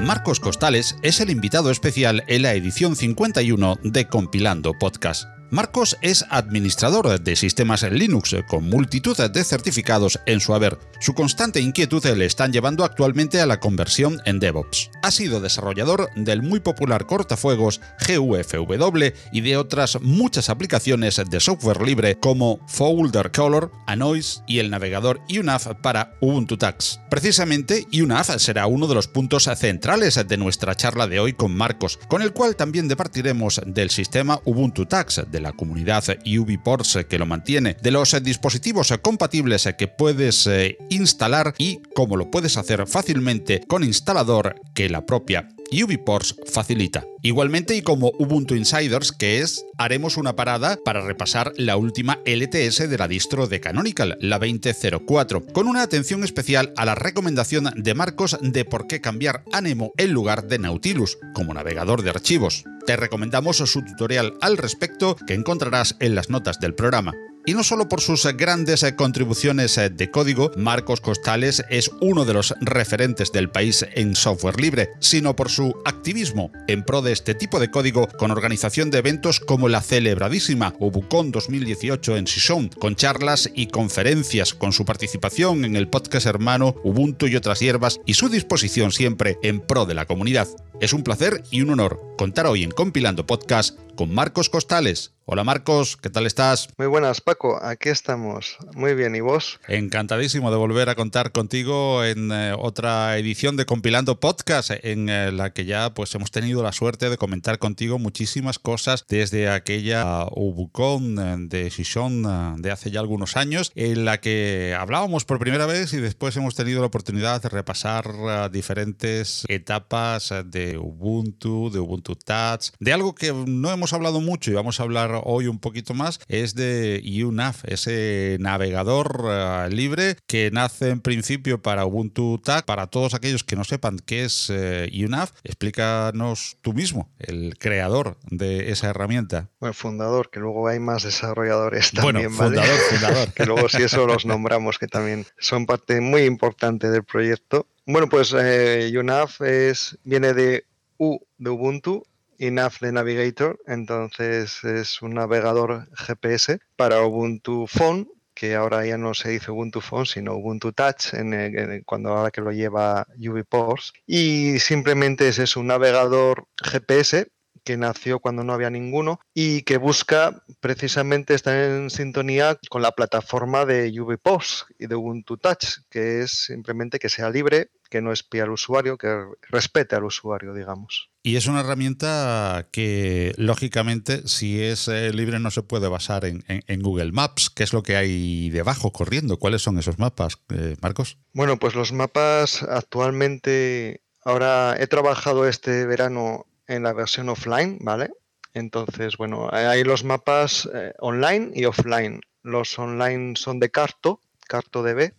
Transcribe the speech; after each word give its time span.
Marcos 0.00 0.40
Costales 0.40 0.96
es 1.02 1.20
el 1.20 1.30
invitado 1.30 1.70
especial 1.70 2.24
en 2.28 2.42
la 2.42 2.54
edición 2.54 2.96
51 2.96 3.76
de 3.82 4.06
Compilando 4.06 4.72
Podcast. 4.78 5.24
Marcos 5.54 5.96
es 6.00 6.24
administrador 6.30 7.20
de 7.20 7.36
sistemas 7.36 7.84
Linux 7.84 8.34
con 8.48 8.68
multitud 8.68 9.16
de 9.16 9.44
certificados 9.44 10.18
en 10.26 10.40
su 10.40 10.52
haber. 10.52 10.80
Su 10.98 11.14
constante 11.14 11.60
inquietud 11.60 12.04
le 12.04 12.24
están 12.24 12.52
llevando 12.52 12.84
actualmente 12.84 13.40
a 13.40 13.46
la 13.46 13.60
conversión 13.60 14.20
en 14.24 14.40
DevOps. 14.40 14.90
Ha 15.04 15.12
sido 15.12 15.40
desarrollador 15.40 16.10
del 16.16 16.42
muy 16.42 16.58
popular 16.58 17.06
cortafuegos 17.06 17.80
GUFW 18.04 19.12
y 19.30 19.42
de 19.42 19.56
otras 19.56 20.00
muchas 20.02 20.50
aplicaciones 20.50 21.22
de 21.30 21.38
software 21.38 21.82
libre 21.82 22.18
como 22.18 22.58
Folder 22.66 23.30
Color, 23.30 23.70
Anoise 23.86 24.40
y 24.48 24.58
el 24.58 24.70
navegador 24.70 25.20
UNAF 25.30 25.68
para 25.80 26.16
Ubuntu 26.20 26.56
Tax. 26.56 26.98
Precisamente 27.08 27.86
UNAF 27.92 28.38
será 28.38 28.66
uno 28.66 28.88
de 28.88 28.96
los 28.96 29.06
puntos 29.06 29.48
centrales 29.54 30.20
de 30.26 30.36
nuestra 30.36 30.74
charla 30.74 31.06
de 31.06 31.20
hoy 31.20 31.32
con 31.32 31.54
Marcos, 31.54 32.00
con 32.08 32.22
el 32.22 32.32
cual 32.32 32.56
también 32.56 32.88
departiremos 32.88 33.60
del 33.64 33.90
sistema 33.90 34.40
Ubuntu 34.44 34.86
Tax, 34.86 35.22
de 35.30 35.43
la 35.44 35.52
comunidad 35.52 36.02
UbiPorts 36.26 37.04
que 37.08 37.18
lo 37.18 37.26
mantiene, 37.26 37.76
de 37.80 37.90
los 37.90 38.20
dispositivos 38.22 38.92
compatibles 39.02 39.68
que 39.78 39.88
puedes 39.88 40.46
eh, 40.46 40.78
instalar 40.88 41.54
y 41.58 41.80
cómo 41.94 42.16
lo 42.16 42.30
puedes 42.30 42.56
hacer 42.56 42.86
fácilmente 42.86 43.60
con 43.68 43.84
instalador 43.84 44.56
que 44.74 44.88
la 44.88 45.04
propia 45.06 45.48
UbiPorts 45.70 46.36
facilita. 46.46 47.04
Igualmente 47.22 47.74
y 47.74 47.82
como 47.82 48.12
Ubuntu 48.18 48.54
Insiders, 48.54 49.12
que 49.12 49.40
es, 49.40 49.64
haremos 49.78 50.16
una 50.16 50.36
parada 50.36 50.78
para 50.84 51.00
repasar 51.00 51.52
la 51.56 51.76
última 51.76 52.20
LTS 52.24 52.88
de 52.88 52.98
la 52.98 53.08
distro 53.08 53.46
de 53.46 53.60
Canonical, 53.60 54.16
la 54.20 54.38
2004, 54.38 55.46
con 55.46 55.66
una 55.66 55.82
atención 55.82 56.24
especial 56.24 56.72
a 56.76 56.84
la 56.84 56.94
recomendación 56.94 57.70
de 57.76 57.94
Marcos 57.94 58.38
de 58.40 58.64
por 58.64 58.86
qué 58.86 59.00
cambiar 59.00 59.42
Anemo 59.52 59.92
en 59.96 60.12
lugar 60.12 60.46
de 60.46 60.58
Nautilus 60.58 61.18
como 61.34 61.54
navegador 61.54 62.02
de 62.02 62.10
archivos. 62.10 62.64
Te 62.86 62.96
recomendamos 62.96 63.56
su 63.56 63.82
tutorial 63.82 64.34
al 64.42 64.58
respecto 64.58 65.16
que 65.26 65.34
encontrarás 65.34 65.96
en 66.00 66.14
las 66.14 66.28
notas 66.28 66.60
del 66.60 66.74
programa. 66.74 67.14
Y 67.46 67.52
no 67.52 67.62
solo 67.62 67.90
por 67.90 68.00
sus 68.00 68.24
grandes 68.36 68.82
eh, 68.84 68.96
contribuciones 68.96 69.76
eh, 69.76 69.90
de 69.90 70.10
código, 70.10 70.50
Marcos 70.56 71.02
Costales 71.02 71.62
es 71.68 71.90
uno 72.00 72.24
de 72.24 72.32
los 72.32 72.54
referentes 72.62 73.32
del 73.32 73.50
país 73.50 73.84
en 73.92 74.16
software 74.16 74.58
libre, 74.58 74.92
sino 74.98 75.36
por 75.36 75.50
su 75.50 75.74
activismo 75.84 76.50
en 76.68 76.82
pro 76.82 77.02
de 77.02 77.12
este 77.12 77.34
tipo 77.34 77.60
de 77.60 77.70
código 77.70 78.08
con 78.16 78.30
organización 78.30 78.90
de 78.90 78.98
eventos 78.98 79.40
como 79.40 79.68
la 79.68 79.82
celebradísima 79.82 80.72
Ubucon 80.78 81.32
2018 81.32 82.16
en 82.16 82.26
Sison, 82.26 82.68
con 82.68 82.96
charlas 82.96 83.50
y 83.54 83.66
conferencias, 83.66 84.54
con 84.54 84.72
su 84.72 84.86
participación 84.86 85.66
en 85.66 85.76
el 85.76 85.88
podcast 85.88 86.26
hermano 86.26 86.76
Ubuntu 86.82 87.26
y 87.26 87.36
otras 87.36 87.60
hierbas 87.60 88.00
y 88.06 88.14
su 88.14 88.30
disposición 88.30 88.90
siempre 88.90 89.36
en 89.42 89.60
pro 89.60 89.84
de 89.84 89.92
la 89.92 90.06
comunidad. 90.06 90.48
Es 90.80 90.94
un 90.94 91.02
placer 91.02 91.42
y 91.50 91.60
un 91.60 91.70
honor 91.70 92.00
contar 92.16 92.46
hoy 92.46 92.62
en 92.62 92.70
Compilando 92.70 93.26
Podcast 93.26 93.78
con 93.94 94.12
Marcos 94.12 94.48
Costales. 94.48 95.14
Hola 95.26 95.42
Marcos, 95.42 95.96
¿qué 95.96 96.10
tal 96.10 96.26
estás? 96.26 96.68
Muy 96.76 96.86
buenas 96.86 97.22
Paco, 97.22 97.58
aquí 97.62 97.88
estamos. 97.88 98.58
Muy 98.74 98.94
bien, 98.94 99.16
¿y 99.16 99.20
vos? 99.20 99.58
Encantadísimo 99.68 100.50
de 100.50 100.58
volver 100.58 100.90
a 100.90 100.94
contar 100.96 101.32
contigo 101.32 102.04
en 102.04 102.30
eh, 102.30 102.52
otra 102.58 103.16
edición 103.16 103.56
de 103.56 103.64
Compilando 103.64 104.20
Podcast 104.20 104.72
en 104.82 105.08
eh, 105.08 105.32
la 105.32 105.54
que 105.54 105.64
ya 105.64 105.94
pues 105.94 106.14
hemos 106.14 106.30
tenido 106.30 106.62
la 106.62 106.72
suerte 106.72 107.08
de 107.08 107.16
comentar 107.16 107.58
contigo 107.58 107.98
muchísimas 107.98 108.58
cosas 108.58 109.06
desde 109.08 109.48
aquella 109.48 110.26
Ubucon 110.30 111.18
eh, 111.18 111.36
de 111.48 111.70
Shishon 111.70 112.60
de 112.60 112.70
hace 112.70 112.90
ya 112.90 113.00
algunos 113.00 113.38
años 113.38 113.72
en 113.74 114.04
la 114.04 114.20
que 114.20 114.76
hablábamos 114.78 115.24
por 115.24 115.38
primera 115.38 115.64
vez 115.64 115.94
y 115.94 116.00
después 116.00 116.36
hemos 116.36 116.54
tenido 116.54 116.80
la 116.80 116.88
oportunidad 116.88 117.40
de 117.40 117.48
repasar 117.48 118.50
diferentes 118.50 119.44
etapas 119.48 120.34
de 120.44 120.76
Ubuntu, 120.76 121.70
de 121.70 121.78
Ubuntu 121.78 122.14
Touch, 122.14 122.72
de 122.78 122.92
algo 122.92 123.14
que 123.14 123.32
no 123.32 123.72
hemos 123.72 123.83
hablado 123.92 124.20
mucho 124.20 124.50
y 124.50 124.54
vamos 124.54 124.80
a 124.80 124.82
hablar 124.84 125.20
hoy 125.24 125.46
un 125.46 125.58
poquito 125.58 125.94
más, 125.94 126.20
es 126.28 126.54
de 126.54 127.02
UNAV, 127.24 127.56
ese 127.64 128.36
navegador 128.40 129.24
eh, 129.28 129.68
libre 129.70 130.16
que 130.26 130.50
nace 130.52 130.90
en 130.90 131.00
principio 131.00 131.60
para 131.60 131.84
Ubuntu 131.84 132.38
TAC. 132.38 132.64
Para 132.64 132.86
todos 132.86 133.14
aquellos 133.14 133.44
que 133.44 133.56
no 133.56 133.64
sepan 133.64 133.98
qué 133.98 134.24
es 134.24 134.50
uh, 134.50 134.86
UNAV, 134.92 135.30
explícanos 135.44 136.56
tú 136.62 136.72
mismo, 136.72 137.10
el 137.18 137.56
creador 137.58 138.16
de 138.30 138.70
esa 138.70 138.90
herramienta. 138.90 139.50
Bueno, 139.60 139.74
fundador, 139.74 140.30
que 140.30 140.40
luego 140.40 140.68
hay 140.68 140.80
más 140.80 141.02
desarrolladores 141.02 141.92
también. 141.92 142.34
Bueno, 142.34 142.36
fundador, 142.36 142.78
fundador. 142.90 143.32
que 143.34 143.46
luego 143.46 143.68
si 143.68 143.82
eso 143.82 144.06
los 144.06 144.26
nombramos, 144.26 144.78
que 144.78 144.86
también 144.86 145.26
son 145.38 145.66
parte 145.66 146.00
muy 146.00 146.22
importante 146.22 146.90
del 146.90 147.04
proyecto. 147.04 147.66
Bueno, 147.86 148.08
pues 148.08 148.34
eh, 148.38 148.92
UNAV 148.96 149.30
es, 149.44 149.98
viene 150.04 150.32
de 150.32 150.64
U 150.98 151.18
de 151.38 151.50
Ubuntu 151.50 152.04
De 152.38 152.92
Navigator, 152.92 153.60
entonces 153.66 154.64
es 154.64 155.02
un 155.02 155.14
navegador 155.14 155.88
GPS 155.96 156.58
para 156.76 157.02
Ubuntu 157.02 157.66
Phone, 157.66 158.08
que 158.34 158.54
ahora 158.54 158.84
ya 158.84 158.98
no 158.98 159.14
se 159.14 159.30
dice 159.30 159.50
Ubuntu 159.50 159.80
Phone, 159.80 160.06
sino 160.06 160.34
Ubuntu 160.34 160.72
Touch, 160.72 161.14
en 161.14 161.82
cuando 161.84 162.10
ahora 162.10 162.30
que 162.30 162.40
lo 162.40 162.50
lleva 162.50 163.06
UbiPorts. 163.16 163.92
Y 164.06 164.58
simplemente 164.58 165.28
es, 165.28 165.38
es 165.38 165.56
un 165.56 165.68
navegador 165.68 166.46
GPS 166.62 167.28
que 167.64 167.76
nació 167.76 168.20
cuando 168.20 168.44
no 168.44 168.52
había 168.52 168.70
ninguno 168.70 169.20
y 169.32 169.62
que 169.62 169.78
busca 169.78 170.44
precisamente 170.60 171.34
estar 171.34 171.56
en 171.56 171.88
sintonía 171.90 172.58
con 172.68 172.82
la 172.82 172.92
plataforma 172.92 173.64
de 173.64 173.98
UbiPorts 173.98 174.66
y 174.78 174.86
de 174.86 174.94
Ubuntu 174.94 175.38
Touch, 175.38 175.78
que 175.88 176.20
es 176.20 176.44
simplemente 176.44 176.98
que 176.98 177.08
sea 177.08 177.30
libre, 177.30 177.70
que 177.88 178.02
no 178.02 178.12
espíe 178.12 178.42
al 178.42 178.50
usuario, 178.50 178.98
que 178.98 179.24
respete 179.48 179.96
al 179.96 180.04
usuario, 180.04 180.52
digamos. 180.52 181.10
Y 181.26 181.36
es 181.36 181.46
una 181.46 181.60
herramienta 181.60 182.68
que, 182.70 183.32
lógicamente, 183.38 184.28
si 184.28 184.62
es 184.62 184.88
eh, 184.88 185.10
libre 185.10 185.38
no 185.38 185.50
se 185.50 185.62
puede 185.62 185.88
basar 185.88 186.26
en, 186.26 186.42
Google 186.82 187.12
Maps. 187.12 187.48
¿Qué 187.48 187.62
es 187.62 187.72
lo 187.72 187.82
que 187.82 187.96
hay 187.96 188.50
debajo 188.50 188.92
corriendo? 188.92 189.38
¿Cuáles 189.38 189.62
son 189.62 189.78
esos 189.78 189.98
mapas, 189.98 190.36
eh, 190.50 190.76
Marcos? 190.82 191.16
Bueno, 191.32 191.56
pues 191.56 191.74
los 191.74 191.92
mapas 191.92 192.62
actualmente, 192.62 194.02
ahora 194.22 194.76
he 194.78 194.86
trabajado 194.86 195.48
este 195.48 195.86
verano 195.86 196.44
en 196.66 196.82
la 196.82 196.92
versión 196.92 197.30
offline, 197.30 197.78
¿vale? 197.80 198.10
Entonces, 198.52 199.16
bueno, 199.16 199.48
hay 199.50 199.82
los 199.82 200.04
mapas 200.04 200.68
eh, 200.74 200.92
online 200.98 201.52
y 201.54 201.64
offline. 201.64 202.20
Los 202.42 202.78
online 202.78 203.36
son 203.36 203.60
de 203.60 203.70
Carto, 203.70 204.20
CartoDB, 204.46 205.14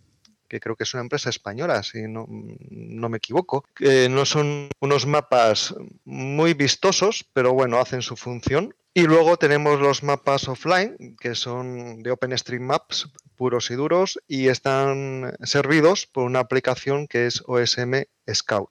que 0.48 0.60
creo 0.60 0.76
que 0.76 0.84
es 0.84 0.94
una 0.94 1.02
empresa 1.02 1.30
española, 1.30 1.82
si 1.82 2.02
no, 2.02 2.26
no 2.28 3.08
me 3.08 3.18
equivoco. 3.18 3.64
no 4.10 4.24
son 4.24 4.68
unos 4.80 5.06
mapas 5.06 5.74
muy 6.04 6.54
vistosos, 6.54 7.24
pero 7.32 7.52
bueno, 7.52 7.78
hacen 7.78 8.02
su 8.02 8.16
función. 8.16 8.74
Y 8.96 9.02
luego 9.02 9.36
tenemos 9.36 9.78
los 9.78 10.02
mapas 10.02 10.48
offline, 10.48 10.96
que 11.20 11.34
son 11.34 12.02
de 12.02 12.12
OpenStreetMaps 12.12 13.10
puros 13.36 13.70
y 13.70 13.74
duros, 13.74 14.18
y 14.26 14.48
están 14.48 15.34
servidos 15.44 16.06
por 16.06 16.24
una 16.24 16.38
aplicación 16.38 17.06
que 17.06 17.26
es 17.26 17.42
OSM 17.44 18.04
Scout. 18.32 18.70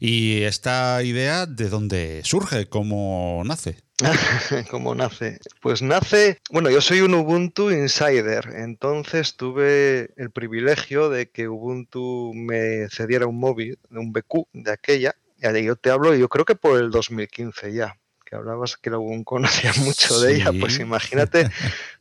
¿Y 0.00 0.42
esta 0.42 1.02
idea 1.02 1.46
de 1.46 1.70
dónde 1.70 2.20
surge? 2.24 2.68
¿Cómo 2.68 3.42
nace? 3.46 3.78
¿Cómo 4.70 4.94
nace? 4.94 5.38
Pues 5.62 5.80
nace, 5.80 6.42
bueno, 6.50 6.68
yo 6.68 6.82
soy 6.82 7.00
un 7.00 7.14
Ubuntu 7.14 7.70
Insider, 7.70 8.50
entonces 8.54 9.34
tuve 9.38 10.10
el 10.18 10.30
privilegio 10.30 11.08
de 11.08 11.30
que 11.30 11.48
Ubuntu 11.48 12.34
me 12.34 12.86
cediera 12.90 13.26
un 13.26 13.40
móvil, 13.40 13.78
un 13.92 14.12
BQ 14.12 14.48
de 14.52 14.72
aquella, 14.72 15.14
y 15.40 15.64
yo 15.64 15.76
te 15.76 15.88
hablo, 15.88 16.14
yo 16.14 16.28
creo 16.28 16.44
que 16.44 16.54
por 16.54 16.78
el 16.78 16.90
2015 16.90 17.72
ya, 17.72 17.96
que 18.28 18.36
hablabas 18.36 18.76
que 18.76 18.90
aún 18.90 19.24
conocía 19.24 19.72
mucho 19.78 20.20
de 20.20 20.36
ella, 20.36 20.52
pues 20.58 20.78
imagínate 20.78 21.48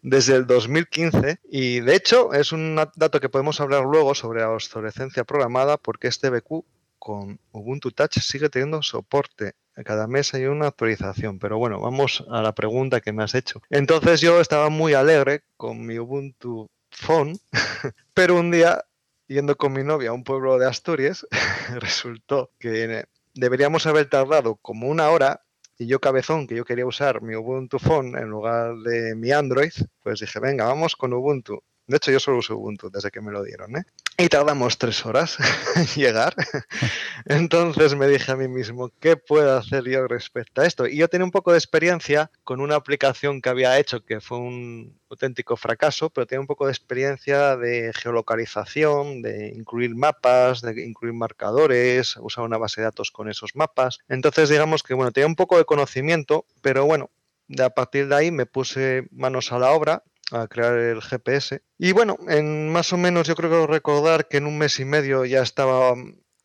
desde 0.01 0.35
el 0.35 0.45
2015. 0.45 1.39
Y 1.49 1.79
de 1.79 1.95
hecho 1.95 2.33
es 2.33 2.51
un 2.51 2.75
dato 2.95 3.19
que 3.19 3.29
podemos 3.29 3.61
hablar 3.61 3.83
luego 3.85 4.13
sobre 4.13 4.41
la 4.41 4.51
obsolescencia 4.51 5.23
programada, 5.23 5.77
porque 5.77 6.07
este 6.07 6.29
BQ 6.29 6.65
con 6.99 7.39
Ubuntu 7.51 7.91
Touch 7.91 8.19
sigue 8.19 8.49
teniendo 8.49 8.81
soporte. 8.83 9.53
Cada 9.85 10.07
mes 10.07 10.33
hay 10.33 10.45
una 10.45 10.67
actualización, 10.67 11.39
pero 11.39 11.59
bueno, 11.59 11.79
vamos 11.79 12.25
a 12.29 12.41
la 12.41 12.53
pregunta 12.53 12.99
que 12.99 13.13
me 13.13 13.23
has 13.23 13.35
hecho. 13.35 13.61
Entonces 13.69 14.19
yo 14.19 14.41
estaba 14.41 14.69
muy 14.69 14.95
alegre 14.95 15.43
con 15.55 15.85
mi 15.85 15.99
Ubuntu 15.99 16.67
Phone, 16.89 17.39
pero 18.13 18.35
un 18.35 18.51
día, 18.51 18.83
yendo 19.27 19.55
con 19.55 19.71
mi 19.73 19.83
novia 19.83 20.09
a 20.09 20.13
un 20.13 20.23
pueblo 20.23 20.57
de 20.57 20.67
Asturias, 20.67 21.25
resultó 21.79 22.51
que 22.59 23.05
deberíamos 23.35 23.85
haber 23.85 24.09
tardado 24.09 24.55
como 24.55 24.87
una 24.87 25.09
hora 25.09 25.46
Y 25.79 25.87
yo 25.87 25.99
cabezón, 25.99 26.47
que 26.47 26.55
yo 26.55 26.65
quería 26.65 26.85
usar 26.85 27.21
mi 27.21 27.35
Ubuntu 27.35 27.77
Phone 27.79 28.17
en 28.17 28.29
lugar 28.29 28.75
de 28.77 29.15
mi 29.15 29.31
Android, 29.31 29.71
pues 30.01 30.19
dije, 30.19 30.39
venga, 30.39 30.65
vamos 30.65 30.95
con 30.95 31.13
Ubuntu. 31.13 31.63
De 31.87 31.97
hecho, 31.97 32.11
yo 32.11 32.19
solo 32.19 32.39
uso 32.39 32.57
Ubuntu 32.57 32.89
desde 32.89 33.11
que 33.11 33.21
me 33.21 33.31
lo 33.31 33.41
dieron, 33.43 33.77
¿eh? 33.77 33.83
Y 34.17 34.27
tardamos 34.27 34.77
tres 34.77 35.05
horas 35.05 35.37
en 35.75 35.85
llegar. 35.85 36.35
Entonces 37.25 37.95
me 37.95 38.07
dije 38.07 38.31
a 38.31 38.35
mí 38.35 38.49
mismo, 38.49 38.91
¿qué 38.99 39.15
puedo 39.15 39.57
hacer 39.57 39.85
yo 39.85 40.05
respecto 40.05 40.61
a 40.61 40.65
esto? 40.65 40.85
Y 40.85 40.97
yo 40.97 41.07
tenía 41.07 41.23
un 41.23 41.31
poco 41.31 41.53
de 41.53 41.57
experiencia 41.57 42.29
con 42.43 42.59
una 42.59 42.75
aplicación 42.75 43.41
que 43.41 43.47
había 43.47 43.79
hecho 43.79 44.03
que 44.03 44.19
fue 44.19 44.37
un 44.37 44.99
auténtico 45.09 45.55
fracaso, 45.55 46.09
pero 46.09 46.27
tenía 46.27 46.41
un 46.41 46.47
poco 46.47 46.65
de 46.65 46.73
experiencia 46.73 47.55
de 47.55 47.93
geolocalización, 47.93 49.21
de 49.21 49.53
incluir 49.55 49.95
mapas, 49.95 50.61
de 50.61 50.85
incluir 50.85 51.13
marcadores, 51.13 52.17
usar 52.17 52.43
una 52.43 52.57
base 52.57 52.81
de 52.81 52.85
datos 52.85 53.11
con 53.11 53.29
esos 53.29 53.55
mapas. 53.55 53.99
Entonces, 54.09 54.49
digamos 54.49 54.83
que, 54.83 54.93
bueno, 54.93 55.13
tenía 55.13 55.27
un 55.27 55.37
poco 55.37 55.57
de 55.57 55.63
conocimiento, 55.63 56.45
pero 56.61 56.85
bueno, 56.85 57.11
de 57.47 57.63
a 57.63 57.69
partir 57.69 58.09
de 58.09 58.15
ahí 58.15 58.31
me 58.31 58.45
puse 58.45 59.07
manos 59.11 59.53
a 59.53 59.59
la 59.59 59.71
obra 59.71 60.03
a 60.31 60.47
crear 60.47 60.77
el 60.77 61.01
GPS. 61.01 61.61
Y 61.77 61.91
bueno, 61.91 62.17
en 62.27 62.69
más 62.69 62.91
o 62.93 62.97
menos 62.97 63.27
yo 63.27 63.35
creo 63.35 63.67
recordar 63.67 64.27
que 64.27 64.37
en 64.37 64.45
un 64.45 64.57
mes 64.57 64.79
y 64.79 64.85
medio 64.85 65.25
ya 65.25 65.41
estaba 65.41 65.93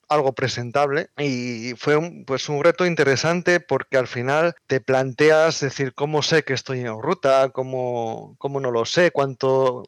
algo 0.08 0.34
presentable 0.34 1.08
y 1.18 1.74
fue 1.76 1.96
un, 1.96 2.24
pues 2.24 2.48
un 2.48 2.62
reto 2.62 2.86
interesante 2.86 3.60
porque 3.60 3.96
al 3.96 4.06
final 4.06 4.54
te 4.66 4.80
planteas 4.80 5.60
decir 5.60 5.94
cómo 5.94 6.22
sé 6.22 6.42
que 6.42 6.52
estoy 6.52 6.80
en 6.80 7.00
ruta, 7.00 7.48
cómo, 7.50 8.36
cómo 8.38 8.60
no 8.60 8.70
lo 8.70 8.84
sé, 8.84 9.10
cuánto 9.10 9.84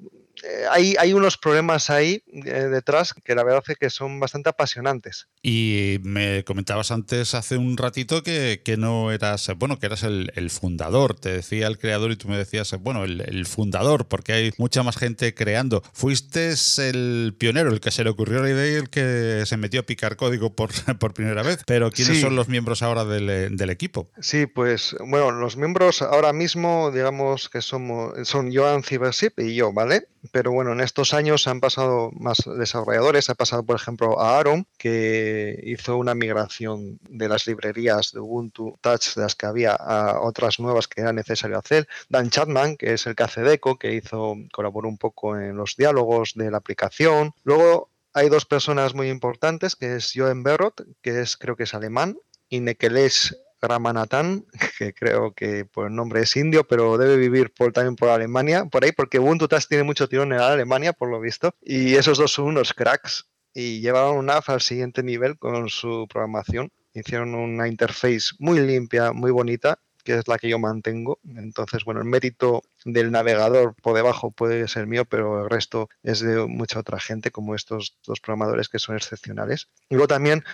hay, 0.70 0.94
hay, 0.98 1.12
unos 1.12 1.38
problemas 1.38 1.90
ahí 1.90 2.22
eh, 2.32 2.68
detrás 2.70 3.14
que 3.14 3.34
la 3.34 3.44
verdad 3.44 3.62
es 3.66 3.78
que 3.78 3.90
son 3.90 4.20
bastante 4.20 4.50
apasionantes. 4.50 5.28
Y 5.42 5.98
me 6.02 6.44
comentabas 6.44 6.90
antes, 6.90 7.34
hace 7.34 7.56
un 7.56 7.76
ratito, 7.76 8.22
que, 8.22 8.62
que 8.64 8.76
no 8.76 9.12
eras, 9.12 9.50
bueno, 9.56 9.78
que 9.78 9.86
eras 9.86 10.02
el, 10.02 10.32
el, 10.34 10.50
fundador. 10.50 11.14
Te 11.14 11.30
decía 11.30 11.66
el 11.66 11.78
creador 11.78 12.10
y 12.12 12.16
tú 12.16 12.28
me 12.28 12.36
decías, 12.36 12.74
bueno, 12.80 13.04
el, 13.04 13.20
el, 13.20 13.46
fundador, 13.46 14.06
porque 14.06 14.32
hay 14.32 14.52
mucha 14.58 14.82
más 14.82 14.96
gente 14.96 15.34
creando. 15.34 15.82
Fuiste 15.92 16.54
el 16.78 17.34
pionero, 17.38 17.70
el 17.70 17.80
que 17.80 17.90
se 17.90 18.04
le 18.04 18.10
ocurrió 18.10 18.42
la 18.42 18.50
idea 18.50 18.72
y 18.72 18.74
el 18.74 18.90
que 18.90 19.44
se 19.46 19.56
metió 19.56 19.80
a 19.80 19.82
picar 19.84 20.16
código 20.16 20.54
por, 20.54 20.70
por 20.98 21.14
primera 21.14 21.42
vez. 21.42 21.62
Pero 21.66 21.90
¿quiénes 21.90 22.16
sí. 22.16 22.22
son 22.22 22.36
los 22.36 22.48
miembros 22.48 22.82
ahora 22.82 23.04
del, 23.04 23.56
del, 23.56 23.70
equipo? 23.70 24.10
Sí, 24.20 24.46
pues, 24.46 24.96
bueno, 25.00 25.30
los 25.30 25.56
miembros 25.56 26.02
ahora 26.02 26.32
mismo, 26.32 26.90
digamos 26.90 27.48
que 27.48 27.62
somos, 27.62 28.28
son 28.28 28.54
Joan 28.54 28.82
Cibersip 28.82 29.38
y 29.40 29.54
yo, 29.54 29.72
¿vale? 29.72 30.08
Pero 30.34 30.50
bueno, 30.50 30.72
en 30.72 30.80
estos 30.80 31.14
años 31.14 31.46
han 31.46 31.60
pasado 31.60 32.10
más 32.10 32.38
desarrolladores, 32.58 33.30
ha 33.30 33.36
pasado 33.36 33.62
por 33.62 33.76
ejemplo 33.76 34.20
a 34.20 34.36
Aaron, 34.36 34.66
que 34.76 35.60
hizo 35.62 35.96
una 35.96 36.16
migración 36.16 36.98
de 37.08 37.28
las 37.28 37.46
librerías 37.46 38.10
de 38.10 38.18
Ubuntu 38.18 38.76
Touch, 38.80 39.14
de 39.14 39.22
las 39.22 39.36
que 39.36 39.46
había, 39.46 39.74
a 39.74 40.20
otras 40.22 40.58
nuevas 40.58 40.88
que 40.88 41.02
era 41.02 41.12
necesario 41.12 41.56
hacer. 41.56 41.86
Dan 42.08 42.30
Chapman, 42.30 42.76
que 42.76 42.94
es 42.94 43.06
el 43.06 43.14
que 43.14 43.22
hace 43.22 43.42
Deco, 43.42 43.78
que 43.78 43.94
hizo, 43.94 44.34
colaboró 44.52 44.88
un 44.88 44.98
poco 44.98 45.38
en 45.38 45.56
los 45.56 45.76
diálogos 45.76 46.32
de 46.34 46.50
la 46.50 46.56
aplicación. 46.56 47.32
Luego 47.44 47.90
hay 48.12 48.28
dos 48.28 48.44
personas 48.44 48.92
muy 48.92 49.10
importantes, 49.10 49.76
que 49.76 49.94
es 49.94 50.10
Joen 50.12 50.42
Berrot, 50.42 50.84
que 51.00 51.20
es 51.20 51.36
creo 51.36 51.54
que 51.54 51.62
es 51.62 51.74
alemán, 51.74 52.18
y 52.48 52.58
Nekeles 52.58 53.38
Ramanathan, 53.68 54.44
que 54.78 54.94
creo 54.94 55.32
que 55.32 55.64
por 55.64 55.88
el 55.88 55.94
nombre 55.94 56.22
es 56.22 56.36
indio, 56.36 56.64
pero 56.66 56.98
debe 56.98 57.16
vivir 57.16 57.52
por, 57.52 57.72
también 57.72 57.96
por 57.96 58.08
Alemania, 58.08 58.66
por 58.66 58.84
ahí, 58.84 58.92
porque 58.92 59.18
Ubuntu 59.18 59.48
Touch 59.48 59.66
tiene 59.66 59.84
mucho 59.84 60.08
tirón 60.08 60.32
en 60.32 60.40
Alemania, 60.40 60.92
por 60.92 61.10
lo 61.10 61.20
visto. 61.20 61.54
Y 61.62 61.94
esos 61.94 62.18
dos 62.18 62.32
son 62.32 62.46
unos 62.46 62.72
cracks 62.74 63.28
y 63.54 63.80
llevaron 63.80 64.18
una 64.18 64.36
app 64.36 64.50
al 64.50 64.60
siguiente 64.60 65.02
nivel 65.02 65.38
con 65.38 65.68
su 65.68 66.06
programación. 66.08 66.70
Hicieron 66.92 67.34
una 67.34 67.68
interface 67.68 68.34
muy 68.38 68.60
limpia, 68.60 69.12
muy 69.12 69.30
bonita, 69.30 69.78
que 70.04 70.14
es 70.14 70.28
la 70.28 70.38
que 70.38 70.48
yo 70.48 70.58
mantengo. 70.58 71.18
Entonces, 71.24 71.84
bueno, 71.84 72.00
el 72.00 72.06
mérito 72.06 72.62
del 72.84 73.10
navegador 73.10 73.74
por 73.82 73.96
debajo 73.96 74.30
puede 74.30 74.68
ser 74.68 74.86
mío, 74.86 75.04
pero 75.04 75.44
el 75.44 75.50
resto 75.50 75.88
es 76.02 76.20
de 76.20 76.46
mucha 76.46 76.80
otra 76.80 77.00
gente, 77.00 77.30
como 77.30 77.54
estos 77.54 77.96
dos 78.06 78.20
programadores 78.20 78.68
que 78.68 78.78
son 78.78 78.96
excepcionales. 78.96 79.68
Y 79.88 79.94
luego 79.94 80.08
también 80.08 80.44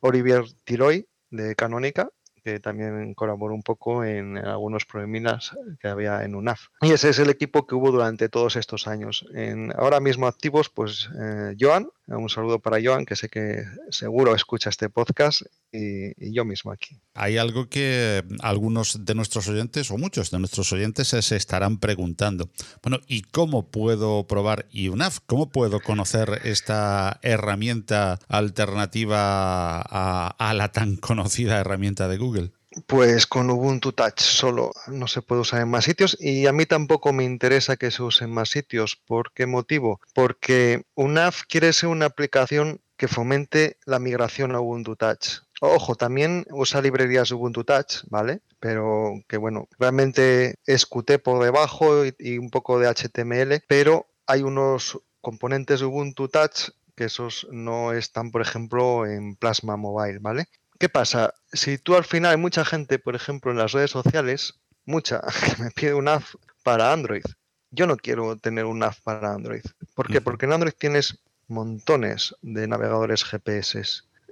Olivier 0.00 0.44
Tiroy, 0.64 1.06
de 1.30 1.54
Canónica, 1.54 2.10
que 2.40 2.60
también 2.60 3.14
colaboró 3.14 3.54
un 3.54 3.62
poco 3.62 4.04
en, 4.04 4.38
algunos 4.38 4.84
probleminas 4.84 5.56
que 5.80 5.88
había 5.88 6.24
en 6.24 6.34
UNAF. 6.34 6.68
Y 6.82 6.92
ese 6.92 7.10
es 7.10 7.18
el 7.18 7.30
equipo 7.30 7.66
que 7.66 7.74
hubo 7.74 7.90
durante 7.90 8.28
todos 8.28 8.56
estos 8.56 8.86
años. 8.86 9.26
En, 9.34 9.72
ahora 9.76 10.00
mismo 10.00 10.26
activos, 10.26 10.68
pues 10.68 11.08
eh, 11.20 11.54
Joan, 11.58 11.88
un 12.16 12.28
saludo 12.28 12.58
para 12.58 12.78
Joan, 12.82 13.06
que 13.06 13.16
sé 13.16 13.28
que 13.28 13.64
seguro 13.90 14.34
escucha 14.34 14.70
este 14.70 14.88
podcast, 14.88 15.42
y, 15.72 16.32
yo 16.32 16.44
mismo 16.44 16.72
aquí. 16.72 17.00
Hay 17.14 17.38
algo 17.38 17.68
que 17.68 18.24
algunos 18.40 19.04
de 19.04 19.14
nuestros 19.14 19.48
oyentes, 19.48 19.90
o 19.90 19.98
muchos 19.98 20.30
de 20.30 20.38
nuestros 20.38 20.72
oyentes, 20.72 21.08
se 21.08 21.36
estarán 21.36 21.78
preguntando. 21.78 22.50
Bueno, 22.82 22.98
¿y 23.06 23.22
cómo 23.22 23.70
puedo 23.70 24.26
probar 24.26 24.66
UNAF? 24.74 25.20
¿Cómo 25.26 25.50
puedo 25.50 25.80
conocer 25.80 26.40
esta 26.44 27.20
herramienta 27.22 28.18
alternativa 28.28 29.80
a 29.80 30.54
la 30.54 30.72
tan 30.72 30.96
conocida 30.96 31.58
herramienta 31.58 32.08
de 32.08 32.18
Google? 32.18 32.52
Pues 32.86 33.26
con 33.26 33.50
Ubuntu 33.50 33.92
Touch 33.92 34.20
solo 34.20 34.70
no 34.86 35.06
se 35.08 35.22
puede 35.22 35.40
usar 35.40 35.60
en 35.60 35.68
más 35.68 35.84
sitios 35.84 36.16
y 36.20 36.46
a 36.46 36.52
mí 36.52 36.66
tampoco 36.66 37.12
me 37.12 37.24
interesa 37.24 37.76
que 37.76 37.90
se 37.90 38.02
use 38.02 38.24
en 38.24 38.32
más 38.32 38.50
sitios. 38.50 38.96
¿Por 38.96 39.32
qué 39.32 39.46
motivo? 39.46 40.00
Porque 40.14 40.82
UNAF 40.94 41.42
quiere 41.48 41.72
ser 41.72 41.88
una 41.88 42.06
aplicación 42.06 42.80
que 42.96 43.08
fomente 43.08 43.78
la 43.86 43.98
migración 43.98 44.54
a 44.54 44.60
Ubuntu 44.60 44.94
Touch. 44.94 45.40
Ojo, 45.62 45.94
también 45.94 46.46
usa 46.50 46.82
librerías 46.82 47.30
Ubuntu 47.30 47.64
Touch, 47.64 48.04
¿vale? 48.08 48.40
Pero 48.60 49.14
que 49.26 49.36
bueno, 49.36 49.68
realmente 49.78 50.56
es 50.66 50.86
Qt 50.86 51.18
por 51.22 51.42
debajo 51.42 52.04
y, 52.04 52.14
y 52.18 52.38
un 52.38 52.50
poco 52.50 52.78
de 52.78 52.88
HTML, 52.88 53.62
pero 53.66 54.06
hay 54.26 54.42
unos 54.42 55.00
componentes 55.20 55.80
de 55.80 55.86
Ubuntu 55.86 56.28
Touch 56.28 56.70
que 56.94 57.04
esos 57.04 57.46
no 57.50 57.92
están, 57.92 58.30
por 58.30 58.42
ejemplo, 58.42 59.06
en 59.06 59.34
Plasma 59.36 59.76
Mobile, 59.76 60.18
¿vale? 60.20 60.46
¿Qué 60.78 60.88
pasa? 60.88 61.32
Si 61.52 61.78
tú 61.78 61.96
al 61.96 62.04
final 62.04 62.32
hay 62.32 62.36
mucha 62.36 62.64
gente, 62.64 62.98
por 62.98 63.16
ejemplo, 63.16 63.50
en 63.50 63.58
las 63.58 63.72
redes 63.72 63.90
sociales, 63.90 64.60
mucha, 64.84 65.20
que 65.56 65.62
me 65.62 65.70
pide 65.70 65.94
una 65.94 66.14
app 66.14 66.24
para 66.62 66.92
Android. 66.92 67.24
Yo 67.70 67.86
no 67.86 67.96
quiero 67.96 68.36
tener 68.36 68.64
una 68.64 68.86
app 68.86 69.00
para 69.02 69.32
Android. 69.32 69.62
¿Por 69.94 70.08
qué? 70.08 70.20
Porque 70.20 70.46
en 70.46 70.52
Android 70.52 70.72
tienes 70.76 71.18
montones 71.48 72.34
de 72.42 72.66
navegadores 72.66 73.24
GPS. 73.24 73.82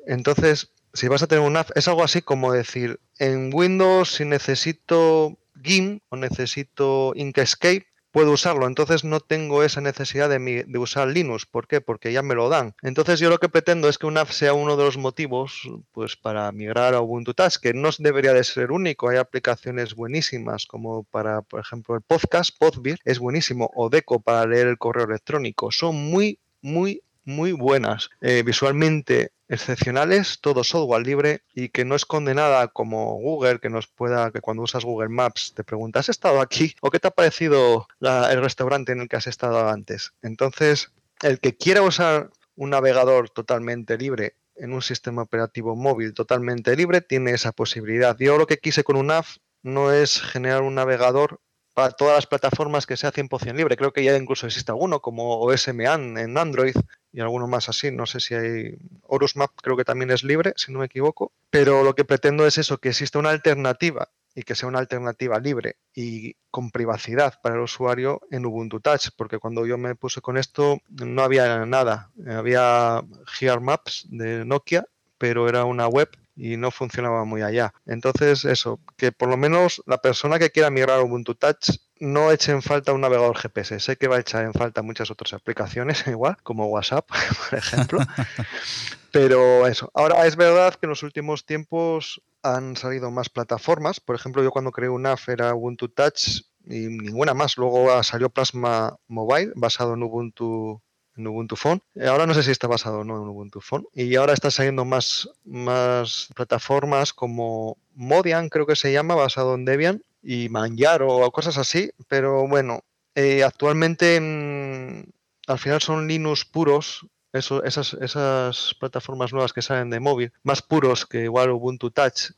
Entonces, 0.06 0.72
si 0.92 1.08
vas 1.08 1.22
a 1.22 1.26
tener 1.26 1.44
una 1.44 1.60
app, 1.60 1.70
es 1.76 1.86
algo 1.88 2.02
así 2.02 2.22
como 2.22 2.52
decir, 2.52 2.98
en 3.18 3.50
Windows 3.52 4.14
si 4.14 4.24
necesito 4.24 5.38
GIMP 5.62 6.02
o 6.08 6.16
necesito 6.16 7.12
Inkscape, 7.14 7.86
puedo 8.18 8.32
usarlo. 8.32 8.66
Entonces 8.66 9.04
no 9.04 9.20
tengo 9.20 9.62
esa 9.62 9.80
necesidad 9.80 10.28
de, 10.28 10.64
de, 10.66 10.78
usar 10.78 11.06
Linux. 11.06 11.46
¿Por 11.46 11.68
qué? 11.68 11.80
Porque 11.80 12.12
ya 12.12 12.20
me 12.20 12.34
lo 12.34 12.48
dan. 12.48 12.74
Entonces 12.82 13.20
yo 13.20 13.30
lo 13.30 13.38
que 13.38 13.48
pretendo 13.48 13.88
es 13.88 13.96
que 13.96 14.06
una 14.06 14.26
sea 14.26 14.54
uno 14.54 14.76
de 14.76 14.82
los 14.82 14.96
motivos 14.96 15.62
pues, 15.92 16.16
para 16.16 16.50
migrar 16.50 16.94
a 16.94 17.00
Ubuntu 17.00 17.32
Touch, 17.32 17.58
que 17.62 17.72
no 17.74 17.90
debería 17.96 18.32
de 18.32 18.42
ser 18.42 18.72
único. 18.72 19.08
Hay 19.08 19.18
aplicaciones 19.18 19.94
buenísimas 19.94 20.66
como 20.66 21.04
para, 21.04 21.42
por 21.42 21.60
ejemplo, 21.60 21.94
el 21.94 22.02
podcast, 22.02 22.50
Podbeer, 22.58 22.98
es 23.04 23.20
buenísimo, 23.20 23.70
o 23.76 23.88
Deco 23.88 24.18
para 24.18 24.44
leer 24.46 24.66
el 24.66 24.78
correo 24.78 25.04
electrónico. 25.04 25.70
Son 25.70 25.94
muy, 25.94 26.40
muy, 26.60 27.02
muy 27.24 27.52
buenas. 27.52 28.10
Eh, 28.20 28.42
visualmente 28.44 29.30
excepcionales, 29.48 30.40
todo 30.40 30.62
software 30.62 31.06
libre 31.06 31.42
y 31.54 31.70
que 31.70 31.84
no 31.84 31.94
es 31.94 32.04
condenada 32.04 32.68
como 32.68 33.14
Google, 33.14 33.60
que 33.60 33.70
nos 33.70 33.86
pueda, 33.86 34.30
que 34.30 34.40
cuando 34.40 34.62
usas 34.62 34.84
Google 34.84 35.08
Maps 35.08 35.54
te 35.54 35.64
preguntas, 35.64 36.00
¿has 36.00 36.10
estado 36.10 36.40
aquí? 36.40 36.74
¿O 36.80 36.90
qué 36.90 37.00
te 37.00 37.08
ha 37.08 37.12
parecido 37.12 37.88
el 38.00 38.42
restaurante 38.42 38.92
en 38.92 39.00
el 39.00 39.08
que 39.08 39.16
has 39.16 39.26
estado 39.26 39.68
antes? 39.68 40.12
Entonces, 40.22 40.92
el 41.22 41.40
que 41.40 41.56
quiera 41.56 41.82
usar 41.82 42.30
un 42.56 42.70
navegador 42.70 43.30
totalmente 43.30 43.96
libre 43.96 44.34
en 44.56 44.72
un 44.72 44.82
sistema 44.82 45.22
operativo 45.22 45.76
móvil 45.76 46.14
totalmente 46.14 46.74
libre 46.76 47.00
tiene 47.00 47.30
esa 47.30 47.52
posibilidad. 47.52 48.16
Yo 48.18 48.38
lo 48.38 48.46
que 48.46 48.58
quise 48.58 48.84
con 48.84 48.96
UNAF 48.96 49.36
no 49.62 49.92
es 49.92 50.20
generar 50.20 50.62
un 50.62 50.74
navegador 50.74 51.40
para 51.78 51.92
todas 51.92 52.16
las 52.16 52.26
plataformas 52.26 52.86
que 52.86 52.96
sea 52.96 53.12
100% 53.12 53.54
libre. 53.54 53.76
Creo 53.76 53.92
que 53.92 54.02
ya 54.02 54.16
incluso 54.16 54.48
existe 54.48 54.72
alguno 54.72 54.98
como 54.98 55.38
OSMAN 55.38 56.18
en 56.18 56.36
Android 56.36 56.74
y 57.12 57.20
alguno 57.20 57.46
más 57.46 57.68
así. 57.68 57.92
No 57.92 58.04
sé 58.04 58.18
si 58.18 58.34
hay 58.34 58.76
Horus 59.02 59.36
Map, 59.36 59.52
creo 59.62 59.76
que 59.76 59.84
también 59.84 60.10
es 60.10 60.24
libre, 60.24 60.54
si 60.56 60.72
no 60.72 60.80
me 60.80 60.86
equivoco. 60.86 61.30
Pero 61.50 61.84
lo 61.84 61.94
que 61.94 62.04
pretendo 62.04 62.48
es 62.48 62.58
eso, 62.58 62.78
que 62.78 62.88
exista 62.88 63.20
una 63.20 63.30
alternativa 63.30 64.08
y 64.34 64.42
que 64.42 64.56
sea 64.56 64.68
una 64.68 64.80
alternativa 64.80 65.38
libre 65.38 65.76
y 65.94 66.34
con 66.50 66.72
privacidad 66.72 67.34
para 67.44 67.54
el 67.54 67.60
usuario 67.60 68.22
en 68.32 68.44
Ubuntu 68.44 68.80
Touch, 68.80 69.10
porque 69.16 69.38
cuando 69.38 69.64
yo 69.64 69.78
me 69.78 69.94
puse 69.94 70.20
con 70.20 70.36
esto 70.36 70.78
no 70.88 71.22
había 71.22 71.64
nada. 71.64 72.10
Había 72.28 73.04
Gear 73.26 73.60
Maps 73.60 74.04
de 74.10 74.44
Nokia, 74.44 74.84
pero 75.16 75.48
era 75.48 75.64
una 75.64 75.86
web 75.86 76.08
y 76.38 76.56
no 76.56 76.70
funcionaba 76.70 77.24
muy 77.24 77.42
allá. 77.42 77.74
Entonces, 77.84 78.44
eso, 78.44 78.80
que 78.96 79.10
por 79.10 79.28
lo 79.28 79.36
menos 79.36 79.82
la 79.86 79.98
persona 79.98 80.38
que 80.38 80.50
quiera 80.50 80.70
migrar 80.70 81.00
a 81.00 81.02
Ubuntu 81.02 81.34
Touch 81.34 81.80
no 82.00 82.30
eche 82.30 82.52
en 82.52 82.62
falta 82.62 82.92
un 82.92 83.00
navegador 83.00 83.36
GPS. 83.36 83.80
Sé 83.80 83.96
que 83.96 84.06
va 84.06 84.16
a 84.16 84.20
echar 84.20 84.44
en 84.44 84.52
falta 84.52 84.82
muchas 84.82 85.10
otras 85.10 85.32
aplicaciones, 85.32 86.06
igual, 86.06 86.36
como 86.44 86.66
WhatsApp, 86.66 87.08
por 87.50 87.58
ejemplo. 87.58 87.98
Pero 89.10 89.66
eso, 89.66 89.90
ahora 89.94 90.26
es 90.26 90.36
verdad 90.36 90.74
que 90.74 90.86
en 90.86 90.90
los 90.90 91.02
últimos 91.02 91.44
tiempos 91.44 92.22
han 92.42 92.76
salido 92.76 93.10
más 93.10 93.28
plataformas. 93.28 94.00
Por 94.00 94.14
ejemplo, 94.14 94.42
yo 94.42 94.50
cuando 94.50 94.70
creé 94.70 94.90
un 94.90 95.06
app 95.06 95.20
era 95.28 95.54
Ubuntu 95.54 95.88
Touch 95.88 96.42
y 96.66 96.86
ninguna 96.88 97.34
más. 97.34 97.56
Luego 97.56 98.02
salió 98.04 98.28
Plasma 98.28 98.96
Mobile 99.08 99.52
basado 99.56 99.94
en 99.94 100.02
Ubuntu 100.02 100.82
Ubuntu 101.26 101.56
Phone. 101.56 101.82
Ahora 102.06 102.26
no 102.26 102.34
sé 102.34 102.42
si 102.42 102.50
está 102.50 102.66
basado 102.66 103.00
o 103.00 103.04
no 103.04 103.16
en 103.16 103.28
Ubuntu 103.28 103.60
Phone. 103.60 103.86
Y 103.94 104.14
ahora 104.16 104.34
están 104.34 104.50
saliendo 104.50 104.84
más, 104.84 105.28
más 105.44 106.28
plataformas 106.34 107.12
como 107.12 107.76
Modian, 107.94 108.48
creo 108.48 108.66
que 108.66 108.76
se 108.76 108.92
llama, 108.92 109.14
basado 109.14 109.54
en 109.54 109.64
Debian, 109.64 110.02
y 110.22 110.48
Manjaro 110.48 111.08
o 111.08 111.30
cosas 111.30 111.58
así. 111.58 111.90
Pero 112.08 112.46
bueno, 112.46 112.80
eh, 113.14 113.42
actualmente 113.44 114.20
mm, 114.20 115.10
al 115.50 115.58
final 115.58 115.80
son 115.80 116.06
Linux 116.06 116.44
puros 116.44 117.06
esas, 117.32 117.94
esas 117.94 118.74
plataformas 118.80 119.32
nuevas 119.32 119.52
que 119.52 119.62
salen 119.62 119.90
de 119.90 120.00
móvil, 120.00 120.32
más 120.42 120.62
puros 120.62 121.06
que 121.06 121.24
igual 121.24 121.50
Ubuntu 121.50 121.90
Touch, 121.90 122.32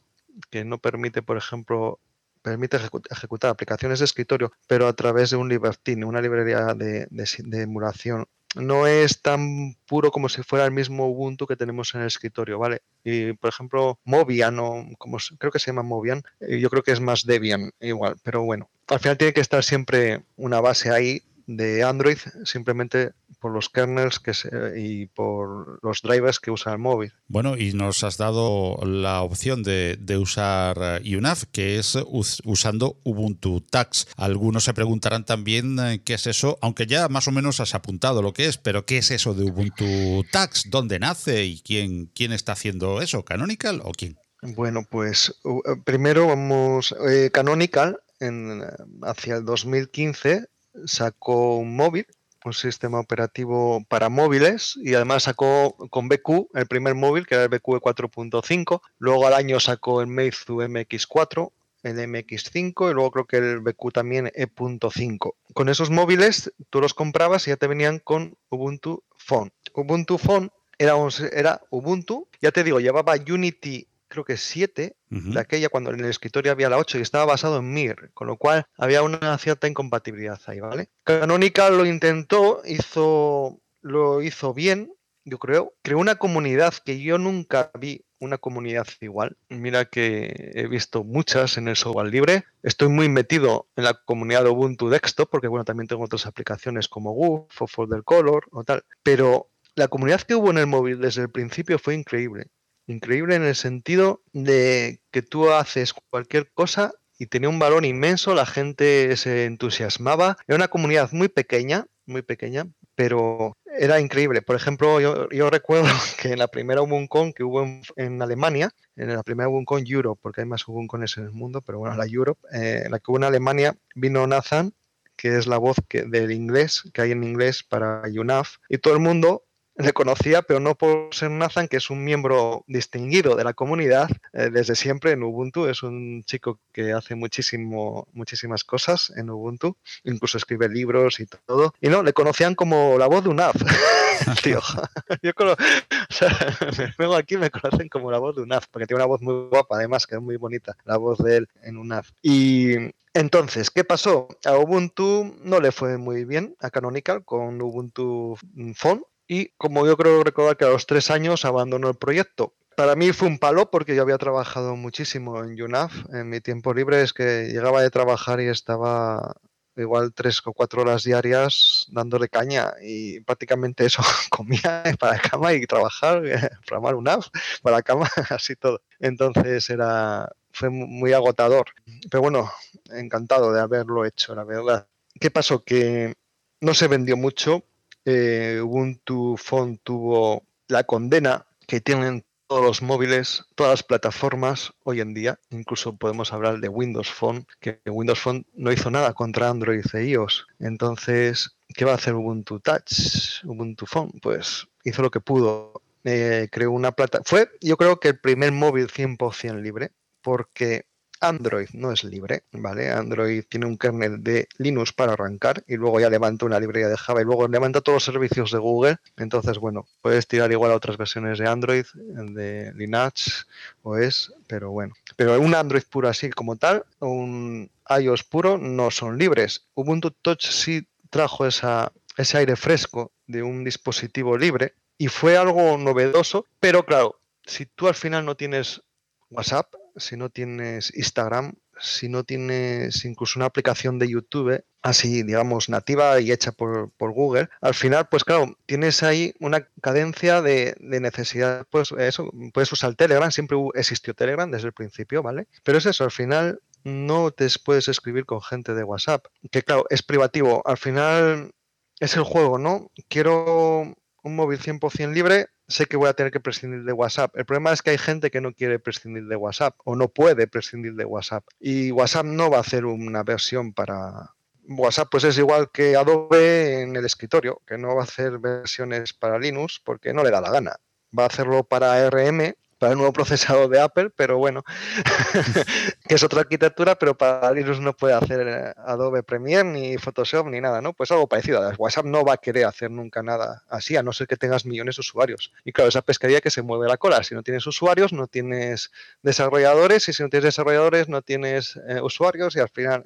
que 0.50 0.64
no 0.64 0.78
permite, 0.78 1.22
por 1.22 1.36
ejemplo, 1.36 2.00
permite 2.42 2.78
ejecutar 3.10 3.50
aplicaciones 3.50 3.98
de 3.98 4.04
escritorio, 4.06 4.52
pero 4.66 4.88
a 4.88 4.92
través 4.92 5.30
de 5.30 5.36
un 5.36 5.48
Libertine, 5.48 6.04
una 6.04 6.20
librería 6.20 6.74
de, 6.74 7.08
emulación. 7.52 8.26
No 8.56 8.86
es 8.86 9.22
tan 9.22 9.76
puro 9.86 10.10
como 10.10 10.28
si 10.28 10.42
fuera 10.42 10.64
el 10.64 10.72
mismo 10.72 11.08
Ubuntu 11.08 11.46
que 11.46 11.56
tenemos 11.56 11.94
en 11.94 12.00
el 12.00 12.08
escritorio, 12.08 12.58
¿vale? 12.58 12.82
Y, 13.04 13.32
por 13.34 13.50
ejemplo, 13.50 13.98
Mobian, 14.04 14.58
o 14.58 14.86
como 14.98 15.18
creo 15.38 15.52
que 15.52 15.60
se 15.60 15.66
llama 15.66 15.82
Mobian, 15.82 16.22
eh, 16.40 16.58
yo 16.58 16.68
creo 16.68 16.82
que 16.82 16.90
es 16.90 17.00
más 17.00 17.24
Debian 17.24 17.70
igual, 17.80 18.16
pero 18.24 18.42
bueno, 18.42 18.68
al 18.88 18.98
final 18.98 19.16
tiene 19.16 19.32
que 19.32 19.40
estar 19.40 19.62
siempre 19.62 20.24
una 20.36 20.60
base 20.60 20.90
ahí 20.90 21.22
de 21.56 21.82
Android 21.82 22.18
simplemente 22.44 23.12
por 23.40 23.52
los 23.52 23.68
kernels 23.68 24.20
que 24.20 24.32
y 24.76 25.06
por 25.06 25.80
los 25.82 26.02
drivers 26.02 26.38
que 26.38 26.50
usa 26.50 26.72
el 26.72 26.78
móvil. 26.78 27.12
Bueno, 27.26 27.56
y 27.56 27.72
nos 27.72 28.04
has 28.04 28.18
dado 28.18 28.78
la 28.84 29.22
opción 29.22 29.62
de, 29.62 29.98
usar 30.20 31.00
eh, 31.02 31.16
UNAV, 31.16 31.46
que 31.50 31.78
es 31.78 31.98
usando 32.44 33.00
Ubuntu 33.02 33.62
Tax. 33.62 34.08
Algunos 34.16 34.64
se 34.64 34.74
preguntarán 34.74 35.24
también 35.24 35.78
eh, 35.78 36.02
qué 36.04 36.14
es 36.14 36.26
eso, 36.26 36.58
aunque 36.60 36.86
ya 36.86 37.08
más 37.08 37.26
o 37.26 37.32
menos 37.32 37.60
has 37.60 37.74
apuntado 37.74 38.22
lo 38.22 38.32
que 38.32 38.46
es, 38.46 38.58
pero 38.58 38.84
¿qué 38.84 38.98
es 38.98 39.10
eso 39.10 39.34
de 39.34 39.44
Ubuntu 39.44 40.24
Tax? 40.30 40.70
¿Dónde 40.70 40.98
nace 40.98 41.44
y 41.44 41.60
quién, 41.60 42.06
quién 42.14 42.32
está 42.32 42.52
haciendo 42.52 43.00
eso? 43.00 43.24
¿Canonical 43.24 43.80
o 43.84 43.92
quién? 43.92 44.18
Bueno, 44.42 44.86
pues 44.88 45.34
eh, 45.44 45.76
primero 45.84 46.26
vamos, 46.26 46.94
Canonical 47.32 47.98
en, 48.20 48.62
hacia 49.02 49.36
el 49.36 49.44
2015 49.44 50.46
sacó 50.86 51.56
un 51.56 51.76
móvil, 51.76 52.06
un 52.44 52.52
sistema 52.52 53.00
operativo 53.00 53.84
para 53.88 54.08
móviles 54.08 54.78
y 54.82 54.94
además 54.94 55.24
sacó 55.24 55.76
con 55.90 56.08
BQ 56.08 56.48
el 56.54 56.66
primer 56.66 56.94
móvil 56.94 57.26
que 57.26 57.34
era 57.34 57.44
el 57.44 57.50
BQ 57.50 57.80
4.5, 57.80 58.80
luego 58.98 59.26
al 59.26 59.34
año 59.34 59.60
sacó 59.60 60.00
el 60.00 60.06
Meizu 60.06 60.56
MX4, 60.56 61.52
el 61.82 61.96
MX5 61.96 62.90
y 62.90 62.94
luego 62.94 63.10
creo 63.10 63.26
que 63.26 63.36
el 63.36 63.60
BQ 63.60 63.92
también 63.92 64.30
E.5. 64.34 65.34
Con 65.54 65.68
esos 65.68 65.90
móviles 65.90 66.52
tú 66.70 66.80
los 66.80 66.94
comprabas 66.94 67.46
y 67.46 67.50
ya 67.50 67.56
te 67.56 67.66
venían 67.66 67.98
con 67.98 68.36
Ubuntu 68.48 69.02
Phone. 69.16 69.52
Ubuntu 69.74 70.18
Phone 70.18 70.50
era, 70.78 70.94
era 71.32 71.60
Ubuntu, 71.70 72.28
ya 72.40 72.52
te 72.52 72.64
digo, 72.64 72.80
llevaba 72.80 73.14
Unity 73.14 73.86
creo 74.10 74.24
que 74.24 74.36
7, 74.36 74.96
de 75.08 75.40
aquella 75.40 75.68
cuando 75.68 75.90
en 75.90 76.00
el 76.00 76.10
escritorio 76.10 76.52
había 76.52 76.68
la 76.68 76.76
8 76.76 76.98
y 76.98 77.02
estaba 77.02 77.24
basado 77.24 77.58
en 77.58 77.72
Mir, 77.72 78.10
con 78.12 78.26
lo 78.26 78.36
cual 78.36 78.66
había 78.76 79.02
una 79.02 79.38
cierta 79.38 79.68
incompatibilidad 79.68 80.40
ahí, 80.46 80.60
¿vale? 80.60 80.90
Canonical 81.04 81.78
lo 81.78 81.86
intentó, 81.86 82.60
hizo, 82.66 83.60
lo 83.80 84.20
hizo 84.20 84.52
bien, 84.52 84.92
yo 85.24 85.38
creo. 85.38 85.74
Creó 85.82 85.98
una 85.98 86.16
comunidad 86.16 86.74
que 86.84 87.00
yo 87.00 87.18
nunca 87.18 87.70
vi 87.78 88.04
una 88.18 88.36
comunidad 88.36 88.86
igual. 89.00 89.36
Mira 89.48 89.86
que 89.86 90.52
he 90.54 90.66
visto 90.66 91.04
muchas 91.04 91.56
en 91.56 91.68
el 91.68 91.76
software 91.76 92.08
libre. 92.08 92.44
Estoy 92.62 92.88
muy 92.88 93.08
metido 93.08 93.68
en 93.76 93.84
la 93.84 93.94
comunidad 93.94 94.44
de 94.44 94.50
Ubuntu 94.50 94.90
Desktop 94.90 95.30
porque 95.30 95.48
bueno, 95.48 95.64
también 95.64 95.86
tengo 95.86 96.04
otras 96.04 96.26
aplicaciones 96.26 96.88
como 96.88 97.12
Goof 97.12 97.62
o 97.62 97.66
Folder 97.66 98.02
Color 98.02 98.46
o 98.50 98.64
tal, 98.64 98.84
pero 99.02 99.50
la 99.74 99.88
comunidad 99.88 100.22
que 100.22 100.34
hubo 100.34 100.50
en 100.50 100.58
el 100.58 100.66
móvil 100.66 101.00
desde 101.00 101.22
el 101.22 101.30
principio 101.30 101.78
fue 101.78 101.94
increíble. 101.94 102.48
Increíble 102.90 103.36
en 103.36 103.44
el 103.44 103.54
sentido 103.54 104.20
de 104.32 105.00
que 105.12 105.22
tú 105.22 105.50
haces 105.50 105.92
cualquier 105.92 106.50
cosa 106.50 106.92
y 107.20 107.26
tenía 107.26 107.48
un 107.48 107.60
valor 107.60 107.84
inmenso, 107.84 108.34
la 108.34 108.46
gente 108.46 109.16
se 109.16 109.44
entusiasmaba. 109.44 110.36
Era 110.48 110.56
una 110.56 110.66
comunidad 110.66 111.12
muy 111.12 111.28
pequeña, 111.28 111.86
muy 112.06 112.22
pequeña, 112.22 112.66
pero 112.96 113.56
era 113.78 114.00
increíble. 114.00 114.42
Por 114.42 114.56
ejemplo, 114.56 115.00
yo, 115.00 115.50
recuerdo 115.50 115.86
que 116.20 116.32
en 116.32 116.40
la 116.40 116.48
primera 116.48 116.82
UbunCon 116.82 117.32
que 117.32 117.44
hubo 117.44 117.62
en, 117.94 118.22
Alemania, 118.22 118.70
en 118.96 119.14
la 119.14 119.22
primera 119.22 119.48
UbunCon 119.48 119.84
Europe, 119.86 120.18
porque 120.20 120.40
hay 120.40 120.48
más 120.48 120.66
UbunCones 120.66 121.16
en 121.16 121.24
el 121.26 121.30
mundo, 121.30 121.62
pero 121.62 121.78
bueno, 121.78 121.94
la 121.96 122.06
Europe, 122.06 122.40
eh, 122.52 122.88
la 122.90 122.98
que 122.98 123.04
hubo 123.08 123.18
en 123.18 123.24
Alemania, 123.24 123.76
vino 123.94 124.26
Nathan, 124.26 124.74
que 125.14 125.38
es 125.38 125.46
la 125.46 125.58
voz 125.58 125.76
que, 125.88 126.02
del 126.02 126.32
inglés, 126.32 126.82
que 126.92 127.02
hay 127.02 127.12
en 127.12 127.22
inglés 127.22 127.62
para 127.62 128.02
UNAF, 128.12 128.56
y 128.68 128.78
todo 128.78 128.94
el 128.94 129.00
mundo 129.00 129.44
le 129.84 129.92
conocía, 129.92 130.42
pero 130.42 130.60
no 130.60 130.74
por 130.74 131.08
ser 131.12 131.30
Nathan, 131.30 131.68
que 131.68 131.76
es 131.76 131.90
un 131.90 132.04
miembro 132.04 132.64
distinguido 132.66 133.36
de 133.36 133.44
la 133.44 133.52
comunidad 133.52 134.08
eh, 134.32 134.50
desde 134.50 134.74
siempre 134.74 135.12
en 135.12 135.22
Ubuntu. 135.22 135.66
Es 135.66 135.82
un 135.82 136.22
chico 136.24 136.58
que 136.72 136.92
hace 136.92 137.14
muchísimo, 137.14 138.08
muchísimas 138.12 138.64
cosas 138.64 139.12
en 139.16 139.30
Ubuntu, 139.30 139.76
incluso 140.04 140.38
escribe 140.38 140.68
libros 140.68 141.20
y 141.20 141.26
todo. 141.26 141.74
Y 141.80 141.88
no, 141.88 142.02
le 142.02 142.12
conocían 142.12 142.54
como 142.54 142.98
la 142.98 143.06
voz 143.06 143.24
de 143.24 143.30
un 143.30 143.40
app. 143.40 143.56
Tío, 144.42 144.60
yo 145.22 145.32
o 145.38 146.12
sea, 146.12 146.56
vengo 146.98 147.14
aquí 147.14 147.36
me 147.36 147.50
conocen 147.50 147.88
como 147.88 148.10
la 148.10 148.18
voz 148.18 148.36
de 148.36 148.42
un 148.42 148.52
app, 148.52 148.64
porque 148.70 148.86
tiene 148.86 149.02
una 149.02 149.06
voz 149.06 149.22
muy 149.22 149.48
guapa, 149.48 149.76
además, 149.76 150.06
que 150.06 150.16
es 150.16 150.20
muy 150.20 150.36
bonita, 150.36 150.76
la 150.84 150.96
voz 150.96 151.18
de 151.18 151.38
él 151.38 151.48
en 151.62 151.78
un 151.78 151.92
app. 151.92 152.04
Y 152.22 152.74
entonces, 153.14 153.70
¿qué 153.70 153.84
pasó? 153.84 154.28
A 154.44 154.56
Ubuntu 154.56 155.34
no 155.42 155.60
le 155.60 155.72
fue 155.72 155.98
muy 155.98 156.24
bien, 156.24 156.54
a 156.60 156.70
Canonical, 156.70 157.24
con 157.24 157.60
Ubuntu 157.60 158.36
Phone, 158.76 159.02
y 159.30 159.52
como 159.58 159.86
yo 159.86 159.96
creo 159.96 160.24
recordar 160.24 160.56
que 160.56 160.64
a 160.64 160.70
los 160.70 160.86
tres 160.86 161.08
años 161.08 161.44
abandonó 161.44 161.88
el 161.88 161.94
proyecto. 161.94 162.56
Para 162.74 162.96
mí 162.96 163.12
fue 163.12 163.28
un 163.28 163.38
palo 163.38 163.70
porque 163.70 163.94
yo 163.94 164.02
había 164.02 164.18
trabajado 164.18 164.74
muchísimo 164.74 165.44
en 165.44 165.62
UNAF. 165.62 165.92
En 166.12 166.28
mi 166.28 166.40
tiempo 166.40 166.74
libre 166.74 167.00
es 167.00 167.12
que 167.12 167.46
llegaba 167.46 167.80
de 167.80 167.90
trabajar 167.90 168.40
y 168.40 168.48
estaba 168.48 169.36
igual 169.76 170.12
tres 170.14 170.42
o 170.44 170.52
cuatro 170.52 170.82
horas 170.82 171.04
diarias 171.04 171.86
dándole 171.92 172.28
caña 172.28 172.72
y 172.82 173.20
prácticamente 173.20 173.86
eso 173.86 174.02
comía 174.30 174.82
para 174.98 175.12
la 175.12 175.22
cama 175.22 175.52
y 175.52 175.64
trabajar, 175.64 176.22
programar 176.66 176.96
un 176.96 177.06
app 177.06 177.22
para 177.62 177.76
la 177.76 177.82
cama, 177.82 178.10
así 178.30 178.56
todo. 178.56 178.82
Entonces 178.98 179.70
era 179.70 180.28
fue 180.50 180.70
muy 180.70 181.12
agotador. 181.12 181.66
Pero 182.10 182.20
bueno, 182.20 182.50
encantado 182.90 183.52
de 183.52 183.60
haberlo 183.60 184.04
hecho, 184.04 184.34
la 184.34 184.42
verdad. 184.42 184.88
¿Qué 185.20 185.30
pasó? 185.30 185.62
Que 185.62 186.14
no 186.60 186.74
se 186.74 186.88
vendió 186.88 187.16
mucho 187.16 187.62
eh, 188.10 188.60
Ubuntu 188.60 189.36
Phone 189.36 189.78
tuvo 189.82 190.44
la 190.68 190.84
condena 190.84 191.46
que 191.66 191.80
tienen 191.80 192.24
todos 192.50 192.64
los 192.64 192.82
móviles, 192.82 193.44
todas 193.54 193.70
las 193.70 193.82
plataformas 193.84 194.72
hoy 194.82 195.00
en 195.00 195.14
día. 195.14 195.38
Incluso 195.50 195.96
podemos 195.96 196.32
hablar 196.32 196.58
de 196.58 196.68
Windows 196.68 197.08
Phone, 197.08 197.46
que 197.60 197.80
Windows 197.86 198.18
Phone 198.18 198.44
no 198.54 198.72
hizo 198.72 198.90
nada 198.90 199.12
contra 199.14 199.48
Android 199.48 199.84
e 199.94 200.04
iOS. 200.06 200.46
Entonces, 200.58 201.56
¿qué 201.68 201.84
va 201.84 201.92
a 201.92 201.94
hacer 201.94 202.14
Ubuntu 202.14 202.58
Touch? 202.58 203.44
Ubuntu 203.44 203.86
Phone, 203.86 204.10
pues 204.20 204.66
hizo 204.82 205.00
lo 205.00 205.12
que 205.12 205.20
pudo. 205.20 205.80
Eh, 206.02 206.48
creó 206.50 206.72
una 206.72 206.90
plata. 206.90 207.20
Fue, 207.24 207.48
yo 207.60 207.76
creo 207.76 208.00
que 208.00 208.08
el 208.08 208.18
primer 208.18 208.50
móvil 208.50 208.88
100% 208.88 209.60
libre, 209.60 209.92
porque 210.20 210.86
Android 211.20 211.68
no 211.74 211.92
es 211.92 212.04
libre, 212.04 212.44
¿vale? 212.52 212.90
Android 212.90 213.44
tiene 213.48 213.66
un 213.66 213.76
kernel 213.76 214.22
de 214.22 214.48
Linux 214.58 214.92
para 214.92 215.12
arrancar 215.12 215.62
y 215.66 215.76
luego 215.76 216.00
ya 216.00 216.10
levanta 216.10 216.46
una 216.46 216.58
librería 216.58 216.88
de 216.88 216.96
Java 216.96 217.20
y 217.20 217.24
luego 217.24 217.46
levanta 217.46 217.80
todos 217.80 217.96
los 217.96 218.04
servicios 218.04 218.50
de 218.50 218.58
Google. 218.58 218.96
Entonces, 219.16 219.58
bueno, 219.58 219.86
puedes 220.02 220.26
tirar 220.26 220.50
igual 220.50 220.72
a 220.72 220.76
otras 220.76 220.96
versiones 220.96 221.38
de 221.38 221.48
Android, 221.48 221.84
de 221.94 222.72
Linux 222.74 223.46
o 223.82 223.96
es, 223.96 224.32
pero 224.46 224.70
bueno. 224.70 224.94
Pero 225.16 225.38
un 225.40 225.54
Android 225.54 225.82
puro 225.88 226.08
así 226.08 226.30
como 226.30 226.56
tal, 226.56 226.84
un 227.00 227.70
iOS 227.88 228.24
puro, 228.24 228.58
no 228.58 228.90
son 228.90 229.18
libres. 229.18 229.66
Ubuntu 229.74 230.10
Touch 230.10 230.46
sí 230.46 230.86
trajo 231.10 231.46
esa, 231.46 231.92
ese 232.16 232.38
aire 232.38 232.56
fresco 232.56 233.12
de 233.26 233.42
un 233.42 233.64
dispositivo 233.64 234.38
libre 234.38 234.74
y 234.96 235.08
fue 235.08 235.36
algo 235.36 235.76
novedoso, 235.78 236.46
pero 236.60 236.84
claro, 236.84 237.20
si 237.44 237.66
tú 237.66 237.88
al 237.88 237.94
final 237.94 238.24
no 238.24 238.36
tienes 238.36 238.82
WhatsApp, 239.30 239.74
si 240.00 240.16
no 240.16 240.30
tienes 240.30 240.92
Instagram, 240.96 241.54
si 241.80 242.08
no 242.08 242.24
tienes 242.24 243.04
incluso 243.04 243.38
una 243.38 243.46
aplicación 243.46 243.98
de 243.98 244.08
YouTube, 244.08 244.62
así 244.82 245.22
digamos 245.22 245.68
nativa 245.68 246.20
y 246.20 246.30
hecha 246.30 246.52
por, 246.52 246.90
Google, 246.98 247.48
al 247.60 247.74
final, 247.74 248.08
pues 248.10 248.24
claro, 248.24 248.56
tienes 248.66 249.02
ahí 249.02 249.34
una 249.40 249.66
cadencia 249.80 250.42
de, 250.42 250.76
necesidad, 250.80 251.66
pues 251.70 251.92
eso, 251.92 252.30
puedes 252.52 252.70
usar 252.72 252.94
Telegram, 252.94 253.30
siempre 253.30 253.56
existió 253.74 254.14
Telegram 254.14 254.50
desde 254.50 254.68
el 254.68 254.74
principio, 254.74 255.22
¿vale? 255.22 255.48
Pero 255.62 255.78
es 255.78 255.86
eso, 255.86 256.04
al 256.04 256.10
final 256.10 256.60
no 256.84 257.30
te 257.30 257.46
puedes 257.64 257.88
escribir 257.88 258.24
con 258.24 258.42
gente 258.42 258.74
de 258.74 258.84
WhatsApp, 258.84 259.26
que 259.50 259.62
claro, 259.62 259.84
es 259.90 260.02
privativo, 260.02 260.62
al 260.66 260.78
final 260.78 261.52
es 261.98 262.16
el 262.16 262.22
juego, 262.22 262.58
¿no? 262.58 262.90
Quiero 263.08 263.94
un 264.22 264.36
móvil 264.36 264.58
100% 264.58 265.12
libre, 265.12 265.48
sé 265.70 265.86
que 265.86 265.96
voy 265.96 266.08
a 266.08 266.14
tener 266.14 266.32
que 266.32 266.40
prescindir 266.40 266.84
de 266.84 266.92
WhatsApp. 266.92 267.36
El 267.36 267.44
problema 267.44 267.72
es 267.72 267.80
que 267.80 267.90
hay 267.90 267.98
gente 267.98 268.30
que 268.30 268.40
no 268.40 268.52
quiere 268.52 268.78
prescindir 268.78 269.26
de 269.26 269.36
WhatsApp 269.36 269.76
o 269.84 269.94
no 269.96 270.08
puede 270.08 270.46
prescindir 270.46 270.94
de 270.94 271.04
WhatsApp. 271.04 271.44
Y 271.60 271.92
WhatsApp 271.92 272.26
no 272.26 272.50
va 272.50 272.58
a 272.58 272.60
hacer 272.60 272.84
una 272.84 273.22
versión 273.22 273.72
para... 273.72 274.34
WhatsApp 274.68 275.08
pues 275.10 275.24
es 275.24 275.38
igual 275.38 275.70
que 275.72 275.96
Adobe 275.96 276.82
en 276.82 276.94
el 276.94 277.04
escritorio, 277.04 277.60
que 277.66 277.78
no 277.78 277.94
va 277.96 278.02
a 278.02 278.04
hacer 278.04 278.38
versiones 278.38 279.12
para 279.12 279.38
Linux 279.38 279.80
porque 279.82 280.12
no 280.12 280.22
le 280.22 280.30
da 280.30 280.40
la 280.40 280.50
gana. 280.50 280.76
Va 281.16 281.24
a 281.24 281.26
hacerlo 281.26 281.64
para 281.64 282.08
RM 282.08 282.54
para 282.80 282.92
el 282.92 282.98
nuevo 282.98 283.12
procesador 283.12 283.68
de 283.68 283.78
Apple, 283.78 284.08
pero 284.16 284.38
bueno, 284.38 284.64
que 286.08 286.14
es 286.14 286.22
otra 286.22 286.40
arquitectura, 286.40 286.94
pero 286.94 287.14
para 287.14 287.52
Linux 287.52 287.78
no 287.78 287.94
puede 287.94 288.14
hacer 288.14 288.48
eh, 288.48 288.74
Adobe 288.78 289.22
Premiere 289.22 289.64
ni 289.64 289.98
Photoshop 289.98 290.46
ni 290.46 290.62
nada, 290.62 290.80
¿no? 290.80 290.94
Pues 290.94 291.10
algo 291.10 291.28
parecido. 291.28 291.60
WhatsApp 291.76 292.06
no 292.06 292.24
va 292.24 292.32
a 292.32 292.36
querer 292.38 292.64
hacer 292.64 292.90
nunca 292.90 293.22
nada 293.22 293.64
así, 293.68 293.98
a 293.98 294.02
no 294.02 294.14
ser 294.14 294.26
que 294.26 294.38
tengas 294.38 294.64
millones 294.64 294.96
de 294.96 295.00
usuarios. 295.00 295.52
Y 295.62 295.72
claro, 295.72 295.90
esa 295.90 296.00
pescaría 296.00 296.40
que 296.40 296.48
se 296.48 296.62
mueve 296.62 296.88
la 296.88 296.96
cola. 296.96 297.22
Si 297.22 297.34
no 297.34 297.42
tienes 297.42 297.66
usuarios, 297.66 298.14
no 298.14 298.28
tienes 298.28 298.90
desarrolladores, 299.22 300.08
y 300.08 300.14
si 300.14 300.22
no 300.22 300.30
tienes 300.30 300.44
desarrolladores, 300.44 301.10
no 301.10 301.20
tienes 301.20 301.78
eh, 301.86 302.00
usuarios, 302.00 302.56
y 302.56 302.60
al 302.60 302.70
final 302.70 303.04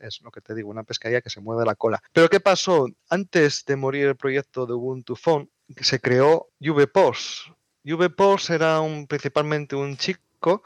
es 0.00 0.20
lo 0.22 0.30
que 0.30 0.40
te 0.40 0.54
digo, 0.54 0.70
una 0.70 0.84
pescaría 0.84 1.20
que 1.20 1.30
se 1.30 1.40
mueve 1.40 1.64
la 1.64 1.74
cola. 1.74 2.00
Pero 2.12 2.28
¿qué 2.28 2.38
pasó? 2.38 2.86
Antes 3.08 3.64
de 3.64 3.74
morir 3.74 4.06
el 4.06 4.16
proyecto 4.16 4.66
de 4.66 4.74
Ubuntu 4.74 5.16
Phone, 5.16 5.50
se 5.80 5.98
creó 5.98 6.50
UVPOS, 6.60 7.52
UVPorts 7.84 8.50
era 8.50 8.80
principalmente 9.08 9.76
un 9.76 9.96
chico 9.96 10.62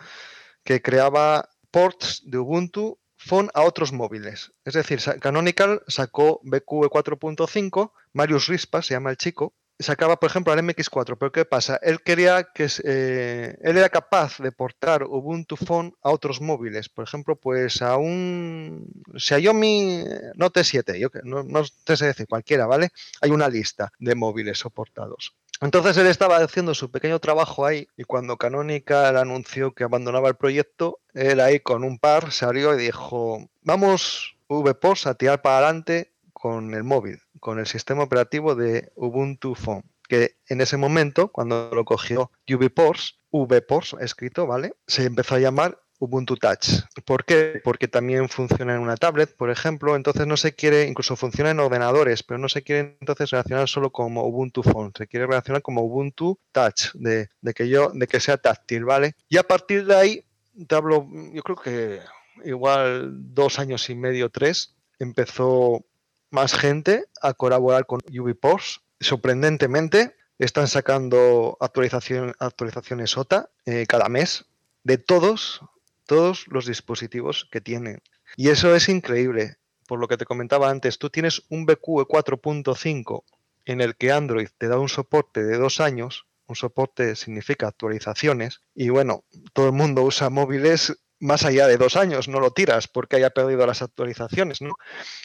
que 0.65 0.81
creaba 0.83 1.49
ports 1.71 2.23
de 2.25 2.39
Ubuntu 2.39 2.99
Phone 3.17 3.51
a 3.55 3.63
otros 3.63 3.93
móviles. 3.93 4.53
Es 4.65 4.75
decir, 4.75 5.01
Canonical 5.21 5.83
sacó 5.89 6.41
BQ 6.45 6.89
4.5, 6.89 7.93
Marius 8.13 8.47
Rispa 8.47 8.81
se 8.81 8.95
llama 8.95 9.11
el 9.11 9.17
chico, 9.17 9.55
sacaba, 9.79 10.19
por 10.19 10.31
ejemplo, 10.31 10.53
al 10.53 10.61
MX4. 10.61 11.17
Pero 11.19 11.33
¿qué 11.33 11.45
pasa? 11.45 11.79
Él 11.83 12.01
quería 12.03 12.45
que 12.45 12.69
eh, 12.85 13.57
él 13.63 13.77
era 13.77 13.89
capaz 13.89 14.39
de 14.39 14.53
portar 14.53 15.05
Ubuntu 15.05 15.57
Phone 15.57 15.95
a 16.03 16.11
otros 16.11 16.41
móviles. 16.41 16.89
Por 16.89 17.05
ejemplo, 17.05 17.37
pues 17.37 17.83
a 17.83 17.97
un 17.97 18.87
Xiaomi 19.17 20.05
Note 20.35 20.65
7, 20.65 20.99
yo, 20.99 21.09
no, 21.25 21.43
no 21.43 21.63
te 21.85 21.97
sé 21.97 22.07
decir 22.07 22.27
cualquiera, 22.27 22.67
¿vale? 22.67 22.91
Hay 23.21 23.31
una 23.31 23.49
lista 23.49 23.93
de 23.99 24.15
móviles 24.15 24.59
soportados. 24.59 25.35
Entonces 25.61 25.97
él 25.97 26.07
estaba 26.07 26.37
haciendo 26.37 26.73
su 26.75 26.91
pequeño 26.91 27.19
trabajo 27.19 27.67
ahí 27.67 27.89
y 27.97 28.05
cuando 28.05 28.37
Canonical 28.37 29.17
anunció 29.17 29.73
que 29.73 29.85
abandonaba 29.85 30.29
el 30.29 30.37
proyecto, 30.37 31.01
él 31.15 31.41
ahí 31.41 31.59
con 31.59 31.83
un 31.83 31.99
par 31.99 32.31
salió 32.31 32.75
y 32.75 32.83
dijo, 32.83 33.49
vamos 33.63 34.37
VPOS 34.49 35.07
a 35.09 35.15
tirar 35.15 35.43
para 35.43 35.59
adelante 35.59 36.13
con 36.33 36.75
el 36.75 36.85
móvil, 36.85 37.21
con 37.41 37.59
el 37.59 37.67
sistema 37.67 38.05
operativo 38.05 38.55
de 38.55 38.93
Ubuntu 38.95 39.57
Phone, 39.57 39.83
que 40.09 40.37
en 40.47 40.61
ese 40.61 40.77
momento, 40.77 41.29
cuando 41.29 41.71
lo 41.73 41.85
cogió 41.85 42.31
UVPOS, 42.49 43.19
VPOS 43.33 43.97
escrito, 44.01 44.47
¿vale? 44.47 44.75
Se 44.87 45.05
empezó 45.05 45.35
a 45.35 45.41
llamar 45.41 45.81
Ubuntu 45.99 46.37
Touch. 46.37 46.85
¿Por 47.05 47.25
qué? 47.25 47.61
Porque 47.65 47.89
también 47.89 48.29
funciona 48.29 48.75
en 48.75 48.81
una 48.81 48.97
tablet, 48.97 49.35
por 49.37 49.51
ejemplo, 49.51 49.97
entonces 49.97 50.27
no 50.27 50.37
se 50.37 50.55
quiere, 50.55 50.87
incluso 50.87 51.17
funciona 51.17 51.51
en 51.51 51.61
ordenadores, 51.61 52.23
pero 52.23 52.39
no 52.39 52.49
se 52.49 52.63
quiere 52.63 52.97
entonces 53.01 53.31
relacionar 53.31 53.69
solo 53.69 53.91
como 53.91 54.25
Ubuntu 54.27 54.63
Phone, 54.63 54.93
se 54.97 55.07
quiere 55.07 55.27
relacionar 55.27 55.63
como 55.63 55.83
Ubuntu 55.83 56.39
Touch, 56.53 56.93
de, 56.95 57.29
que 57.55 57.69
yo, 57.69 57.91
de 57.93 58.07
que 58.07 58.21
sea 58.21 58.37
táctil, 58.37 58.85
¿vale? 58.85 59.15
Y 59.29 59.39
a 59.39 59.43
partir 59.43 59.87
de 59.87 59.97
ahí, 59.97 60.25
te 60.67 60.75
hablo, 60.75 61.09
yo 61.33 61.43
creo 61.43 61.57
que 61.57 62.01
igual 62.45 63.11
dos 63.35 63.59
años 63.59 63.89
y 63.91 63.95
medio, 63.95 64.31
tres, 64.31 64.75
empezó 64.99 65.85
más 66.31 66.55
gente 66.55 67.05
a 67.23 67.35
colaborar 67.35 67.87
con 67.87 68.01
UbiPorts. 68.09 68.81
Sorprendentemente, 69.01 70.15
están 70.39 70.69
sacando 70.69 71.57
actualizaciones 71.61 73.17
OTA 73.17 73.51
eh, 73.67 73.87
cada 73.89 74.09
mes 74.09 74.45
de 74.85 74.99
todos 74.99 75.61
todos 76.09 76.47
los 76.49 76.67
dispositivos 76.67 77.47
que 77.53 77.61
tienen. 77.61 78.03
Y 78.37 78.49
eso 78.49 78.75
es 78.75 78.89
increíble. 78.89 79.59
Por 79.87 80.01
lo 80.01 80.09
que 80.09 80.17
te 80.17 80.25
comentaba 80.25 80.71
antes, 80.71 80.99
tú 80.99 81.11
tienes 81.11 81.43
un 81.49 81.67
BQ 81.67 82.09
4.5 82.09 83.23
en 83.67 83.81
el 83.81 83.95
que 83.95 84.11
Android 84.11 84.49
te 84.59 84.67
da 84.67 84.79
un 84.79 84.89
soporte 84.89 85.45
de 85.45 85.57
dos 85.59 85.81
años. 85.81 86.27
Un 86.47 86.57
soporte 86.57 87.15
significa 87.15 87.69
actualizaciones. 87.69 88.63
Y 88.75 88.89
bueno, 88.89 89.25
todo 89.53 89.67
el 89.67 89.73
mundo 89.73 90.03
usa 90.03 90.31
móviles 90.31 90.99
más 91.21 91.45
allá 91.45 91.67
de 91.67 91.77
dos 91.77 91.97
años, 91.97 92.29
no 92.29 92.41
lo 92.41 92.53
tiras 92.53 92.87
porque 92.89 93.17
haya 93.17 93.31
perdido 93.31 93.67
las 93.67 93.83
actualizaciones. 93.83 94.61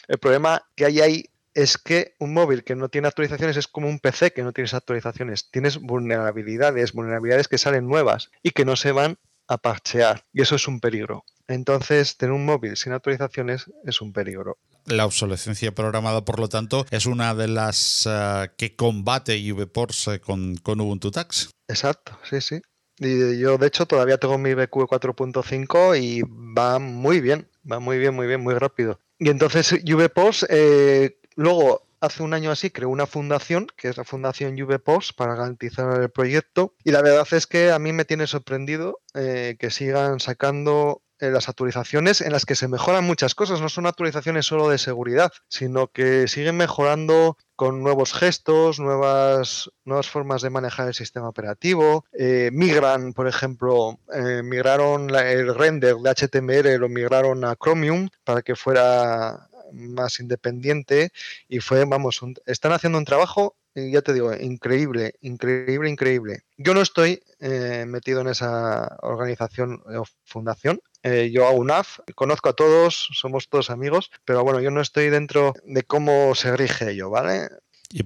El 0.08 0.18
problema 0.18 0.62
que 0.74 0.86
hay 0.86 1.00
ahí 1.00 1.30
es 1.54 1.78
que 1.78 2.14
un 2.18 2.34
móvil 2.34 2.64
que 2.64 2.74
no 2.74 2.88
tiene 2.88 3.08
actualizaciones 3.08 3.56
es 3.56 3.68
como 3.68 3.88
un 3.88 4.00
PC 4.00 4.32
que 4.32 4.42
no 4.42 4.52
tienes 4.52 4.74
actualizaciones. 4.74 5.50
Tienes 5.50 5.78
vulnerabilidades, 5.78 6.92
vulnerabilidades 6.92 7.48
que 7.48 7.58
salen 7.58 7.86
nuevas 7.86 8.30
y 8.42 8.50
que 8.50 8.64
no 8.64 8.76
se 8.76 8.92
van 8.92 9.18
a 9.48 9.58
parchear 9.58 10.24
y 10.32 10.42
eso 10.42 10.56
es 10.56 10.68
un 10.68 10.80
peligro. 10.80 11.24
Entonces, 11.46 12.16
tener 12.16 12.32
un 12.32 12.44
móvil 12.44 12.76
sin 12.76 12.92
actualizaciones 12.92 13.70
es 13.84 14.00
un 14.00 14.12
peligro. 14.12 14.58
La 14.86 15.06
obsolescencia 15.06 15.74
programada, 15.74 16.24
por 16.24 16.40
lo 16.40 16.48
tanto, 16.48 16.86
es 16.90 17.06
una 17.06 17.34
de 17.34 17.48
las 17.48 18.08
eh, 18.10 18.50
que 18.56 18.76
combate 18.76 19.52
UVPorts 19.52 20.08
eh, 20.08 20.20
con, 20.20 20.56
con 20.56 20.80
Ubuntu 20.80 21.10
Tax. 21.10 21.50
Exacto, 21.68 22.18
sí, 22.28 22.40
sí. 22.40 22.60
Y 22.98 23.38
yo, 23.40 23.58
de 23.58 23.66
hecho, 23.66 23.86
todavía 23.86 24.18
tengo 24.18 24.38
mi 24.38 24.54
BQ 24.54 24.86
4.5 24.86 26.00
y 26.00 26.22
va 26.56 26.78
muy 26.78 27.20
bien, 27.20 27.48
va 27.70 27.80
muy 27.80 27.98
bien, 27.98 28.14
muy 28.14 28.26
bien, 28.26 28.40
muy 28.40 28.54
rápido. 28.54 29.00
Y 29.18 29.30
entonces, 29.30 29.72
UVPorts, 29.72 30.46
eh, 30.48 31.18
luego 31.34 31.83
hace 32.04 32.22
un 32.22 32.34
año 32.34 32.50
así 32.50 32.70
creó 32.70 32.88
una 32.88 33.06
fundación, 33.06 33.66
que 33.76 33.88
es 33.88 33.96
la 33.96 34.04
Fundación 34.04 34.58
JuvePost, 34.58 35.16
para 35.16 35.34
garantizar 35.34 36.00
el 36.00 36.10
proyecto. 36.10 36.74
Y 36.84 36.90
la 36.90 37.02
verdad 37.02 37.26
es 37.32 37.46
que 37.46 37.70
a 37.72 37.78
mí 37.78 37.92
me 37.92 38.04
tiene 38.04 38.26
sorprendido 38.26 39.00
eh, 39.14 39.56
que 39.58 39.70
sigan 39.70 40.20
sacando 40.20 41.02
eh, 41.20 41.30
las 41.30 41.48
actualizaciones 41.48 42.20
en 42.20 42.32
las 42.32 42.44
que 42.44 42.56
se 42.56 42.68
mejoran 42.68 43.04
muchas 43.04 43.34
cosas. 43.34 43.60
No 43.60 43.68
son 43.68 43.86
actualizaciones 43.86 44.46
solo 44.46 44.68
de 44.68 44.78
seguridad, 44.78 45.32
sino 45.48 45.88
que 45.88 46.28
siguen 46.28 46.56
mejorando 46.56 47.36
con 47.56 47.82
nuevos 47.82 48.12
gestos, 48.12 48.80
nuevas, 48.80 49.70
nuevas 49.84 50.10
formas 50.10 50.42
de 50.42 50.50
manejar 50.50 50.88
el 50.88 50.94
sistema 50.94 51.28
operativo. 51.28 52.04
Eh, 52.12 52.50
migran, 52.52 53.12
por 53.12 53.28
ejemplo, 53.28 54.00
migraron 54.42 55.08
el 55.14 55.54
render 55.54 55.96
de 55.96 56.10
HTML, 56.10 56.80
lo 56.80 56.88
migraron 56.88 57.44
a 57.44 57.54
Chromium 57.56 58.08
para 58.24 58.42
que 58.42 58.56
fuera 58.56 59.48
más 59.74 60.20
independiente 60.20 61.10
y 61.48 61.60
fue, 61.60 61.84
vamos, 61.84 62.20
están 62.46 62.72
haciendo 62.72 62.98
un 62.98 63.04
trabajo, 63.04 63.56
ya 63.74 64.02
te 64.02 64.12
digo, 64.12 64.32
increíble, 64.34 65.14
increíble, 65.20 65.90
increíble. 65.90 66.44
Yo 66.56 66.74
no 66.74 66.80
estoy 66.80 67.20
eh, 67.40 67.84
metido 67.86 68.20
en 68.20 68.28
esa 68.28 68.96
organización 69.02 69.82
o 69.86 70.04
fundación, 70.24 70.80
eh, 71.02 71.30
yo 71.30 71.46
hago 71.46 71.58
UNAF, 71.58 71.98
conozco 72.14 72.48
a 72.48 72.54
todos, 72.54 73.08
somos 73.12 73.48
todos 73.48 73.70
amigos, 73.70 74.10
pero 74.24 74.42
bueno, 74.42 74.60
yo 74.60 74.70
no 74.70 74.80
estoy 74.80 75.10
dentro 75.10 75.52
de 75.64 75.82
cómo 75.82 76.34
se 76.34 76.56
rige 76.56 76.92
ello, 76.92 77.10
¿vale? 77.10 77.48
Y, 77.90 78.02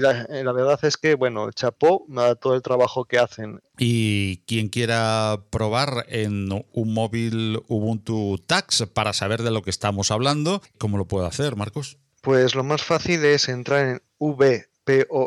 la, 0.00 0.52
verdad 0.52 0.80
es 0.82 0.96
que, 0.96 1.14
bueno, 1.16 1.50
chapó 1.52 2.06
todo 2.40 2.54
el 2.54 2.62
trabajo 2.62 3.04
que 3.04 3.18
hacen. 3.18 3.60
Y 3.78 4.38
quien 4.46 4.68
quiera 4.70 5.44
probar 5.50 6.06
en 6.08 6.48
un 6.50 6.94
móvil 6.94 7.60
Ubuntu 7.68 8.38
Tax 8.46 8.86
para 8.94 9.12
saber 9.12 9.42
de 9.42 9.50
lo 9.50 9.60
que 9.62 9.68
estamos 9.70 10.10
hablando, 10.10 10.62
¿cómo 10.78 10.96
lo 10.96 11.04
puede 11.06 11.26
hacer, 11.26 11.56
Marcos? 11.56 11.98
Pues 12.22 12.54
lo 12.54 12.64
más 12.64 12.82
fácil 12.82 13.24
es 13.24 13.48
entrar 13.48 13.86
en 13.86 14.00
vports.com, 14.20 15.22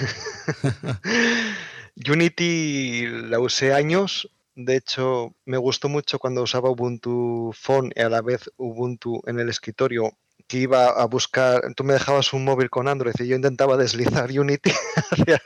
Unity 1.95 3.07
la 3.07 3.39
usé 3.39 3.73
años, 3.73 4.29
de 4.55 4.75
hecho, 4.75 5.35
me 5.45 5.57
gustó 5.57 5.89
mucho 5.89 6.19
cuando 6.19 6.43
usaba 6.43 6.69
Ubuntu 6.69 7.51
Phone 7.53 7.91
y 7.95 8.01
a 8.01 8.09
la 8.09 8.21
vez 8.21 8.51
Ubuntu 8.57 9.21
en 9.25 9.39
el 9.39 9.49
escritorio, 9.49 10.11
que 10.47 10.57
iba 10.57 10.87
a 10.87 11.05
buscar, 11.05 11.73
tú 11.75 11.83
me 11.83 11.93
dejabas 11.93 12.33
un 12.33 12.43
móvil 12.43 12.69
con 12.69 12.87
Android 12.87 13.15
y 13.19 13.27
yo 13.27 13.35
intentaba 13.35 13.77
deslizar 13.77 14.29
Unity 14.29 14.71
hacia 15.11 15.41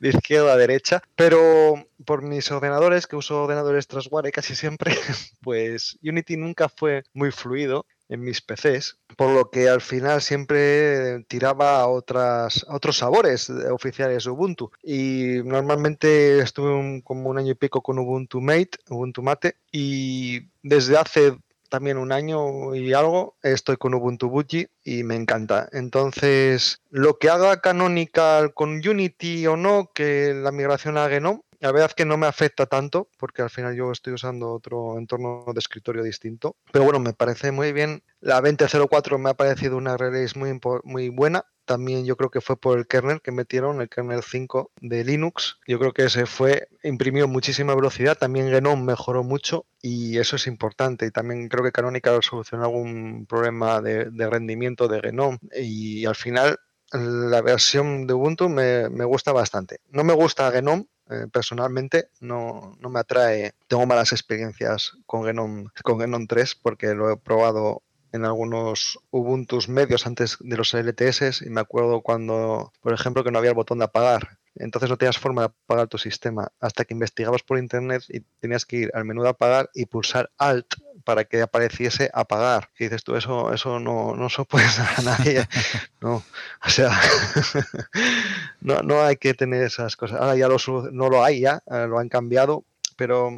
de, 0.00 0.08
izquierda 0.08 0.54
a 0.54 0.56
derecha, 0.56 1.02
pero 1.14 1.74
por 2.04 2.22
mis 2.22 2.50
ordenadores, 2.50 3.06
que 3.06 3.16
uso 3.16 3.42
ordenadores 3.42 3.86
Trasware 3.86 4.32
casi 4.32 4.54
siempre, 4.54 4.94
pues 5.42 5.98
Unity 6.02 6.36
nunca 6.36 6.68
fue 6.68 7.04
muy 7.12 7.30
fluido 7.30 7.86
en 8.08 8.20
mis 8.20 8.40
PCs, 8.40 8.98
por 9.16 9.30
lo 9.30 9.50
que 9.50 9.68
al 9.68 9.80
final 9.80 10.22
siempre 10.22 11.24
tiraba 11.24 11.80
a, 11.80 11.88
otros 11.88 12.96
sabores 12.96 13.50
oficiales 13.70 14.24
de 14.24 14.30
Ubuntu. 14.30 14.70
Y 14.82 15.40
normalmente 15.44 16.38
estuve 16.38 17.02
como 17.02 17.30
un 17.30 17.38
año 17.38 17.52
y 17.52 17.54
pico 17.54 17.82
con 17.82 17.98
Ubuntu 17.98 18.40
Mate, 18.40 18.78
Ubuntu 18.88 19.22
Mate, 19.22 19.56
y 19.72 20.48
desde 20.62 20.96
hace 20.96 21.36
también 21.68 21.98
un 21.98 22.12
año 22.12 22.74
y 22.74 22.92
algo 22.92 23.36
estoy 23.42 23.76
con 23.76 23.94
Ubuntu 23.94 24.28
Buji 24.28 24.68
y 24.84 25.02
me 25.02 25.16
encanta. 25.16 25.68
Entonces, 25.72 26.80
lo 26.90 27.18
que 27.18 27.28
haga 27.28 27.60
Canonical 27.60 28.54
con 28.54 28.86
Unity 28.86 29.46
o 29.46 29.56
no, 29.56 29.90
que 29.94 30.32
la 30.34 30.52
migración 30.52 30.96
a 30.96 31.08
Gnome, 31.08 31.40
la 31.60 31.72
verdad 31.72 31.88
es 31.90 31.94
que 31.94 32.04
no 32.04 32.16
me 32.16 32.26
afecta 32.26 32.66
tanto 32.66 33.08
porque 33.18 33.42
al 33.42 33.50
final 33.50 33.74
yo 33.74 33.90
estoy 33.92 34.12
usando 34.12 34.52
otro 34.52 34.98
entorno 34.98 35.44
de 35.52 35.58
escritorio 35.58 36.02
distinto. 36.02 36.56
Pero 36.72 36.84
bueno, 36.84 37.00
me 37.00 37.12
parece 37.12 37.52
muy 37.52 37.72
bien. 37.72 38.02
La 38.20 38.40
2004 38.40 39.18
me 39.18 39.30
ha 39.30 39.34
parecido 39.34 39.76
una 39.76 39.96
release 39.96 40.38
muy, 40.38 40.58
muy 40.84 41.08
buena. 41.08 41.44
También 41.64 42.06
yo 42.06 42.16
creo 42.16 42.30
que 42.30 42.40
fue 42.40 42.56
por 42.56 42.78
el 42.78 42.86
kernel 42.86 43.20
que 43.20 43.32
metieron, 43.32 43.80
el 43.80 43.88
kernel 43.88 44.22
5 44.22 44.70
de 44.80 45.04
Linux. 45.04 45.58
Yo 45.66 45.80
creo 45.80 45.92
que 45.92 46.04
ese 46.04 46.26
fue, 46.26 46.68
imprimió 46.84 47.26
muchísima 47.26 47.74
velocidad. 47.74 48.16
También 48.16 48.50
Genome 48.50 48.84
mejoró 48.84 49.24
mucho 49.24 49.66
y 49.82 50.18
eso 50.18 50.36
es 50.36 50.46
importante. 50.46 51.06
Y 51.06 51.10
también 51.10 51.48
creo 51.48 51.64
que 51.64 51.72
Canonical 51.72 52.22
solucionó 52.22 52.64
algún 52.64 53.26
problema 53.26 53.80
de, 53.80 54.10
de 54.10 54.30
rendimiento 54.30 54.86
de 54.86 55.00
Genome. 55.00 55.38
Y 55.56 56.06
al 56.06 56.14
final 56.14 56.56
la 56.92 57.42
versión 57.42 58.06
de 58.06 58.14
Ubuntu 58.14 58.48
me, 58.48 58.88
me, 58.88 59.04
gusta 59.04 59.32
bastante. 59.32 59.80
No 59.88 60.04
me 60.04 60.14
gusta 60.14 60.52
Genome, 60.52 60.86
eh, 61.10 61.26
personalmente 61.32 62.10
no, 62.20 62.76
me 62.80 63.00
atrae. 63.00 63.54
Tengo 63.68 63.86
malas 63.86 64.12
experiencias 64.12 64.92
con 65.06 65.24
Genome, 65.24 65.66
con 65.82 66.00
Genome 66.00 66.26
3 66.26 66.54
porque 66.56 66.94
lo 66.94 67.10
he 67.10 67.16
probado 67.16 67.82
en 68.12 68.24
algunos 68.24 68.98
Ubuntu 69.10 69.58
medios 69.68 70.06
antes 70.06 70.36
de 70.40 70.56
los 70.56 70.74
LTS 70.74 71.42
y 71.42 71.50
me 71.50 71.60
acuerdo 71.60 72.00
cuando, 72.00 72.72
por 72.80 72.92
ejemplo, 72.92 73.22
que 73.22 73.30
no 73.30 73.38
había 73.38 73.50
el 73.50 73.56
botón 73.56 73.78
de 73.78 73.84
apagar. 73.84 74.38
Entonces 74.56 74.90
no 74.90 74.96
tenías 74.96 75.18
forma 75.18 75.42
de 75.42 75.46
apagar 75.46 75.88
tu 75.88 75.98
sistema 75.98 76.48
hasta 76.60 76.84
que 76.84 76.94
investigabas 76.94 77.42
por 77.42 77.58
internet 77.58 78.02
y 78.08 78.20
tenías 78.40 78.64
que 78.64 78.76
ir 78.76 78.90
al 78.94 79.04
menú 79.04 79.22
de 79.22 79.30
apagar 79.30 79.70
y 79.74 79.86
pulsar 79.86 80.30
Alt 80.38 80.74
para 81.04 81.24
que 81.24 81.40
apareciese 81.40 82.10
apagar. 82.12 82.70
Y 82.78 82.84
dices 82.84 83.04
tú, 83.04 83.14
eso, 83.14 83.52
eso 83.52 83.78
no, 83.78 84.16
no 84.16 84.28
se 84.28 84.44
puede 84.44 84.66
a 84.66 85.02
nadie. 85.02 85.46
No, 86.00 86.22
o 86.64 86.68
sea, 86.68 86.90
no, 88.60 88.80
no 88.82 89.02
hay 89.02 89.16
que 89.16 89.34
tener 89.34 89.64
esas 89.64 89.96
cosas. 89.96 90.20
Ahora 90.20 90.36
ya 90.36 90.46
lo, 90.46 90.56
no 90.92 91.08
lo 91.08 91.24
hay, 91.24 91.40
ya 91.40 91.62
eh, 91.66 91.86
lo 91.88 91.98
han 91.98 92.08
cambiado, 92.08 92.64
pero 92.96 93.30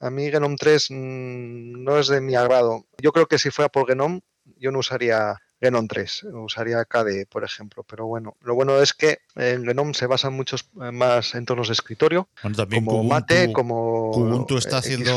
a 0.00 0.10
mí 0.10 0.30
Genome 0.30 0.56
3 0.56 0.90
mm, 0.90 1.84
no 1.84 1.98
es 1.98 2.08
de 2.08 2.22
mi 2.22 2.34
agrado. 2.34 2.86
Yo 3.02 3.12
creo 3.12 3.26
que 3.26 3.38
si 3.38 3.50
fuera 3.50 3.68
por 3.68 3.86
Genome, 3.86 4.22
yo 4.56 4.70
no 4.70 4.78
usaría 4.78 5.36
GNOME 5.70 5.88
3, 5.88 6.24
usaría 6.34 6.84
KDE, 6.84 7.26
por 7.26 7.44
ejemplo. 7.44 7.84
Pero 7.88 8.06
bueno, 8.06 8.36
lo 8.42 8.54
bueno 8.54 8.80
es 8.80 8.92
que 8.92 9.18
en 9.36 9.62
GNOME 9.62 9.94
se 9.94 10.06
basan 10.06 10.34
muchos 10.34 10.68
eh, 10.82 10.90
más 10.92 11.34
entornos 11.34 11.68
de 11.68 11.72
escritorio, 11.72 12.28
como 12.68 13.04
Mate, 13.04 13.52
como 13.52 14.10
Ubuntu 14.10 14.58
está 14.58 14.82
siendo 14.82 15.12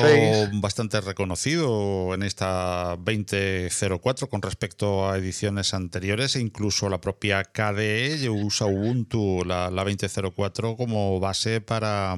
bastante 0.62 1.02
reconocido 1.02 2.14
en 2.14 2.24
esta 2.24 2.96
2004 2.98 4.28
con 4.30 4.42
respecto 4.42 5.10
a 5.10 5.18
ediciones 5.18 5.74
anteriores 5.74 6.36
e 6.36 6.42
incluso 6.42 6.90
la 6.90 7.00
propia 7.00 7.44
KDE 7.44 8.30
usa 8.30 8.68
Ubuntu, 8.68 9.44
la, 9.46 9.70
la 9.70 9.84
2004, 9.84 10.76
como 10.76 11.20
base 11.20 11.62
para, 11.62 12.16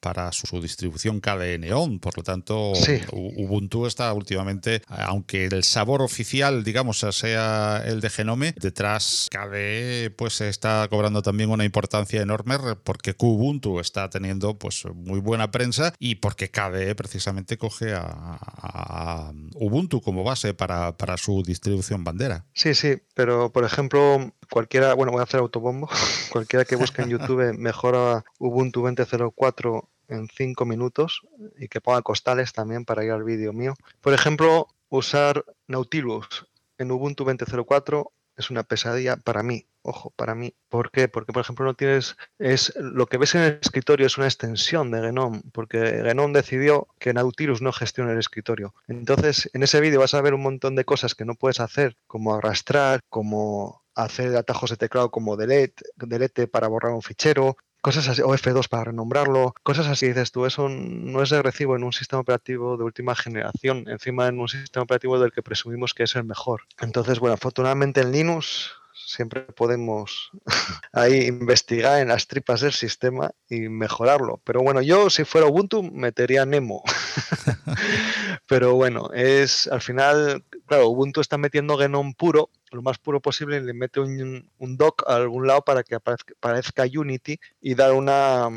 para 0.00 0.32
su, 0.32 0.60
distribución 0.60 1.20
KDE 1.20 1.58
Neon. 1.58 1.98
Por 1.98 2.16
lo 2.16 2.22
tanto, 2.22 2.72
Ubuntu 3.12 3.86
está 3.86 4.12
últimamente, 4.12 4.82
aunque 4.88 5.46
el 5.46 5.64
sabor 5.64 6.02
oficial, 6.02 6.64
digamos, 6.64 6.98
sea 6.98 7.67
el 7.76 8.00
de 8.00 8.10
Genome, 8.10 8.54
detrás 8.60 9.28
KDE 9.30 10.10
pues 10.16 10.40
está 10.40 10.86
cobrando 10.88 11.22
también 11.22 11.50
una 11.50 11.64
importancia 11.64 12.20
enorme 12.22 12.56
porque 12.82 13.14
Kubuntu 13.14 13.80
está 13.80 14.10
teniendo 14.10 14.58
pues 14.58 14.84
muy 14.94 15.20
buena 15.20 15.50
prensa 15.50 15.92
y 15.98 16.16
porque 16.16 16.50
KDE 16.50 16.94
precisamente 16.94 17.58
coge 17.58 17.94
a, 17.94 19.32
Ubuntu 19.54 20.00
como 20.00 20.24
base 20.24 20.54
para, 20.54 20.96
para 20.96 21.16
su 21.16 21.42
distribución 21.42 22.04
bandera. 22.04 22.44
Sí, 22.54 22.74
sí, 22.74 23.02
pero 23.14 23.50
por 23.52 23.64
ejemplo, 23.64 24.32
cualquiera, 24.50 24.94
bueno, 24.94 25.12
voy 25.12 25.20
a 25.20 25.24
hacer 25.24 25.40
autobombo, 25.40 25.88
cualquiera 26.32 26.64
que 26.64 26.76
busque 26.76 27.02
en 27.02 27.10
YouTube 27.10 27.56
mejora 27.58 28.24
Ubuntu 28.38 28.82
20.04 28.82 29.88
en 30.08 30.28
5 30.28 30.64
minutos 30.64 31.22
y 31.58 31.68
que 31.68 31.80
ponga 31.80 32.02
costales 32.02 32.52
también 32.52 32.84
para 32.84 33.04
ir 33.04 33.10
al 33.10 33.24
vídeo 33.24 33.52
mío. 33.52 33.74
Por 34.00 34.14
ejemplo, 34.14 34.68
usar 34.88 35.44
Nautilus 35.66 36.47
en 36.78 36.90
Ubuntu 36.90 37.24
20.04 37.24 38.10
es 38.38 38.50
una 38.50 38.62
pesadilla 38.62 39.16
para 39.16 39.42
mí, 39.42 39.66
ojo, 39.82 40.10
para 40.10 40.34
mí. 40.34 40.54
¿Por 40.68 40.90
qué? 40.92 41.08
Porque, 41.08 41.32
por 41.32 41.42
ejemplo, 41.42 41.66
no 41.66 41.74
tienes, 41.74 42.16
es 42.38 42.72
lo 42.76 43.06
que 43.06 43.18
ves 43.18 43.34
en 43.34 43.42
el 43.42 43.58
escritorio 43.60 44.06
es 44.06 44.16
una 44.16 44.28
extensión 44.28 44.90
de 44.92 45.00
Genome, 45.00 45.42
porque 45.52 46.02
Genome 46.04 46.34
decidió 46.34 46.86
que 47.00 47.12
Nautilus 47.12 47.60
no 47.60 47.72
gestione 47.72 48.12
el 48.12 48.18
escritorio. 48.18 48.74
Entonces, 48.86 49.50
en 49.52 49.64
ese 49.64 49.80
vídeo 49.80 50.00
vas 50.00 50.14
a 50.14 50.22
ver 50.22 50.34
un 50.34 50.42
montón 50.42 50.76
de 50.76 50.84
cosas 50.84 51.16
que 51.16 51.24
no 51.24 51.34
puedes 51.34 51.58
hacer, 51.58 51.96
como 52.06 52.34
arrastrar, 52.34 53.00
como 53.08 53.82
hacer 53.94 54.36
atajos 54.36 54.70
de 54.70 54.76
teclado 54.76 55.10
como 55.10 55.36
delete, 55.36 55.84
delete 55.96 56.46
para 56.46 56.68
borrar 56.68 56.92
un 56.92 57.02
fichero, 57.02 57.56
cosas 57.88 58.06
así, 58.06 58.20
o 58.20 58.34
F2 58.34 58.68
para 58.68 58.84
renombrarlo, 58.84 59.54
cosas 59.62 59.86
así, 59.86 60.08
dices 60.08 60.30
tú, 60.30 60.44
eso 60.44 60.68
no 60.68 61.22
es 61.22 61.30
de 61.30 61.40
recibo 61.40 61.74
en 61.74 61.84
un 61.84 61.94
sistema 61.94 62.20
operativo 62.20 62.76
de 62.76 62.84
última 62.84 63.14
generación, 63.14 63.88
encima 63.88 64.26
en 64.26 64.38
un 64.38 64.46
sistema 64.46 64.82
operativo 64.82 65.18
del 65.18 65.32
que 65.32 65.40
presumimos 65.42 65.94
que 65.94 66.02
es 66.02 66.14
el 66.14 66.24
mejor. 66.24 66.64
Entonces, 66.80 67.18
bueno, 67.18 67.32
afortunadamente 67.32 68.02
en 68.02 68.12
Linux 68.12 68.72
siempre 68.92 69.40
podemos 69.40 70.30
ahí 70.92 71.24
investigar 71.24 72.02
en 72.02 72.08
las 72.08 72.26
tripas 72.26 72.60
del 72.60 72.74
sistema 72.74 73.30
y 73.48 73.60
mejorarlo. 73.70 74.42
Pero 74.44 74.60
bueno, 74.60 74.82
yo 74.82 75.08
si 75.08 75.24
fuera 75.24 75.46
Ubuntu 75.46 75.82
metería 75.82 76.44
Nemo. 76.44 76.82
Pero 78.46 78.74
bueno, 78.74 79.10
es 79.14 79.66
al 79.68 79.80
final, 79.80 80.44
claro, 80.68 80.88
Ubuntu 80.88 81.20
está 81.20 81.38
metiendo 81.38 81.76
Genome 81.76 82.14
puro 82.16 82.50
lo 82.70 82.82
más 82.82 82.98
puro 82.98 83.20
posible 83.20 83.56
y 83.56 83.60
le 83.60 83.72
mete 83.72 84.00
un, 84.00 84.50
un 84.58 84.76
dock 84.76 85.04
a 85.06 85.16
algún 85.16 85.46
lado 85.46 85.62
para 85.62 85.82
que 85.82 85.94
aparezca, 85.94 86.84
Unity 86.84 87.38
y 87.60 87.74
dar 87.74 87.92
una, 87.92 88.48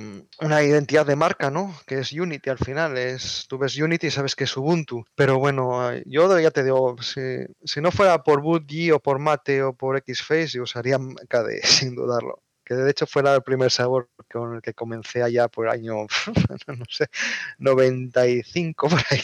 una, 0.42 0.64
identidad 0.64 1.06
de 1.06 1.16
marca, 1.16 1.50
¿no? 1.50 1.74
Que 1.86 2.00
es 2.00 2.12
Unity 2.12 2.50
al 2.50 2.58
final. 2.58 2.98
Es, 2.98 3.46
tú 3.48 3.58
ves 3.58 3.78
Unity 3.78 4.08
y 4.08 4.12
sabes 4.12 4.36
que 4.36 4.46
es 4.46 4.58
Ubuntu. 4.58 5.06
Pero 5.16 5.40
bueno, 5.40 5.92
yo 6.06 6.40
ya 6.40 6.52
te 6.52 6.64
digo, 6.64 6.96
si, 7.02 7.22
si 7.64 7.82
no 7.82 7.92
fuera 7.92 8.24
por 8.24 8.42
BootG 8.42 8.94
o 8.94 9.00
por 9.00 9.20
Mate 9.20 9.64
o 9.64 9.74
por 9.74 10.02
Xface, 10.02 10.50
yo 10.58 10.64
usaría 10.64 10.98
KDE, 11.30 11.62
sin 11.64 11.96
dudarlo 11.96 12.42
que 12.64 12.76
de 12.76 12.92
hecho 12.92 13.06
fue 13.06 13.22
el 13.24 13.42
primer 13.44 13.70
sabor 13.70 14.10
con 14.32 14.56
el 14.56 14.62
que 14.62 14.74
comencé 14.74 15.22
allá 15.22 15.50
por 15.50 15.68
año, 15.68 16.06
no 16.68 16.86
sé, 16.90 17.10
95 17.58 18.88
por 18.88 19.00
ahí. 19.10 19.22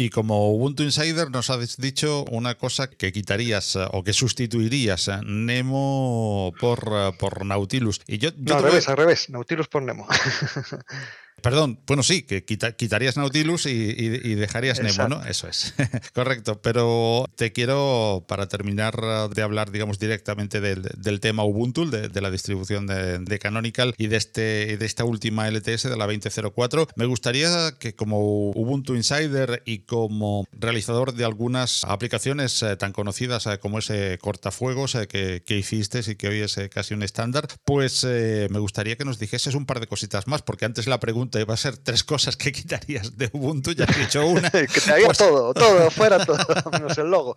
Y 0.00 0.10
como 0.10 0.52
Ubuntu 0.52 0.84
Insider 0.84 1.28
nos 1.28 1.50
has 1.50 1.76
dicho 1.76 2.24
una 2.30 2.54
cosa 2.54 2.88
que 2.88 3.10
quitarías 3.10 3.74
eh, 3.74 3.84
o 3.90 4.04
que 4.04 4.12
sustituirías 4.12 5.08
eh, 5.08 5.18
Nemo 5.26 6.54
por, 6.60 6.78
eh, 6.92 7.10
por 7.18 7.44
Nautilus. 7.44 8.00
Y 8.06 8.18
yo, 8.18 8.30
no, 8.36 8.54
al 8.54 8.62
revés, 8.62 8.88
al 8.88 8.96
revés, 8.96 9.28
Nautilus 9.28 9.66
por 9.66 9.82
Nemo. 9.82 10.06
Perdón, 11.42 11.78
bueno, 11.86 12.02
sí, 12.02 12.22
que 12.22 12.44
quitarías 12.44 13.16
Nautilus 13.16 13.66
y, 13.66 14.34
dejarías 14.34 14.82
Nemo, 14.82 15.08
¿no? 15.08 15.24
Eso 15.24 15.48
es. 15.48 15.74
Correcto. 16.14 16.60
Pero 16.60 17.26
te 17.36 17.52
quiero, 17.52 18.24
para 18.28 18.48
terminar 18.48 18.96
de 19.30 19.42
hablar, 19.42 19.70
digamos, 19.70 19.98
directamente 19.98 20.60
del, 20.60 21.20
tema 21.20 21.44
Ubuntu, 21.44 21.88
de, 21.90 22.20
la 22.20 22.30
distribución 22.30 22.86
de, 22.86 23.38
Canonical 23.38 23.94
y 23.96 24.08
de, 24.08 24.16
este, 24.16 24.76
de 24.76 24.86
esta 24.86 25.04
última 25.04 25.48
LTS 25.48 25.84
de 25.84 25.96
la 25.96 26.06
2004, 26.06 26.88
me 26.96 27.06
gustaría 27.06 27.72
que 27.78 27.94
como 27.94 28.50
Ubuntu 28.50 28.94
Insider 28.94 29.62
y 29.64 29.80
como 29.80 30.46
realizador 30.52 31.14
de 31.14 31.24
algunas 31.24 31.84
aplicaciones 31.84 32.62
eh, 32.62 32.76
tan 32.76 32.92
conocidas 32.92 33.46
eh, 33.46 33.58
como 33.58 33.78
ese 33.78 34.18
cortafuegos 34.18 34.94
eh, 34.94 35.06
que, 35.06 35.42
que, 35.44 35.58
hiciste 35.58 36.00
y 36.06 36.16
que 36.16 36.28
hoy 36.28 36.40
es 36.40 36.58
casi 36.70 36.94
un 36.94 37.02
estándar, 37.02 37.48
pues 37.64 38.04
me 38.04 38.58
gustaría 38.58 38.96
que 38.96 39.04
nos 39.04 39.18
dijeses 39.18 39.54
un 39.54 39.66
par 39.66 39.80
de 39.80 39.86
cositas 39.86 40.26
más, 40.26 40.42
porque 40.42 40.64
antes 40.64 40.86
la 40.86 41.00
pregunta 41.00 41.27
va 41.44 41.54
a 41.54 41.56
ser 41.56 41.76
tres 41.76 42.04
cosas 42.04 42.36
que 42.36 42.52
quitarías 42.58 43.16
de 43.16 43.30
Ubuntu, 43.32 43.72
ya 43.72 43.84
has 43.84 43.96
dicho 43.96 44.26
una. 44.26 44.50
que 44.50 44.66
te 44.66 44.92
haría 44.92 45.06
pues 45.06 45.18
todo, 45.18 45.54
todo, 45.54 45.90
fuera 45.92 46.24
todo, 46.24 46.38
menos 46.72 46.96
el 46.98 47.10
logo. 47.10 47.36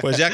pues 0.00 0.16
ya, 0.16 0.30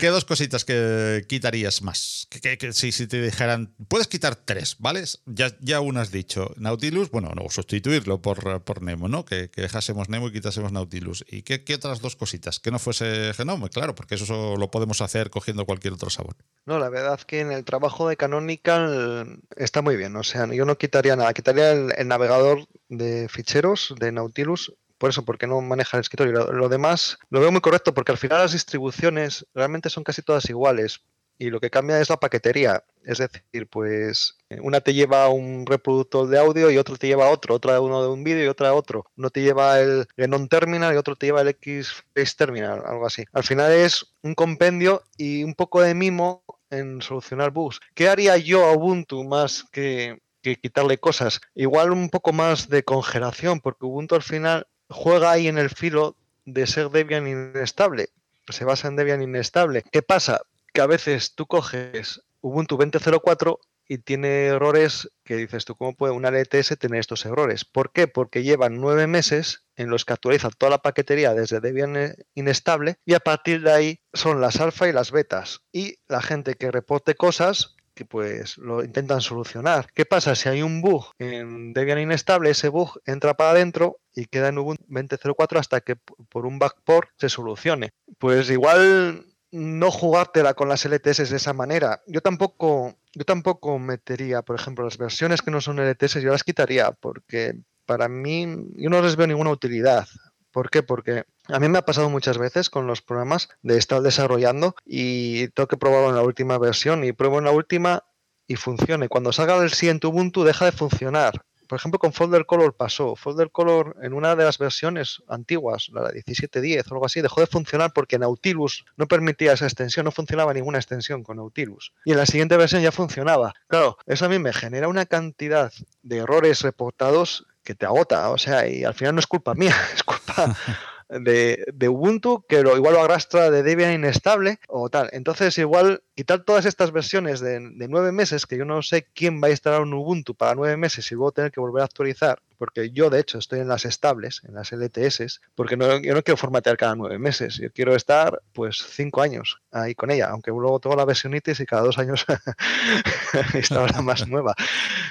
¿qué, 0.00 0.08
dos 0.08 0.24
cositas 0.24 0.64
que 0.64 1.24
quitarías 1.28 1.82
más? 1.82 2.28
Que, 2.30 2.72
si, 2.72 2.92
si, 2.92 3.06
te 3.06 3.20
dijeran, 3.20 3.74
puedes 3.88 4.08
quitar 4.08 4.36
tres, 4.36 4.76
¿vale? 4.78 5.04
Ya, 5.26 5.54
ya 5.60 5.80
una 5.80 6.02
has 6.02 6.10
dicho, 6.10 6.52
Nautilus, 6.56 7.10
bueno, 7.10 7.32
no, 7.34 7.48
sustituirlo 7.50 8.20
por, 8.20 8.62
por 8.62 8.82
Nemo, 8.82 9.08
¿no? 9.08 9.24
Que, 9.24 9.50
dejásemos 9.54 10.08
Nemo 10.08 10.28
y 10.28 10.32
quitásemos 10.32 10.72
Nautilus. 10.72 11.24
¿Y 11.28 11.42
qué, 11.42 11.74
otras 11.74 12.00
dos 12.00 12.16
cositas? 12.16 12.60
Que 12.60 12.70
no 12.70 12.78
fuese 12.78 13.32
Genome, 13.34 13.68
claro, 13.70 13.94
porque 13.94 14.16
eso 14.16 14.56
lo 14.56 14.70
podemos 14.70 15.00
hacer 15.00 15.30
cogiendo 15.30 15.64
cualquier 15.64 15.94
otro 15.94 16.10
sabor. 16.10 16.36
No, 16.66 16.78
la 16.78 16.88
verdad 16.88 17.20
que 17.20 17.40
en 17.40 17.52
el 17.52 17.64
trabajo 17.64 18.08
de 18.08 18.16
Canonical 18.16 19.40
está 19.56 19.82
muy 19.82 19.96
bien, 19.96 20.14
o 20.16 20.22
sea, 20.22 20.46
yo 20.46 20.64
no 20.64 20.78
quitaría 20.78 21.16
nada, 21.16 21.32
quitaría 21.34 21.72
el 21.72 21.83
el, 21.96 22.08
navegador 22.08 22.66
de 22.88 23.28
ficheros 23.28 23.94
de 23.98 24.12
Nautilus 24.12 24.72
por 24.98 25.10
eso, 25.10 25.24
porque 25.24 25.46
no 25.46 25.60
maneja 25.60 25.96
el 25.96 26.02
escritorio. 26.02 26.52
Lo, 26.52 26.68
demás 26.68 27.18
lo 27.28 27.40
veo 27.40 27.52
muy 27.52 27.60
correcto 27.60 27.92
porque 27.92 28.12
al 28.12 28.18
final 28.18 28.38
las 28.38 28.52
distribuciones 28.52 29.46
realmente 29.54 29.90
son 29.90 30.04
casi 30.04 30.22
todas 30.22 30.48
iguales 30.48 31.02
y 31.36 31.50
lo 31.50 31.60
que 31.60 31.70
cambia 31.70 32.00
es 32.00 32.10
la 32.10 32.18
paquetería. 32.18 32.84
Es 33.04 33.18
decir, 33.18 33.68
pues 33.68 34.38
una 34.62 34.80
te 34.80 34.94
lleva 34.94 35.28
un 35.28 35.66
reproductor 35.66 36.28
de 36.28 36.38
audio 36.38 36.70
y 36.70 36.78
otro 36.78 36.96
te 36.96 37.06
lleva 37.08 37.28
otro, 37.28 37.54
otra 37.56 37.80
uno 37.80 38.02
de 38.02 38.08
un 38.08 38.24
vídeo 38.24 38.44
y 38.44 38.48
otra 38.48 38.72
otro. 38.72 39.04
Uno 39.16 39.30
te 39.30 39.42
lleva 39.42 39.80
el 39.80 40.06
Genon 40.16 40.48
Terminal 40.48 40.94
y 40.94 40.96
otro 40.96 41.16
te 41.16 41.26
lleva 41.26 41.42
el 41.42 41.48
X-Face 41.48 42.34
Terminal, 42.36 42.82
algo 42.86 43.06
así. 43.06 43.24
Al 43.32 43.42
final 43.42 43.72
es 43.72 44.14
un 44.22 44.34
compendio 44.34 45.02
y 45.16 45.44
un 45.44 45.54
poco 45.54 45.82
de 45.82 45.94
mimo 45.94 46.44
en 46.70 47.02
solucionar 47.02 47.50
bugs. 47.50 47.80
¿Qué 47.94 48.08
haría 48.08 48.36
yo 48.36 48.64
a 48.64 48.72
Ubuntu 48.72 49.24
más 49.24 49.64
que 49.70 50.18
que 50.44 50.60
quitarle 50.60 50.98
cosas. 50.98 51.40
Igual 51.54 51.90
un 51.90 52.10
poco 52.10 52.32
más 52.32 52.68
de 52.68 52.84
congelación, 52.84 53.60
porque 53.60 53.86
Ubuntu 53.86 54.14
al 54.14 54.22
final 54.22 54.68
juega 54.88 55.32
ahí 55.32 55.48
en 55.48 55.58
el 55.58 55.70
filo 55.70 56.16
de 56.44 56.66
ser 56.66 56.90
Debian 56.90 57.26
inestable. 57.26 58.10
Se 58.48 58.64
basa 58.64 58.88
en 58.88 58.96
Debian 58.96 59.22
inestable. 59.22 59.82
¿Qué 59.90 60.02
pasa? 60.02 60.42
Que 60.72 60.82
a 60.82 60.86
veces 60.86 61.34
tú 61.34 61.46
coges 61.46 62.20
Ubuntu 62.42 62.76
20.04 62.76 63.58
y 63.88 63.98
tiene 63.98 64.46
errores 64.46 65.10
que 65.24 65.36
dices 65.36 65.64
tú, 65.64 65.76
¿cómo 65.76 65.94
puede 65.94 66.12
una 66.12 66.30
LTS 66.30 66.78
tener 66.78 67.00
estos 67.00 67.24
errores? 67.24 67.64
¿Por 67.64 67.92
qué? 67.92 68.06
Porque 68.08 68.42
llevan 68.42 68.80
nueve 68.80 69.06
meses 69.06 69.64
en 69.76 69.88
los 69.88 70.04
que 70.04 70.12
actualiza 70.12 70.50
toda 70.50 70.70
la 70.70 70.82
paquetería 70.82 71.34
desde 71.34 71.60
Debian 71.60 72.14
inestable 72.34 72.96
y 73.04 73.14
a 73.14 73.20
partir 73.20 73.62
de 73.62 73.72
ahí 73.72 74.00
son 74.12 74.40
las 74.40 74.60
alfa 74.60 74.88
y 74.88 74.92
las 74.92 75.10
betas. 75.10 75.62
Y 75.72 75.96
la 76.06 76.20
gente 76.20 76.54
que 76.54 76.70
reporte 76.70 77.14
cosas 77.14 77.76
que 77.94 78.04
pues 78.04 78.58
lo 78.58 78.84
intentan 78.84 79.20
solucionar. 79.20 79.86
¿Qué 79.94 80.04
pasa? 80.04 80.34
Si 80.34 80.48
hay 80.48 80.62
un 80.62 80.82
bug 80.82 81.06
en 81.18 81.72
Debian 81.72 82.00
inestable, 82.00 82.50
ese 82.50 82.68
bug 82.68 83.00
entra 83.06 83.34
para 83.34 83.50
adentro 83.50 83.98
y 84.14 84.26
queda 84.26 84.48
en 84.48 84.58
Ubuntu 84.58 84.84
20.04 84.88 85.58
hasta 85.58 85.80
que 85.80 85.96
por 85.96 86.46
un 86.46 86.58
backport 86.58 87.10
se 87.18 87.28
solucione. 87.28 87.92
Pues 88.18 88.50
igual 88.50 89.24
no 89.50 89.90
jugártela 89.90 90.54
con 90.54 90.68
las 90.68 90.84
LTS 90.84 91.30
de 91.30 91.36
esa 91.36 91.52
manera. 91.52 92.02
Yo 92.06 92.20
tampoco, 92.20 92.96
yo 93.12 93.24
tampoco 93.24 93.78
metería, 93.78 94.42
por 94.42 94.56
ejemplo, 94.56 94.84
las 94.84 94.98
versiones 94.98 95.42
que 95.42 95.52
no 95.52 95.60
son 95.60 95.78
LTS, 95.78 96.20
yo 96.20 96.32
las 96.32 96.42
quitaría 96.42 96.90
porque 96.90 97.54
para 97.86 98.08
mí 98.08 98.46
yo 98.76 98.90
no 98.90 99.00
les 99.00 99.16
veo 99.16 99.26
ninguna 99.26 99.50
utilidad. 99.50 100.06
¿Por 100.54 100.70
qué? 100.70 100.84
Porque 100.84 101.24
a 101.48 101.58
mí 101.58 101.68
me 101.68 101.78
ha 101.78 101.84
pasado 101.84 102.08
muchas 102.08 102.38
veces 102.38 102.70
con 102.70 102.86
los 102.86 103.02
programas 103.02 103.48
de 103.62 103.76
estar 103.76 104.00
desarrollando 104.02 104.76
y 104.86 105.48
tengo 105.48 105.66
que 105.66 105.76
probarlo 105.76 106.10
en 106.10 106.14
la 106.14 106.22
última 106.22 106.58
versión 106.58 107.02
y 107.02 107.10
pruebo 107.10 107.38
en 107.38 107.46
la 107.46 107.50
última 107.50 108.04
y 108.46 108.54
funciona. 108.54 109.08
Cuando 109.08 109.32
salga 109.32 109.56
el 109.56 109.72
siguiente 109.72 110.06
Ubuntu 110.06 110.44
deja 110.44 110.66
de 110.66 110.70
funcionar. 110.70 111.44
por 111.66 111.80
ejemplo, 111.80 111.98
con 111.98 112.12
Folder 112.12 112.46
Color 112.46 112.76
pasó. 112.76 113.16
Folder 113.16 113.50
Color 113.50 113.96
en 114.02 114.12
una 114.12 114.36
de 114.36 114.44
las 114.44 114.58
versiones 114.58 115.24
antiguas, 115.26 115.88
la 115.92 116.02
1710 116.02 116.86
o 116.86 116.94
algo 116.94 117.06
así, 117.06 117.20
dejó 117.20 117.40
de 117.40 117.48
funcionar 117.48 117.92
porque 117.92 118.20
Nautilus 118.20 118.84
no 118.96 119.08
permitía 119.08 119.54
esa 119.54 119.64
extensión, 119.64 120.04
no 120.04 120.12
funcionaba 120.12 120.54
ninguna 120.54 120.78
extensión 120.78 121.24
con 121.24 121.38
Nautilus. 121.38 121.92
Y 122.04 122.12
en 122.12 122.18
la 122.18 122.26
siguiente 122.26 122.56
versión 122.56 122.80
ya 122.80 122.92
funcionaba. 122.92 123.54
Claro, 123.66 123.98
eso 124.06 124.26
a 124.26 124.28
mí 124.28 124.38
me 124.38 124.52
genera 124.52 124.86
una 124.86 125.04
cantidad 125.04 125.72
de 126.04 126.18
errores 126.18 126.62
reportados 126.62 127.44
que 127.64 127.74
te 127.74 127.86
agota, 127.86 128.30
o 128.30 128.38
sea, 128.38 128.68
y 128.68 128.84
al 128.84 128.94
final 128.94 129.14
no 129.14 129.20
es 129.20 129.26
culpa 129.26 129.54
mía, 129.54 129.74
es 129.94 130.04
culpa 130.04 130.13
de, 131.08 131.88
Ubuntu 131.88 132.44
que 132.48 132.62
lo, 132.62 132.76
igual 132.76 132.94
lo 132.94 133.02
arrastra 133.02 133.50
de 133.50 133.62
Debian 133.62 133.92
inestable 133.92 134.58
o 134.68 134.88
tal. 134.88 135.08
Entonces, 135.12 135.56
igual 135.58 136.02
quitar 136.14 136.44
todas 136.44 136.64
estas 136.64 136.92
versiones 136.92 137.40
de, 137.40 137.60
nueve 137.60 138.12
meses, 138.12 138.46
que 138.46 138.56
yo 138.56 138.64
no 138.64 138.82
sé 138.82 139.06
quién 139.14 139.42
va 139.42 139.48
a 139.48 139.50
instalar 139.50 139.82
un 139.82 139.94
Ubuntu 139.94 140.34
para 140.34 140.54
nueve 140.54 140.76
meses 140.76 141.10
y 141.10 141.14
luego 141.14 141.32
tener 141.32 141.52
que 141.52 141.60
volver 141.60 141.82
a 141.82 141.84
actualizar, 141.84 142.40
porque 142.58 142.90
yo 142.90 143.10
de 143.10 143.20
hecho 143.20 143.38
estoy 143.38 143.60
en 143.60 143.68
las 143.68 143.84
estables, 143.84 144.42
en 144.46 144.54
las 144.54 144.72
LTS, 144.72 145.40
porque 145.54 145.76
no, 145.76 145.98
yo 146.00 146.14
no 146.14 146.22
quiero 146.22 146.36
formatear 146.36 146.76
cada 146.76 146.96
nueve 146.96 147.18
meses, 147.18 147.58
yo 147.58 147.70
quiero 147.70 147.94
estar 147.94 148.40
pues 148.52 148.78
cinco 148.90 149.22
años 149.22 149.60
ahí 149.70 149.94
con 149.94 150.10
ella, 150.10 150.28
aunque 150.30 150.50
luego 150.50 150.80
tengo 150.80 150.96
la 150.96 151.04
versionitis 151.04 151.60
y 151.60 151.66
cada 151.66 151.82
dos 151.82 151.98
años 151.98 152.24
instalo 153.54 153.86
la 153.86 154.02
más 154.02 154.26
nueva, 154.26 154.54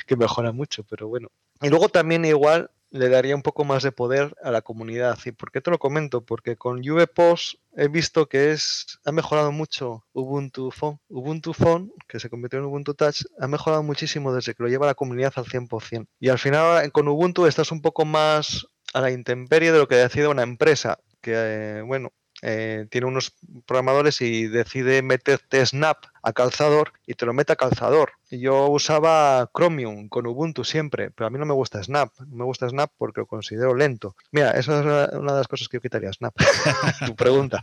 que 0.05 0.15
mejora 0.15 0.51
mucho, 0.51 0.83
pero 0.83 1.07
bueno. 1.07 1.29
Y 1.61 1.69
luego 1.69 1.87
también 1.89 2.25
igual 2.25 2.69
le 2.93 3.09
daría 3.09 3.35
un 3.35 3.41
poco 3.41 3.65
más 3.65 3.81
de 3.81 3.91
poder 3.91 4.35
a 4.43 4.51
la 4.51 4.61
comunidad. 4.61 5.17
¿Y 5.25 5.31
por 5.31 5.51
qué 5.51 5.61
te 5.61 5.71
lo 5.71 5.79
comento? 5.79 6.21
Porque 6.23 6.55
con 6.55 6.81
VPOS 6.81 7.57
he 7.75 7.87
visto 7.87 8.29
que 8.29 8.51
es 8.51 8.99
ha 9.03 9.11
mejorado 9.11 9.51
mucho 9.51 10.05
Ubuntu 10.13 10.69
Phone. 10.69 10.99
Ubuntu 11.09 11.53
Phone, 11.53 11.91
que 12.07 12.19
se 12.19 12.29
convirtió 12.29 12.59
en 12.59 12.65
Ubuntu 12.65 12.93
Touch, 12.93 13.23
ha 13.39 13.47
mejorado 13.47 13.81
muchísimo 13.81 14.31
desde 14.31 14.53
que 14.53 14.61
lo 14.61 14.69
lleva 14.69 14.85
la 14.85 14.93
comunidad 14.93 15.33
al 15.35 15.45
100%. 15.45 16.05
Y 16.19 16.29
al 16.29 16.37
final 16.37 16.91
con 16.91 17.07
Ubuntu 17.07 17.47
estás 17.47 17.71
un 17.71 17.81
poco 17.81 18.05
más 18.05 18.67
a 18.93 19.01
la 19.01 19.09
intemperie 19.09 19.71
de 19.71 19.79
lo 19.79 19.87
que 19.87 19.95
decide 19.95 20.27
una 20.27 20.43
empresa, 20.43 20.99
que 21.19 21.33
eh, 21.33 21.81
bueno, 21.81 22.13
eh, 22.45 22.87
tiene 22.89 23.07
unos 23.07 23.31
programadores 23.65 24.19
y 24.19 24.47
decide 24.47 25.01
meterte 25.01 25.65
Snap 25.65 25.97
a 26.21 26.33
calzador 26.33 26.91
y 27.07 27.13
te 27.13 27.25
lo 27.25 27.31
mete 27.31 27.53
a 27.53 27.55
calzador. 27.55 28.11
Yo 28.29 28.67
usaba 28.67 29.49
Chromium 29.55 30.09
con 30.09 30.27
Ubuntu 30.27 30.65
siempre, 30.65 31.09
pero 31.11 31.27
a 31.27 31.29
mí 31.29 31.39
no 31.39 31.45
me 31.45 31.53
gusta 31.53 31.81
Snap. 31.81 32.11
No 32.27 32.35
me 32.35 32.43
gusta 32.43 32.67
Snap 32.67 32.91
porque 32.97 33.21
lo 33.21 33.27
considero 33.27 33.75
lento. 33.75 34.17
Mira, 34.31 34.51
esa 34.51 34.79
es 34.79 34.85
una 34.85 35.33
de 35.33 35.37
las 35.37 35.47
cosas 35.47 35.69
que 35.69 35.77
yo 35.77 35.81
quitaría, 35.81 36.11
Snap. 36.11 36.35
tu 37.05 37.15
pregunta. 37.15 37.61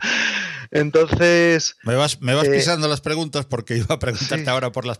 Entonces. 0.71 1.77
Me 1.83 1.97
vas, 1.97 2.23
me 2.23 2.33
vas 2.33 2.47
eh, 2.47 2.51
pisando 2.51 2.89
las 2.89 3.03
preguntas 3.03 3.45
porque 3.45 3.77
iba 3.77 3.97
a 3.97 3.99
preguntarte 3.99 4.49
ahora 4.49 4.73
por 4.73 4.87
las, 4.87 4.99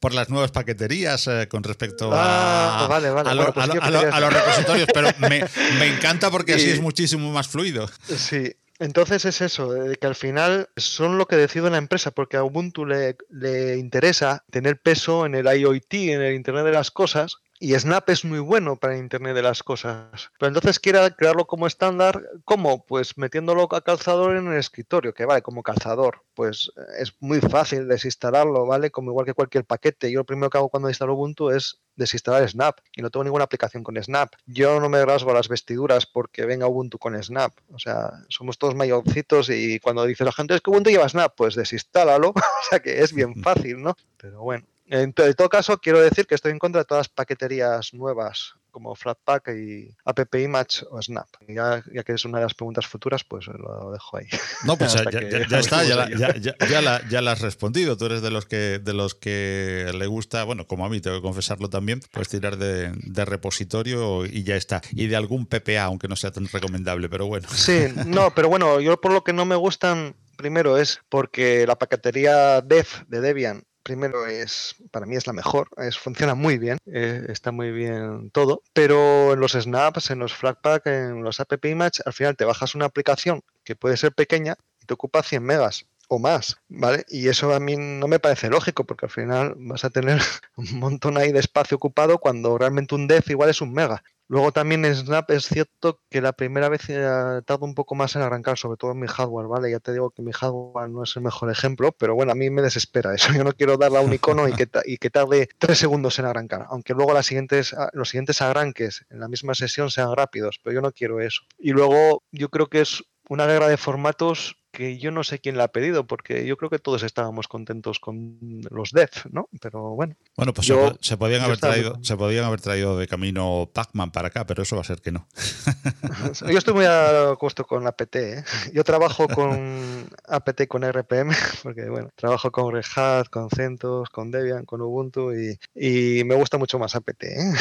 por 0.00 0.14
las 0.14 0.30
nuevas 0.30 0.52
paqueterías 0.52 1.26
eh, 1.26 1.48
con 1.48 1.64
respecto 1.64 2.10
a, 2.14 2.88
pues 2.88 3.04
a, 3.04 4.20
los 4.20 4.32
repositorios, 4.32 4.88
pero 4.94 5.08
me, 5.18 5.44
me 5.78 5.94
encanta 5.94 6.30
porque 6.30 6.54
así 6.54 6.70
es 6.70 6.80
muchísimo 6.80 7.30
más 7.30 7.48
fluido. 7.48 7.90
Sí, 8.06 8.54
entonces 8.78 9.24
es 9.24 9.40
eso, 9.40 9.74
que 10.00 10.06
al 10.06 10.14
final 10.14 10.68
son 10.76 11.18
lo 11.18 11.26
que 11.26 11.36
decide 11.36 11.70
la 11.70 11.78
empresa, 11.78 12.10
porque 12.10 12.36
a 12.36 12.44
Ubuntu 12.44 12.86
le, 12.86 13.16
le, 13.30 13.76
interesa 13.76 14.44
tener 14.50 14.80
peso 14.80 15.26
en 15.26 15.34
el 15.34 15.46
IoT, 15.46 15.94
en 15.94 16.22
el 16.22 16.34
Internet 16.34 16.64
de 16.64 16.72
las 16.72 16.90
Cosas, 16.90 17.38
y 17.60 17.74
Snap 17.74 18.08
es 18.10 18.24
muy 18.24 18.38
bueno 18.38 18.76
para 18.76 18.96
Internet 18.96 19.34
de 19.34 19.42
las 19.42 19.62
cosas. 19.62 20.30
Pero 20.38 20.48
entonces 20.48 20.78
quiere 20.78 21.14
crearlo 21.16 21.46
como 21.46 21.66
estándar, 21.66 22.22
¿cómo? 22.44 22.84
Pues 22.86 23.18
metiéndolo 23.18 23.68
a 23.74 23.80
calzador 23.80 24.36
en 24.36 24.46
el 24.46 24.58
escritorio, 24.58 25.12
que 25.12 25.24
vale, 25.24 25.42
como 25.42 25.62
calzador. 25.62 26.22
Pues 26.34 26.70
eh, 26.76 26.80
es 27.00 27.14
muy 27.20 27.40
fácil 27.40 27.88
desinstalarlo, 27.88 28.66
¿vale? 28.66 28.90
Como 28.90 29.10
igual 29.10 29.26
que 29.26 29.34
cualquier 29.34 29.64
paquete. 29.64 30.10
Yo 30.10 30.20
lo 30.20 30.24
primero 30.24 30.50
que 30.50 30.58
hago 30.58 30.68
cuando 30.68 30.88
instalo 30.88 31.14
Ubuntu 31.14 31.50
es 31.50 31.80
desinstalar 31.96 32.48
Snap 32.48 32.78
y 32.94 33.02
no 33.02 33.10
tengo 33.10 33.24
ninguna 33.24 33.44
aplicación 33.44 33.82
con 33.82 34.00
Snap. 34.00 34.34
Yo 34.46 34.78
no 34.78 34.88
me 34.88 35.04
rasgo 35.04 35.32
las 35.32 35.48
vestiduras 35.48 36.06
porque 36.06 36.46
venga 36.46 36.68
Ubuntu 36.68 36.98
con 36.98 37.20
Snap. 37.20 37.52
O 37.72 37.78
sea, 37.78 38.12
somos 38.28 38.58
todos 38.58 38.76
mayorcitos 38.76 39.50
y 39.50 39.80
cuando 39.80 40.04
dice 40.04 40.24
la 40.24 40.32
gente 40.32 40.54
es 40.54 40.60
que 40.60 40.70
Ubuntu 40.70 40.90
lleva 40.90 41.08
Snap, 41.08 41.34
pues 41.36 41.56
desinstálalo. 41.56 42.28
o 42.36 42.68
sea 42.70 42.80
que 42.80 43.02
es 43.02 43.12
bien 43.12 43.34
fácil, 43.42 43.82
¿no? 43.82 43.96
Pero 44.16 44.42
bueno. 44.42 44.64
En, 44.90 45.12
todo 45.12 45.48
caso, 45.48 45.78
quiero 45.78 46.00
decir 46.00 46.26
que 46.26 46.34
estoy 46.34 46.52
en 46.52 46.58
contra 46.58 46.80
de 46.80 46.84
todas 46.86 47.00
las 47.00 47.08
paqueterías 47.08 47.92
nuevas 47.92 48.54
como 48.70 48.94
Flatpak 48.94 49.48
y 49.48 49.94
App 50.04 50.34
Image 50.34 50.84
o 50.90 51.02
Snap. 51.02 51.26
Ya, 51.48 51.82
ya, 51.92 52.04
que 52.04 52.12
es 52.12 52.24
una 52.24 52.38
de 52.38 52.44
las 52.44 52.54
preguntas 52.54 52.86
futuras, 52.86 53.24
pues 53.24 53.46
lo 53.48 53.90
dejo 53.92 54.16
ahí. 54.16 54.26
No, 54.64 54.76
pues 54.76 54.94
ya, 55.50 55.58
está, 55.58 55.84
ya, 55.84 57.20
la, 57.20 57.32
has 57.32 57.40
respondido. 57.40 57.96
Tú 57.96 58.06
eres 58.06 58.22
de 58.22 58.30
los 58.30 58.46
que 58.46 58.78
de 58.78 58.92
los 58.94 59.14
que 59.14 59.90
le 59.94 60.06
gusta, 60.06 60.44
bueno, 60.44 60.66
como 60.66 60.86
a 60.86 60.88
mí, 60.88 61.00
tengo 61.00 61.16
que 61.16 61.22
confesarlo 61.22 61.68
también, 61.68 62.00
pues 62.12 62.28
tirar 62.28 62.56
de, 62.56 62.92
de 62.94 63.24
repositorio 63.24 64.24
y 64.26 64.44
ya 64.44 64.56
está. 64.56 64.80
Y 64.92 65.08
de 65.08 65.16
algún 65.16 65.46
PPA, 65.46 65.84
aunque 65.84 66.08
no 66.08 66.16
sea 66.16 66.30
tan 66.30 66.46
recomendable, 66.46 67.08
pero 67.08 67.26
bueno. 67.26 67.48
Sí, 67.50 67.86
no, 68.06 68.32
pero 68.34 68.48
bueno, 68.48 68.80
yo 68.80 69.00
por 69.00 69.12
lo 69.12 69.24
que 69.24 69.32
no 69.32 69.44
me 69.44 69.56
gustan 69.56 70.14
primero 70.36 70.78
es 70.78 71.00
porque 71.08 71.66
la 71.66 71.76
paquetería 71.76 72.60
dev 72.60 72.86
de 73.08 73.20
Debian 73.20 73.64
primero 73.88 74.26
es, 74.26 74.76
para 74.90 75.06
mí 75.06 75.16
es 75.16 75.26
la 75.26 75.32
mejor, 75.32 75.70
es, 75.78 75.96
funciona 75.96 76.34
muy 76.34 76.58
bien, 76.58 76.76
eh, 76.84 77.24
está 77.30 77.52
muy 77.52 77.72
bien 77.72 78.30
todo, 78.32 78.62
pero 78.74 79.32
en 79.32 79.40
los 79.40 79.52
snaps, 79.52 80.10
en 80.10 80.18
los 80.18 80.34
Flatpak, 80.34 80.86
en 80.88 81.22
los 81.22 81.40
app 81.40 81.64
image, 81.64 82.02
al 82.04 82.12
final 82.12 82.36
te 82.36 82.44
bajas 82.44 82.74
una 82.74 82.84
aplicación 82.84 83.40
que 83.64 83.76
puede 83.76 83.96
ser 83.96 84.12
pequeña 84.12 84.56
y 84.82 84.84
te 84.84 84.92
ocupa 84.92 85.22
100 85.22 85.42
megas 85.42 85.86
o 86.06 86.18
más, 86.18 86.58
¿vale? 86.68 87.06
Y 87.08 87.28
eso 87.28 87.54
a 87.54 87.60
mí 87.60 87.76
no 87.78 88.08
me 88.08 88.18
parece 88.18 88.50
lógico 88.50 88.84
porque 88.84 89.06
al 89.06 89.10
final 89.10 89.54
vas 89.56 89.86
a 89.86 89.90
tener 89.90 90.20
un 90.56 90.78
montón 90.78 91.16
ahí 91.16 91.32
de 91.32 91.40
espacio 91.40 91.78
ocupado 91.78 92.18
cuando 92.18 92.58
realmente 92.58 92.94
un 92.94 93.06
dev 93.06 93.24
igual 93.28 93.48
es 93.48 93.62
un 93.62 93.72
mega. 93.72 94.02
Luego 94.28 94.52
también 94.52 94.84
en 94.84 94.94
Snap 94.94 95.30
es 95.30 95.46
cierto 95.46 96.02
que 96.10 96.20
la 96.20 96.34
primera 96.34 96.68
vez 96.68 96.88
he 96.90 96.96
tardado 96.96 97.64
un 97.64 97.74
poco 97.74 97.94
más 97.94 98.14
en 98.14 98.20
arrancar, 98.20 98.58
sobre 98.58 98.76
todo 98.76 98.92
en 98.92 99.00
mi 99.00 99.06
hardware, 99.06 99.46
¿vale? 99.46 99.70
Ya 99.70 99.80
te 99.80 99.92
digo 99.92 100.10
que 100.10 100.20
mi 100.20 100.32
hardware 100.32 100.90
no 100.90 101.02
es 101.02 101.16
el 101.16 101.22
mejor 101.22 101.50
ejemplo, 101.50 101.92
pero 101.92 102.14
bueno, 102.14 102.32
a 102.32 102.34
mí 102.34 102.50
me 102.50 102.60
desespera 102.60 103.14
eso. 103.14 103.28
Yo 103.32 103.42
no 103.42 103.52
quiero 103.52 103.78
darle 103.78 103.98
a 103.98 104.02
un 104.02 104.12
icono 104.12 104.46
y 104.46 104.52
que, 104.52 104.68
y 104.84 104.98
que 104.98 105.08
tarde 105.08 105.48
tres 105.58 105.78
segundos 105.78 106.18
en 106.18 106.26
arrancar, 106.26 106.66
aunque 106.68 106.92
luego 106.92 107.14
las 107.14 107.24
siguientes, 107.24 107.74
los 107.94 108.10
siguientes 108.10 108.42
arranques 108.42 109.06
en 109.08 109.20
la 109.20 109.28
misma 109.28 109.54
sesión 109.54 109.90
sean 109.90 110.14
rápidos, 110.14 110.60
pero 110.62 110.74
yo 110.74 110.82
no 110.82 110.92
quiero 110.92 111.20
eso. 111.20 111.42
Y 111.58 111.70
luego 111.70 112.22
yo 112.30 112.50
creo 112.50 112.66
que 112.68 112.82
es 112.82 113.02
una 113.30 113.46
guerra 113.46 113.68
de 113.68 113.78
formatos 113.78 114.57
que 114.70 114.98
yo 114.98 115.10
no 115.10 115.24
sé 115.24 115.38
quién 115.38 115.56
la 115.56 115.64
ha 115.64 115.68
pedido, 115.68 116.06
porque 116.06 116.46
yo 116.46 116.56
creo 116.56 116.70
que 116.70 116.78
todos 116.78 117.02
estábamos 117.02 117.48
contentos 117.48 117.98
con 117.98 118.38
los 118.70 118.92
devs, 118.92 119.24
¿no? 119.30 119.48
Pero 119.60 119.90
bueno. 119.90 120.14
Bueno, 120.36 120.52
pues 120.52 120.66
se, 121.00 121.16
podían 121.16 121.42
haber 121.42 121.58
traído, 121.58 121.98
se 122.02 122.16
podían 122.16 122.44
haber 122.44 122.60
traído 122.60 122.98
de 122.98 123.08
camino 123.08 123.68
Pac-Man 123.72 124.10
para 124.10 124.28
acá, 124.28 124.46
pero 124.46 124.62
eso 124.62 124.76
va 124.76 124.82
a 124.82 124.84
ser 124.84 125.00
que 125.00 125.12
no. 125.12 125.26
yo 126.50 126.58
estoy 126.58 126.74
muy 126.74 126.84
a 126.84 127.32
gusto 127.40 127.64
con 127.64 127.86
APT, 127.86 128.16
¿eh? 128.16 128.44
Yo 128.72 128.84
trabajo 128.84 129.26
con 129.28 130.08
APT 130.26 130.66
con 130.68 130.82
RPM, 130.82 131.32
porque 131.62 131.88
bueno, 131.88 132.10
trabajo 132.14 132.50
con 132.50 132.72
Red 132.72 132.84
Hat, 132.94 133.28
con 133.28 133.48
CentOS, 133.50 134.10
con 134.10 134.30
Debian, 134.30 134.64
con 134.64 134.80
Ubuntu 134.80 135.32
y, 135.32 135.58
y 135.74 136.24
me 136.24 136.34
gusta 136.34 136.58
mucho 136.58 136.78
más 136.78 136.94
APT, 136.94 137.24
¿eh? 137.24 137.52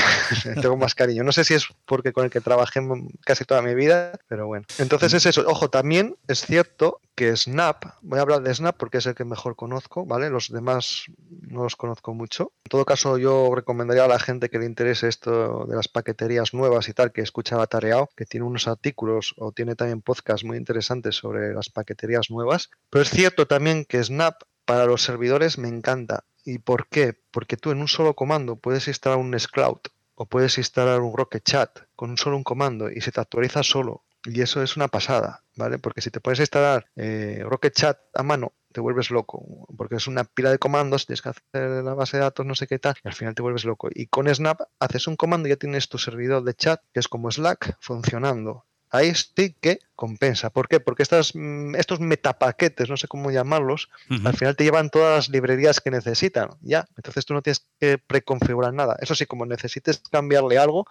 Tengo 0.62 0.78
más 0.78 0.96
cariño. 0.96 1.24
No 1.24 1.32
sé 1.32 1.44
si 1.44 1.54
es 1.54 1.68
porque 1.86 2.14
con 2.14 2.26
el 2.26 2.30
que 2.30 2.42
trabajé 2.42 2.82
casi 3.22 3.46
toda 3.46 3.62
mi 3.62 3.76
vida, 3.76 4.20
pero 4.28 4.48
bueno. 4.48 4.66
Entonces 4.78 5.14
es 5.14 5.26
eso. 5.26 5.44
Ojo, 5.48 5.70
también 5.70 6.16
es 6.28 6.46
cierto 6.46 6.97
que 7.16 7.36
Snap, 7.36 7.84
voy 8.02 8.20
a 8.20 8.22
hablar 8.22 8.44
de 8.44 8.54
Snap 8.54 8.78
porque 8.78 9.00
es 9.00 9.06
el 9.08 9.16
que 9.16 9.26
mejor 9.26 9.56
conozco, 9.56 10.06
¿vale? 10.06 10.30
Los 10.30 10.50
demás 10.52 11.06
no 11.42 11.64
los 11.64 11.76
conozco 11.76 12.14
mucho. 12.14 12.52
En 12.66 12.70
todo 12.70 12.86
caso, 12.86 13.18
yo 13.18 13.54
recomendaría 13.56 14.06
a 14.06 14.08
la 14.08 14.20
gente 14.20 14.50
que 14.50 14.60
le 14.60 14.66
interese 14.66 15.08
esto 15.08 15.66
de 15.66 15.76
las 15.76 15.88
paqueterías 15.88 16.54
nuevas 16.54 16.90
y 16.90 16.94
tal, 16.94 17.12
que 17.12 17.22
escuchaba 17.22 17.68
Tareao, 17.68 18.10
que 18.16 18.26
tiene 18.26 18.46
unos 18.46 18.68
artículos 18.68 19.34
o 19.38 19.52
tiene 19.52 19.76
también 19.76 20.02
podcasts 20.02 20.46
muy 20.46 20.58
interesantes 20.58 21.16
sobre 21.16 21.54
las 21.54 21.70
paqueterías 21.70 22.30
nuevas. 22.30 22.70
Pero 22.90 23.02
es 23.02 23.10
cierto 23.10 23.48
también 23.48 23.86
que 23.86 24.04
Snap 24.04 24.44
para 24.66 24.86
los 24.86 25.02
servidores 25.02 25.58
me 25.58 25.70
encanta. 25.70 26.26
¿Y 26.46 26.60
por 26.60 26.88
qué? 26.88 27.20
Porque 27.32 27.58
tú 27.58 27.72
en 27.72 27.80
un 27.80 27.88
solo 27.88 28.14
comando 28.14 28.58
puedes 28.58 28.88
instalar 28.88 29.18
un 29.18 29.32
Nextcloud 29.32 29.80
o 30.16 30.26
puedes 30.26 30.58
instalar 30.58 31.02
un 31.02 31.16
Rocket 31.16 31.44
Chat 31.44 31.80
con 31.96 32.18
solo 32.18 32.38
un 32.38 32.44
comando 32.44 32.92
y 32.92 33.02
se 33.02 33.12
te 33.12 33.22
actualiza 33.22 33.64
solo 33.64 34.04
y 34.28 34.42
eso 34.42 34.62
es 34.62 34.76
una 34.76 34.88
pasada, 34.88 35.44
¿vale? 35.56 35.80
Porque 35.80 36.02
si 36.02 36.12
te 36.12 36.20
puedes 36.20 36.40
instalar 36.40 36.88
eh, 36.96 37.42
Rocket 37.44 37.74
Chat 37.74 38.00
a 38.14 38.24
mano, 38.24 38.54
te 38.72 38.82
vuelves 38.82 39.10
loco, 39.10 39.68
porque 39.76 39.96
es 39.96 40.08
una 40.08 40.26
pila 40.26 40.52
de 40.52 40.60
comandos, 40.60 41.06
tienes 41.06 41.22
que 41.22 41.30
hacer 41.30 41.84
la 41.84 41.94
base 41.94 42.18
de 42.18 42.24
datos, 42.24 42.46
no 42.46 42.54
sé 42.54 42.68
qué 42.68 42.78
tal, 42.78 42.96
y 43.04 43.08
al 43.08 43.14
final 43.14 43.34
te 43.34 43.42
vuelves 43.42 43.66
loco. 43.66 43.90
Y 43.92 44.08
con 44.08 44.34
Snap 44.34 44.62
haces 44.80 45.08
un 45.08 45.16
comando 45.16 45.48
y 45.48 45.52
ya 45.52 45.56
tienes 45.56 45.90
tu 45.90 45.98
servidor 45.98 46.44
de 46.44 46.54
chat, 46.54 46.82
que 46.94 47.00
es 47.00 47.08
como 47.08 47.32
Slack, 47.32 47.78
funcionando 47.80 48.66
ahí 48.90 49.14
sí 49.14 49.56
que 49.60 49.80
compensa. 49.96 50.52
¿Por 50.52 50.68
qué? 50.68 50.80
Porque 50.80 51.04
estas, 51.04 51.34
mm, 51.36 51.76
estos 51.76 52.00
metapaquetes, 52.00 52.90
no 52.90 52.98
sé 52.98 53.08
cómo 53.08 53.32
llamarlos, 53.32 53.90
al 54.24 54.36
final 54.36 54.56
te 54.56 54.64
llevan 54.64 54.90
todas 54.90 55.16
las 55.16 55.30
librerías 55.30 55.82
que 55.82 55.92
necesitan. 55.92 56.50
Ya, 56.62 56.86
entonces 56.96 57.26
tú 57.26 57.34
no 57.34 57.42
tienes 57.42 57.66
que 57.80 57.98
preconfigurar 57.98 58.74
nada. 58.74 58.96
Eso 59.02 59.16
sí, 59.16 59.26
como 59.26 59.46
necesites 59.46 60.02
cambiarle 60.12 60.58
algo, 60.60 60.86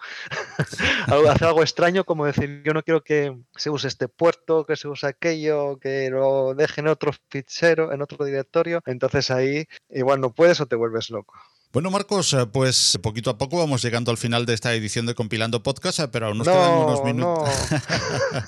hacer 1.29 1.47
algo 1.47 1.63
extraño, 1.63 2.03
como 2.03 2.25
decir, 2.25 2.61
yo 2.65 2.73
no 2.73 2.83
quiero 2.83 3.03
que 3.03 3.37
se 3.55 3.69
use 3.69 3.87
este 3.87 4.07
puerto, 4.07 4.65
que 4.65 4.75
se 4.75 4.87
use 4.87 5.07
aquello, 5.07 5.79
que 5.79 6.09
lo 6.09 6.53
deje 6.53 6.81
en 6.81 6.87
otro 6.87 7.11
fichero, 7.29 7.93
en 7.93 8.01
otro 8.01 8.25
directorio, 8.25 8.81
entonces 8.85 9.31
ahí 9.31 9.67
igual 9.89 10.19
no 10.19 10.33
puedes 10.33 10.59
o 10.59 10.65
te 10.65 10.75
vuelves 10.75 11.09
loco. 11.09 11.33
Bueno, 11.73 11.91
Marcos, 11.91 12.33
eh, 12.33 12.45
pues 12.45 12.97
poquito 13.03 13.29
a 13.29 13.37
poco 13.37 13.57
vamos 13.57 13.81
llegando 13.81 14.09
al 14.09 14.17
final 14.17 14.45
de 14.45 14.53
esta 14.53 14.73
edición 14.73 15.05
de 15.05 15.13
Compilando 15.13 15.63
Podcast, 15.63 15.99
eh, 15.99 16.07
pero 16.07 16.27
aún 16.27 16.37
nos 16.37 16.47
quedan 16.47 16.73
unos 16.73 17.03
minutos. 17.03 17.49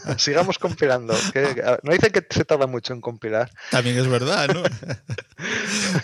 No. 0.05 0.17
Sigamos 0.17 0.57
compilando. 0.57 1.13
no 1.84 1.91
dicen 1.91 2.11
que 2.13 2.26
se 2.30 2.45
tarda 2.45 2.65
mucho 2.65 2.93
en 2.93 3.01
compilar. 3.01 3.51
También 3.72 3.97
es 3.97 4.07
verdad, 4.07 4.47
¿no? 4.47 4.63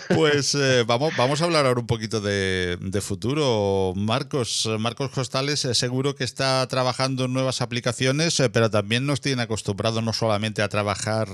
pues 0.14 0.54
eh, 0.54 0.84
vamos, 0.86 1.16
vamos 1.16 1.40
a 1.40 1.46
hablar 1.46 1.64
ahora 1.64 1.80
un 1.80 1.86
poquito 1.86 2.20
de, 2.20 3.00
futuro. 3.02 3.94
Marcos, 3.96 4.68
Marcos 4.78 5.10
Costales 5.10 5.60
seguro 5.72 6.14
que 6.16 6.24
está 6.24 6.66
trabajando 6.68 7.24
en 7.24 7.32
nuevas 7.32 7.62
aplicaciones, 7.62 8.42
pero 8.52 8.70
también 8.70 9.06
nos 9.06 9.22
tiene 9.22 9.42
acostumbrado 9.42 10.02
no 10.02 10.12
solamente 10.12 10.60
a 10.60 10.68
trabajar 10.68 11.28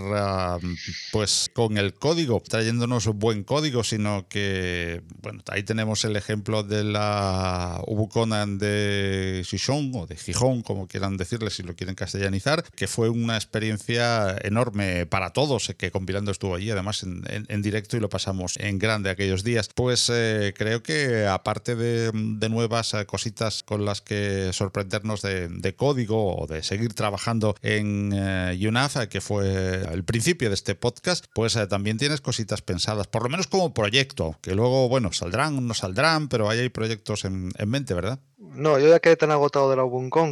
pues 1.11 1.51
con 1.53 1.77
el 1.77 1.95
código, 1.95 2.41
trayéndonos 2.41 3.07
buen 3.07 3.43
código, 3.43 3.83
sino 3.83 4.29
que, 4.29 5.03
bueno, 5.21 5.43
ahí 5.49 5.63
tenemos 5.63 5.72
tenemos 5.73 6.05
el 6.05 6.17
ejemplo 6.17 6.63
de 6.63 6.85
la 6.85 7.81
Ubuconan 7.87 8.59
de 8.59 9.43
Gijón 9.47 9.93
o 9.95 10.07
de 10.07 10.17
Gijón, 10.17 10.61
como 10.61 10.87
quieran 10.87 11.17
decirle 11.17 11.49
si 11.49 11.63
lo 11.63 11.75
quieren 11.75 11.95
castellanizar, 11.95 12.63
que 12.77 12.87
fue 12.87 13.09
una 13.09 13.37
experiencia 13.37 14.37
enorme 14.43 15.07
para 15.07 15.31
todos, 15.31 15.73
que 15.79 15.91
compilando 15.91 16.31
estuvo 16.31 16.57
allí 16.57 16.71
además 16.71 17.05
en, 17.05 17.63
directo 17.63 17.97
y 17.97 18.01
lo 18.01 18.11
pasamos 18.11 18.59
en 18.59 18.79
grande 18.79 19.09
aquellos 19.09 19.45
días. 19.45 19.71
Pues 19.75 20.11
eh, 20.13 20.53
creo 20.55 20.83
que 20.83 21.27
aparte 21.27 21.75
de, 21.75 22.11
nuevas 22.51 22.93
eh, 22.93 23.07
cositas 23.07 23.63
con 23.63 23.87
las 23.87 24.03
que 24.03 24.53
sorprendernos 24.53 25.23
de, 25.23 25.75
código 25.75 26.37
o 26.37 26.47
de 26.47 26.63
seguir 26.63 26.93
trabajando 26.93 27.55
en 27.63 28.13
uh, 28.13 28.69
UNAF, 28.69 29.07
que 29.09 29.23
fue 29.23 29.85
el 29.91 30.05
principio 30.05 30.51
de 30.51 30.55
este 30.55 30.75
podcast, 30.75 31.25
pues 31.33 31.59
también 31.71 31.97
tienes 31.97 32.21
cositas 32.21 32.61
pensadas, 32.61 33.07
por 33.07 33.23
lo 33.23 33.31
menos 33.31 33.47
como 33.47 33.73
proyecto, 33.73 34.37
que 34.43 34.55
luego, 34.55 34.91
bueno, 34.91 35.15
saldrán 35.15 35.62
saldrán, 35.75 36.29
pero 36.29 36.49
ahí 36.49 36.59
hay 36.61 36.69
proyectos 36.69 37.25
en, 37.25 37.53
mente, 37.67 37.95
¿verdad? 37.95 38.21
No, 38.39 38.79
yo 38.79 38.89
ya 38.89 39.01
quedé 39.01 39.17
tan 39.17 39.31
agotado 39.31 39.71
de 39.71 39.77
la 39.77 39.83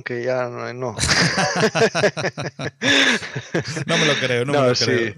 que 0.03 0.25
ya 0.25 0.49
no. 0.49 0.73
no. 3.87 3.99
me 3.99 4.07
lo 4.07 4.15
creo, 4.15 4.45
no, 4.45 4.53
me 4.53 4.69
lo 4.69 4.75
creo. 4.75 5.15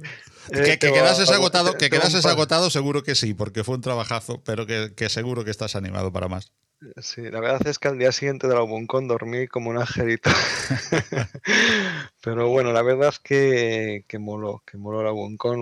Que, 0.51 0.79
que, 0.79 0.93
quedases 0.93 1.31
agotado, 1.31 1.77
que 1.79 1.89
quedases 1.91 2.27
agotado, 2.27 2.69
seguro 2.71 3.03
que 3.03 3.15
sí, 3.15 3.33
porque 3.35 3.65
fue 3.65 3.77
un 3.77 3.81
trabajazo, 3.81 4.43
pero 4.45 4.67
que, 4.67 4.93
que 4.97 5.09
seguro 5.09 5.45
que 5.45 5.51
estás 5.51 5.77
animado 5.77 6.13
para 6.13 6.29
más. 6.29 6.53
Sí, 7.01 7.23
la 7.31 7.41
verdad 7.41 7.67
es 7.67 7.79
que 7.79 7.89
al 7.89 7.99
día 7.99 8.11
siguiente 8.11 8.49
de 8.49 8.55
la 8.55 8.61
dormí 9.07 9.47
como 9.47 9.71
un 9.71 9.79
angelito. 9.79 10.31
Pero 12.23 12.49
bueno, 12.49 12.73
la 12.73 12.83
verdad 12.83 13.11
es 13.11 13.21
que, 13.21 14.05
que 14.09 14.19
moló, 14.19 14.63
que 14.67 14.79
moló 14.79 15.03
la 15.05 15.13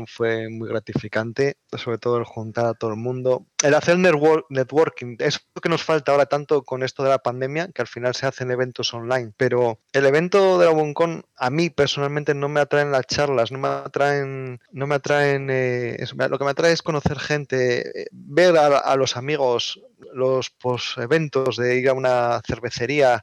fue 0.06 0.48
muy 0.48 0.68
gratificante, 0.68 1.58
sobre 1.78 1.98
todo 1.98 2.18
el 2.18 2.24
juntar 2.24 2.66
a 2.66 2.74
todo 2.74 2.90
el 2.90 2.96
mundo. 2.96 3.46
El 3.62 3.74
hacer 3.74 3.98
networking 3.98 5.16
es 5.18 5.40
lo 5.54 5.60
que 5.60 5.68
nos 5.68 5.82
falta 5.82 6.12
ahora 6.12 6.26
tanto 6.26 6.62
con 6.62 6.82
esto 6.82 7.02
de 7.02 7.10
la 7.10 7.18
pandemia, 7.18 7.68
que 7.68 7.82
al 7.82 7.88
final 7.88 8.14
se 8.14 8.26
hacen 8.26 8.50
eventos 8.50 8.92
online. 8.94 9.32
Pero 9.36 9.78
el 9.92 10.06
evento 10.06 10.58
de 10.58 10.66
la 10.66 10.72
Buncon 10.72 11.24
a 11.36 11.50
mí 11.50 11.70
personalmente 11.70 12.34
no 12.34 12.48
me 12.48 12.60
atraen 12.60 12.92
las 12.92 13.06
charlas, 13.06 13.52
no 13.52 13.58
me 13.58 13.68
atraen, 13.68 14.60
no 14.72 14.86
me 14.86 14.94
atraen, 14.94 15.48
eh, 15.50 16.04
lo 16.16 16.38
que 16.38 16.44
me 16.44 16.50
atrae 16.50 16.72
es 16.72 16.82
conocer 16.82 17.18
gente, 17.18 18.02
eh, 18.02 18.06
ver 18.12 18.56
a 18.56 18.96
los 18.96 19.16
amigos 19.16 19.80
los 20.12 20.50
post-eventos 20.50 21.56
de 21.56 21.76
ir 21.76 21.88
a 21.88 21.94
una 21.94 22.40
cervecería, 22.46 23.22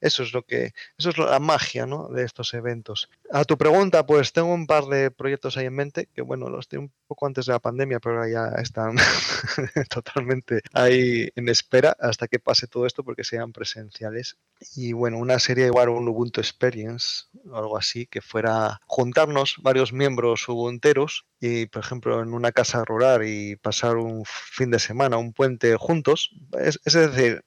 eso 0.00 0.22
es 0.22 0.32
lo 0.32 0.42
que, 0.42 0.72
eso 0.98 1.10
es 1.10 1.18
la 1.18 1.38
magia 1.38 1.78
de 2.10 2.24
estos 2.24 2.54
eventos. 2.54 3.08
A 3.30 3.44
tu 3.44 3.56
pregunta, 3.56 4.04
pues 4.04 4.32
tengo 4.32 4.52
un 4.52 4.66
par 4.66 4.86
de 4.86 5.10
proyectos 5.10 5.56
ahí 5.56 5.66
en 5.66 5.74
mente, 5.74 6.08
que 6.14 6.22
bueno, 6.22 6.48
los 6.48 6.66
tengo 6.66 6.84
un 6.84 6.92
poco 7.06 7.26
antes 7.26 7.46
de 7.46 7.52
la 7.52 7.58
pandemia, 7.58 8.00
pero 8.00 8.26
ya 8.26 8.48
están 8.60 8.96
totalmente 9.90 10.62
ahí 10.72 11.30
en 11.36 11.48
espera 11.48 11.96
hasta 12.00 12.26
que 12.26 12.38
pase 12.38 12.66
todo 12.66 12.86
esto 12.86 13.04
porque 13.04 13.24
sean 13.24 13.52
presenciales. 13.52 14.38
Y 14.74 14.92
bueno, 14.92 15.18
una 15.18 15.38
serie 15.38 15.66
igual 15.66 15.90
un 15.90 16.08
Ubuntu 16.08 16.40
Experience, 16.40 17.26
o 17.48 17.56
algo 17.56 17.76
así, 17.76 18.06
que 18.06 18.20
fuera 18.20 18.80
juntarnos 18.86 19.56
varios 19.62 19.92
miembros 19.92 20.48
ubunteros 20.48 21.26
y, 21.40 21.66
por 21.66 21.84
ejemplo, 21.84 22.22
en 22.22 22.34
una 22.34 22.52
casa 22.52 22.84
rural 22.84 23.26
y 23.26 23.56
pasar 23.56 23.96
un 23.96 24.24
fin 24.24 24.70
de 24.70 24.78
semana, 24.78 25.16
un 25.16 25.32
puente 25.32 25.76
juntos. 25.76 26.34
Es 26.58 26.92
decir, 26.92 27.44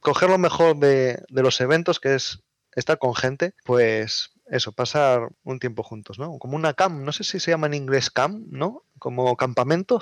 coger 0.00 0.30
lo 0.30 0.38
mejor 0.38 0.76
de, 0.76 1.22
los 1.28 1.60
eventos, 1.60 2.00
que 2.00 2.14
es 2.14 2.40
estar 2.74 2.98
con 2.98 3.14
gente, 3.14 3.54
pues 3.64 4.30
eso, 4.46 4.72
pasar 4.72 5.28
un 5.44 5.58
tiempo 5.58 5.82
juntos, 5.82 6.18
¿no? 6.18 6.38
Como 6.38 6.56
una 6.56 6.74
cam, 6.74 7.04
no 7.04 7.12
sé 7.12 7.24
si 7.24 7.38
se 7.38 7.52
llama 7.52 7.68
en 7.68 7.74
inglés 7.74 8.10
cam, 8.10 8.46
¿no? 8.50 8.84
Como 8.98 9.36
campamento. 9.36 10.00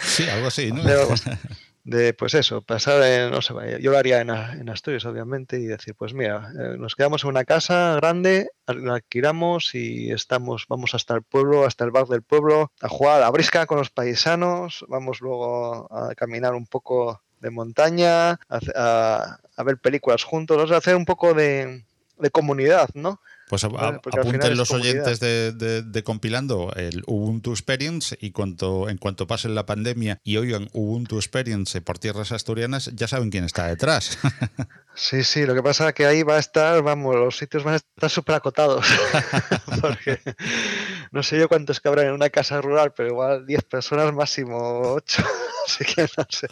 Sí, 0.00 0.28
algo 0.28 0.48
así, 0.48 0.72
¿no? 0.72 0.82
De, 1.84 2.14
pues 2.14 2.32
eso, 2.32 2.62
pasar, 2.62 3.30
no 3.30 3.42
sé, 3.42 3.52
yo 3.82 3.90
lo 3.90 3.98
haría 3.98 4.22
en, 4.22 4.30
en, 4.30 4.70
Asturias, 4.70 5.04
obviamente, 5.04 5.60
y 5.60 5.66
decir, 5.66 5.94
pues 5.94 6.14
mira, 6.14 6.50
eh, 6.58 6.78
nos 6.78 6.96
quedamos 6.96 7.24
en 7.24 7.28
una 7.28 7.44
casa 7.44 7.96
grande, 7.96 8.48
la 8.66 8.94
alquilamos 8.94 9.74
y 9.74 10.10
estamos, 10.10 10.64
vamos 10.66 10.94
hasta 10.94 11.14
el 11.14 11.22
pueblo, 11.22 11.66
hasta 11.66 11.84
el 11.84 11.90
bar 11.90 12.06
del 12.06 12.22
pueblo, 12.22 12.72
a 12.80 12.88
jugar 12.88 13.16
a 13.16 13.20
la 13.20 13.30
brisca 13.30 13.66
con 13.66 13.76
los 13.76 13.90
paisanos, 13.90 14.86
vamos 14.88 15.20
luego 15.20 15.86
a 15.94 16.14
caminar 16.14 16.54
un 16.54 16.66
poco 16.66 17.20
de 17.44 17.50
montaña, 17.50 18.40
a, 18.48 19.38
ver 19.64 19.76
películas 19.78 20.24
juntos, 20.24 20.56
o 20.58 20.66
sea, 20.66 20.78
hacer 20.78 20.96
un 20.96 21.04
poco 21.04 21.34
de, 21.34 21.84
comunidad, 22.32 22.88
¿no? 22.94 23.20
Pues 23.50 23.62
apunten 23.62 24.56
los 24.56 24.70
oyentes 24.70 25.20
de, 25.20 26.02
compilando 26.02 26.72
el 26.74 27.02
Ubuntu 27.06 27.50
Experience 27.50 28.16
y 28.18 28.30
cuanto, 28.30 28.88
en 28.88 28.96
cuanto 28.96 29.26
pase 29.26 29.50
la 29.50 29.66
pandemia 29.66 30.18
y 30.24 30.38
oigan 30.38 30.70
Ubuntu 30.72 31.16
Experience 31.16 31.82
por 31.82 31.98
tierras 31.98 32.32
asturianas, 32.32 32.90
ya 32.94 33.06
saben 33.06 33.30
quién 33.30 33.44
está 33.44 33.68
detrás. 33.68 34.18
Sí, 34.96 35.24
sí, 35.24 35.44
lo 35.44 35.54
que 35.54 35.62
pasa 35.62 35.88
es 35.88 35.94
que 35.94 36.06
ahí 36.06 36.22
va 36.22 36.36
a 36.36 36.38
estar, 36.38 36.80
vamos, 36.80 37.16
los 37.16 37.36
sitios 37.36 37.64
van 37.64 37.74
a 37.74 37.76
estar 37.78 38.08
súper 38.08 38.36
acotados. 38.36 38.86
Porque 39.80 40.20
no 41.10 41.24
sé 41.24 41.36
yo 41.36 41.48
cuántos 41.48 41.80
cabrán 41.80 42.06
en 42.06 42.12
una 42.12 42.30
casa 42.30 42.60
rural, 42.60 42.92
pero 42.96 43.08
igual 43.08 43.44
10 43.44 43.64
personas, 43.64 44.12
máximo 44.14 44.92
8. 44.94 45.24
Así 45.66 45.84
que 45.84 46.02
no 46.02 46.26
sé. 46.28 46.46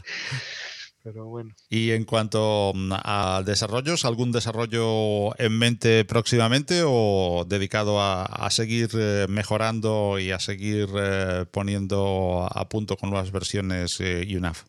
Pero 1.03 1.27
bueno. 1.27 1.55
Y 1.69 1.91
en 1.91 2.05
cuanto 2.05 2.73
mm, 2.75 2.93
a 2.93 3.43
desarrollos, 3.45 4.05
¿algún 4.05 4.31
desarrollo 4.31 5.39
en 5.39 5.59
mente 5.59 6.05
próximamente 6.05 6.83
o 6.85 7.45
dedicado 7.47 8.01
a, 8.01 8.49
seguir 8.51 8.91
eh, 8.95 9.27
mejorando 9.29 10.19
y 10.19 10.31
a 10.31 10.39
seguir 10.39 10.89
eh, 10.97 11.47
poniendo 11.51 12.49
a 12.51 12.69
punto 12.69 12.97
con 12.97 13.11
nuevas 13.11 13.33
versiones 13.33 14.01
eh, 14.01 14.27
UNAF? 14.37 14.65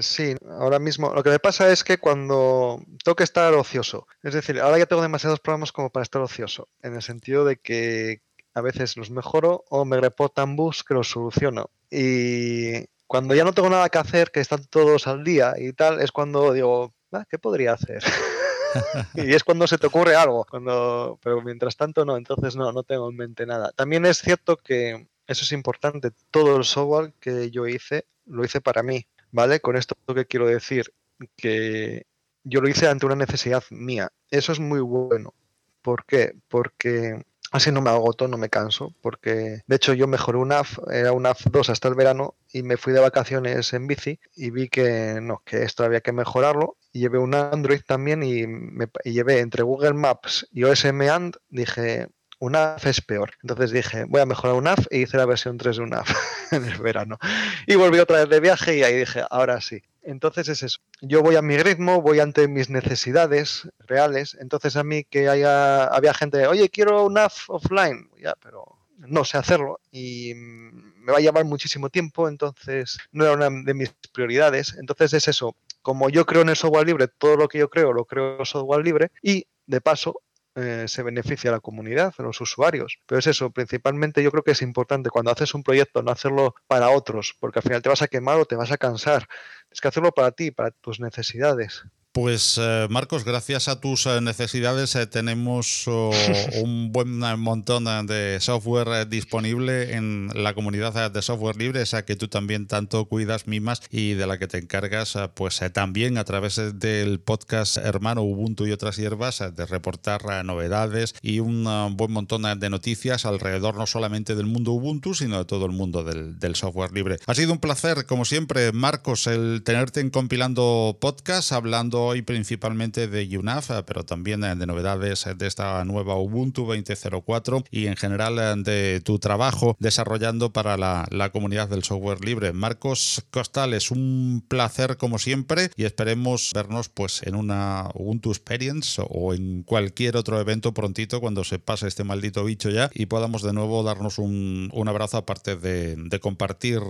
sí, 0.00 0.34
ahora 0.58 0.80
mismo 0.80 1.14
lo 1.14 1.22
que 1.22 1.30
me 1.30 1.38
pasa 1.38 1.70
es 1.70 1.84
que 1.84 1.98
cuando 1.98 2.82
tengo 3.04 3.14
que 3.14 3.22
estar 3.22 3.54
ocioso, 3.54 4.08
es 4.24 4.34
decir, 4.34 4.58
ahora 4.58 4.78
ya 4.78 4.86
tengo 4.86 5.02
demasiados 5.02 5.38
programas 5.38 5.70
como 5.70 5.90
para 5.90 6.02
estar 6.02 6.20
ocioso, 6.20 6.66
en 6.82 6.96
el 6.96 7.02
sentido 7.02 7.44
de 7.44 7.58
que 7.58 8.22
a 8.54 8.60
veces 8.60 8.96
los 8.96 9.10
mejoro 9.10 9.64
o 9.70 9.84
me 9.84 10.00
reportan 10.00 10.56
bugs 10.56 10.82
que 10.82 10.94
los 10.94 11.08
soluciono. 11.08 11.70
Y 11.90 12.86
cuando 13.08 13.34
ya 13.34 13.42
no 13.42 13.54
tengo 13.54 13.70
nada 13.70 13.88
que 13.88 13.98
hacer, 13.98 14.30
que 14.30 14.40
están 14.40 14.64
todos 14.66 15.06
al 15.06 15.24
día 15.24 15.54
y 15.56 15.72
tal, 15.72 16.00
es 16.00 16.12
cuando 16.12 16.52
digo, 16.52 16.94
ah, 17.10 17.24
¿qué 17.28 17.38
podría 17.38 17.72
hacer? 17.72 18.04
y 19.14 19.34
es 19.34 19.42
cuando 19.42 19.66
se 19.66 19.78
te 19.78 19.86
ocurre 19.86 20.14
algo, 20.14 20.44
cuando, 20.48 21.18
pero 21.22 21.42
mientras 21.42 21.76
tanto 21.76 22.04
no, 22.04 22.18
entonces 22.18 22.54
no, 22.54 22.70
no 22.70 22.82
tengo 22.82 23.08
en 23.08 23.16
mente 23.16 23.46
nada. 23.46 23.72
También 23.72 24.04
es 24.04 24.18
cierto 24.18 24.58
que 24.58 25.08
eso 25.26 25.44
es 25.44 25.52
importante, 25.52 26.10
todo 26.30 26.58
el 26.58 26.64
software 26.64 27.14
que 27.18 27.50
yo 27.50 27.66
hice, 27.66 28.06
lo 28.26 28.44
hice 28.44 28.60
para 28.60 28.82
mí, 28.82 29.06
¿vale? 29.32 29.60
Con 29.60 29.76
esto 29.76 29.96
que 30.14 30.26
quiero 30.26 30.46
decir, 30.46 30.92
que 31.36 32.06
yo 32.44 32.60
lo 32.60 32.68
hice 32.68 32.88
ante 32.88 33.06
una 33.06 33.16
necesidad 33.16 33.64
mía. 33.70 34.12
Eso 34.30 34.52
es 34.52 34.60
muy 34.60 34.80
bueno. 34.80 35.32
¿Por 35.80 36.04
qué? 36.04 36.34
Porque 36.48 37.22
Así 37.50 37.72
no 37.72 37.80
me 37.80 37.88
agoto, 37.88 38.28
no 38.28 38.36
me 38.36 38.50
canso, 38.50 38.94
porque 39.00 39.62
de 39.66 39.76
hecho 39.76 39.94
yo 39.94 40.06
mejoré 40.06 40.36
un 40.36 40.52
AF, 40.52 40.78
era 40.90 41.12
un 41.12 41.24
AF 41.24 41.46
2 41.50 41.70
hasta 41.70 41.88
el 41.88 41.94
verano 41.94 42.34
y 42.52 42.62
me 42.62 42.76
fui 42.76 42.92
de 42.92 43.00
vacaciones 43.00 43.72
en 43.72 43.86
bici 43.86 44.18
y 44.34 44.50
vi 44.50 44.68
que 44.68 45.20
no, 45.20 45.42
que 45.44 45.62
esto 45.62 45.84
había 45.84 46.00
que 46.00 46.12
mejorarlo. 46.12 46.76
Y 46.92 47.00
llevé 47.00 47.18
un 47.18 47.34
Android 47.34 47.80
también 47.86 48.22
y, 48.22 48.46
me, 48.46 48.88
llevé 49.04 49.40
entre 49.40 49.62
Google 49.62 49.94
Maps 49.94 50.46
y 50.50 50.64
OSM 50.64 51.02
And, 51.02 51.36
dije, 51.50 52.08
un 52.38 52.56
AF 52.56 52.86
es 52.86 53.00
peor. 53.00 53.32
Entonces 53.42 53.70
dije, 53.70 54.04
voy 54.04 54.20
a 54.20 54.26
mejorar 54.26 54.56
un 54.56 54.68
AF 54.68 54.86
e 54.90 54.98
hice 54.98 55.16
la 55.16 55.26
versión 55.26 55.58
3 55.58 55.76
de 55.76 55.82
un 55.82 55.94
AF 55.94 56.10
en 56.52 56.64
el 56.64 56.78
verano. 56.78 57.18
Y 57.66 57.74
volví 57.76 57.98
otra 57.98 58.20
vez 58.20 58.28
de 58.28 58.40
viaje 58.40 58.78
y 58.78 58.82
ahí 58.82 58.96
dije, 58.96 59.24
ahora 59.30 59.60
sí. 59.60 59.82
Entonces 60.02 60.48
es 60.48 60.62
eso. 60.62 60.78
Yo 61.02 61.22
voy 61.22 61.36
a 61.36 61.42
mi 61.42 61.58
ritmo, 61.58 62.00
voy 62.00 62.20
ante 62.20 62.48
mis 62.48 62.70
necesidades 62.70 63.68
reales. 63.80 64.36
Entonces 64.40 64.76
a 64.76 64.84
mí 64.84 65.04
que 65.04 65.28
haya, 65.28 65.84
había 65.84 66.14
gente, 66.14 66.46
oye, 66.46 66.70
quiero 66.70 67.04
un 67.04 67.18
app 67.18 67.32
offline. 67.48 68.08
Ya, 68.18 68.34
pero 68.42 68.77
no 68.98 69.24
sé 69.24 69.38
hacerlo 69.38 69.80
y 69.90 70.32
me 70.34 71.12
va 71.12 71.18
a 71.18 71.20
llevar 71.20 71.44
muchísimo 71.44 71.88
tiempo, 71.88 72.28
entonces 72.28 72.98
no 73.12 73.24
era 73.24 73.34
una 73.34 73.62
de 73.64 73.74
mis 73.74 73.94
prioridades. 74.12 74.76
Entonces 74.78 75.12
es 75.14 75.28
eso. 75.28 75.56
Como 75.82 76.10
yo 76.10 76.26
creo 76.26 76.42
en 76.42 76.50
el 76.50 76.56
software 76.56 76.86
libre, 76.86 77.08
todo 77.08 77.36
lo 77.36 77.48
que 77.48 77.58
yo 77.58 77.70
creo 77.70 77.92
lo 77.92 78.04
creo 78.04 78.38
en 78.38 78.46
software 78.46 78.84
libre 78.84 79.10
y 79.22 79.46
de 79.66 79.80
paso 79.80 80.22
eh, 80.60 80.86
se 80.88 81.04
beneficia 81.04 81.50
a 81.50 81.52
la 81.52 81.60
comunidad, 81.60 82.12
a 82.18 82.22
los 82.22 82.40
usuarios. 82.40 82.98
Pero 83.06 83.20
es 83.20 83.28
eso, 83.28 83.50
principalmente 83.50 84.24
yo 84.24 84.32
creo 84.32 84.42
que 84.42 84.50
es 84.50 84.62
importante 84.62 85.08
cuando 85.08 85.30
haces 85.30 85.54
un 85.54 85.62
proyecto 85.62 86.02
no 86.02 86.10
hacerlo 86.10 86.56
para 86.66 86.90
otros, 86.90 87.36
porque 87.38 87.60
al 87.60 87.62
final 87.62 87.80
te 87.80 87.88
vas 87.88 88.02
a 88.02 88.08
quemar 88.08 88.40
o 88.40 88.44
te 88.44 88.56
vas 88.56 88.72
a 88.72 88.76
cansar. 88.76 89.28
Es 89.70 89.80
que 89.80 89.88
hacerlo 89.88 90.12
para 90.12 90.32
ti, 90.32 90.50
para 90.50 90.70
tus 90.70 91.00
necesidades. 91.00 91.84
Pues 92.12 92.58
eh, 92.60 92.88
Marcos, 92.90 93.24
gracias 93.24 93.68
a 93.68 93.80
tus 93.80 94.06
eh, 94.06 94.20
necesidades 94.20 94.96
eh, 94.96 95.06
tenemos 95.06 95.86
oh, 95.86 96.10
un 96.62 96.90
buen 96.90 97.18
montón 97.38 97.84
de 98.08 98.38
software 98.40 99.08
disponible 99.08 99.94
en 99.94 100.28
la 100.34 100.52
comunidad 100.52 101.12
de 101.12 101.22
software 101.22 101.56
libre, 101.56 101.82
esa 101.82 102.04
que 102.04 102.16
tú 102.16 102.26
también 102.26 102.66
tanto 102.66 103.04
cuidas, 103.04 103.46
mimas 103.46 103.82
y 103.90 104.14
de 104.14 104.26
la 104.26 104.38
que 104.38 104.48
te 104.48 104.58
encargas 104.58 105.16
pues 105.34 105.60
también 105.72 106.18
a 106.18 106.24
través 106.24 106.60
del 106.80 107.20
podcast 107.20 107.76
hermano 107.76 108.22
Ubuntu 108.22 108.66
y 108.66 108.72
otras 108.72 108.96
hierbas 108.96 109.44
de 109.54 109.66
reportar 109.66 110.44
novedades 110.44 111.14
y 111.22 111.38
un 111.38 111.96
buen 111.96 112.10
montón 112.10 112.42
de 112.58 112.70
noticias 112.70 113.26
alrededor 113.26 113.76
no 113.76 113.86
solamente 113.86 114.34
del 114.34 114.46
mundo 114.46 114.72
Ubuntu, 114.72 115.14
sino 115.14 115.38
de 115.38 115.44
todo 115.44 115.66
el 115.66 115.72
mundo 115.72 116.02
del, 116.02 116.38
del 116.40 116.56
software 116.56 116.92
libre. 116.92 117.18
Ha 117.26 117.34
sido 117.34 117.52
un 117.52 117.60
placer, 117.60 118.06
como 118.06 118.24
siempre, 118.24 118.72
Marcos, 118.72 119.28
el 119.28 119.57
tenerte 119.62 120.00
en 120.00 120.10
compilando 120.10 120.96
podcast, 121.00 121.52
hablando 121.52 122.02
hoy 122.02 122.22
principalmente 122.22 123.08
de 123.08 123.38
UNAF, 123.38 123.70
eh, 123.70 123.82
pero 123.86 124.04
también 124.04 124.44
eh, 124.44 124.54
de 124.54 124.66
novedades 124.66 125.26
de 125.36 125.46
esta 125.46 125.84
nueva 125.84 126.16
Ubuntu 126.16 126.66
20.04 126.66 127.64
y 127.70 127.86
en 127.86 127.96
general 127.96 128.38
eh, 128.38 128.62
de 128.62 129.00
tu 129.00 129.18
trabajo 129.18 129.76
desarrollando 129.78 130.52
para 130.52 130.76
la, 130.76 131.06
comunidad 131.32 131.68
del 131.68 131.84
software 131.84 132.24
libre. 132.24 132.52
Marcos 132.52 133.24
Costales, 133.30 133.90
un 133.90 134.44
placer 134.48 134.96
como 134.96 135.18
siempre 135.18 135.70
y 135.76 135.84
esperemos 135.84 136.52
vernos 136.54 136.88
pues 136.88 137.22
en 137.24 137.34
una 137.34 137.90
Ubuntu 137.94 138.30
Experience 138.30 139.02
o 139.08 139.34
en 139.34 139.62
cualquier 139.62 140.16
otro 140.16 140.40
evento 140.40 140.72
prontito 140.72 141.20
cuando 141.20 141.44
se 141.44 141.58
pase 141.58 141.86
este 141.86 142.04
maldito 142.04 142.44
bicho 142.44 142.70
ya 142.70 142.90
y 142.94 143.06
podamos 143.06 143.42
de 143.42 143.52
nuevo 143.52 143.82
darnos 143.82 144.18
un, 144.18 144.70
abrazo 144.88 145.18
aparte 145.18 145.56
de, 145.56 146.18
compartir 146.20 146.80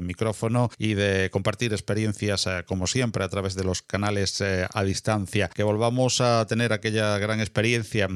micrófono 0.00 0.70
y 0.78 0.94
de 0.94 1.28
compartir 1.30 1.72
experiencias 1.72 2.11
como 2.66 2.86
siempre 2.86 3.24
a 3.24 3.28
través 3.28 3.54
de 3.54 3.64
los 3.64 3.82
canales 3.82 4.42
a 4.42 4.84
distancia, 4.84 5.48
que 5.48 5.62
volvamos 5.62 6.20
a 6.20 6.46
tener 6.46 6.72
aquella 6.72 7.18
gran 7.18 7.40
experiencia 7.40 8.08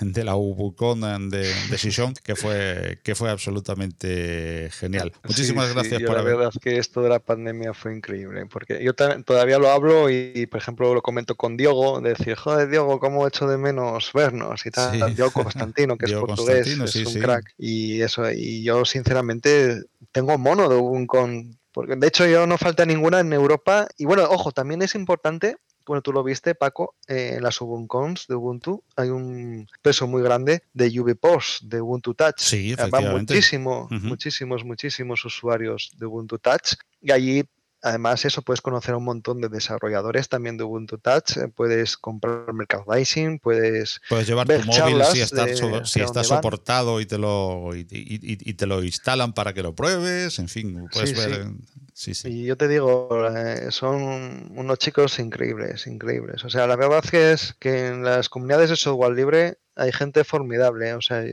de, 0.00 0.24
la 0.24 0.36
UBUCON 0.36 1.30
de, 1.30 1.38
de 1.38 2.12
que 2.22 2.36
fue, 2.36 2.98
que 3.02 3.14
fue 3.14 3.30
absolutamente 3.30 4.70
genial. 4.72 5.12
Muchísimas 5.24 5.72
gracias 5.72 6.02
por 6.02 6.16
La 6.16 6.22
verdad 6.22 6.50
es 6.52 6.58
que 6.60 6.78
esto 6.78 7.02
de 7.02 7.08
la 7.08 7.18
pandemia 7.18 7.74
fue 7.74 7.94
increíble, 7.94 8.46
porque 8.46 8.82
yo 8.82 8.94
todavía 8.94 9.58
lo 9.58 9.70
hablo 9.70 10.10
y, 10.10 10.46
por 10.46 10.60
ejemplo, 10.60 10.94
lo 10.94 11.02
comento 11.02 11.34
con 11.34 11.56
Diogo, 11.56 12.00
de 12.00 12.10
decir, 12.10 12.36
joder, 12.36 12.68
Diogo, 12.68 13.00
cómo 13.00 13.26
echo 13.26 13.46
de 13.46 13.58
menos 13.58 14.10
vernos 14.12 14.64
y 14.66 14.70
tal. 14.70 15.14
Diogo 15.14 15.32
Constantino, 15.32 15.96
que 15.96 16.06
es 16.06 16.12
portugués, 16.12 16.66
es 16.66 17.06
un 17.06 17.20
crack. 17.20 17.54
Y 17.58 18.02
eso, 18.02 18.30
y 18.30 18.62
yo 18.62 18.84
sinceramente 18.84 19.82
tengo 20.12 20.38
mono 20.38 20.68
de 20.68 20.76
UBUCON 20.76 21.59
porque 21.72 21.96
de 21.96 22.06
hecho 22.06 22.26
yo 22.26 22.46
no 22.46 22.58
falta 22.58 22.84
ninguna 22.84 23.20
en 23.20 23.32
Europa. 23.32 23.88
Y 23.96 24.04
bueno, 24.04 24.24
ojo, 24.24 24.52
también 24.52 24.82
es 24.82 24.94
importante 24.94 25.56
bueno, 25.90 26.02
tú 26.02 26.12
lo 26.12 26.22
viste, 26.22 26.54
Paco, 26.54 26.94
eh, 27.08 27.34
en 27.36 27.42
las 27.42 27.60
Ubuncons 27.60 28.26
de 28.28 28.36
Ubuntu 28.36 28.84
hay 28.94 29.08
un 29.08 29.66
peso 29.82 30.06
muy 30.06 30.22
grande 30.22 30.62
de 30.72 31.00
UBPOS, 31.00 31.62
de 31.64 31.80
Ubuntu 31.80 32.14
Touch. 32.14 32.38
Sí, 32.38 32.72
efectivamente. 32.72 33.34
Muchísimo, 33.34 33.88
muchísimos, 33.90 34.64
muchísimos 34.64 35.24
usuarios 35.24 35.90
de 35.96 36.06
Ubuntu 36.06 36.38
Touch. 36.38 36.74
Y 37.00 37.10
allí 37.10 37.44
Además, 37.82 38.24
eso 38.24 38.42
puedes 38.42 38.60
conocer 38.60 38.94
a 38.94 38.98
un 38.98 39.04
montón 39.04 39.40
de 39.40 39.48
desarrolladores 39.48 40.28
también 40.28 40.56
de 40.56 40.64
Ubuntu 40.64 40.98
Touch. 40.98 41.36
Eh, 41.36 41.48
puedes 41.48 41.96
comprar 41.96 42.52
merchandising, 42.52 43.38
puedes. 43.38 44.00
Puedes 44.08 44.26
llevar 44.26 44.46
tu 44.46 44.52
móvil 44.66 45.02
si 45.84 46.00
está, 46.00 46.24
soportado 46.24 47.00
y 47.00 47.06
te, 47.06 47.16
lo, 47.16 47.70
y, 47.74 47.84
te 48.54 48.66
lo 48.66 48.82
instalan 48.82 49.32
para 49.32 49.54
que 49.54 49.62
lo 49.62 49.74
pruebes. 49.74 50.38
En 50.38 50.48
fin, 50.48 50.88
puedes 50.92 51.16
ver. 51.16 51.46
Sí. 51.94 52.14
Sí, 52.14 52.28
Y 52.28 52.44
yo 52.44 52.56
te 52.56 52.66
digo, 52.66 53.08
eh, 53.28 53.70
son 53.70 54.52
unos 54.56 54.78
chicos 54.78 55.18
increíbles, 55.18 55.86
increíbles. 55.86 56.44
O 56.44 56.50
sea, 56.50 56.66
la 56.66 56.76
verdad 56.76 57.04
es 57.12 57.54
que 57.58 57.88
en 57.88 58.04
las 58.04 58.28
comunidades 58.28 58.70
de 58.70 58.76
software 58.76 59.12
libre 59.12 59.58
hay 59.74 59.92
gente 59.92 60.24
formidable. 60.24 60.94
O 60.94 61.02
sea, 61.02 61.24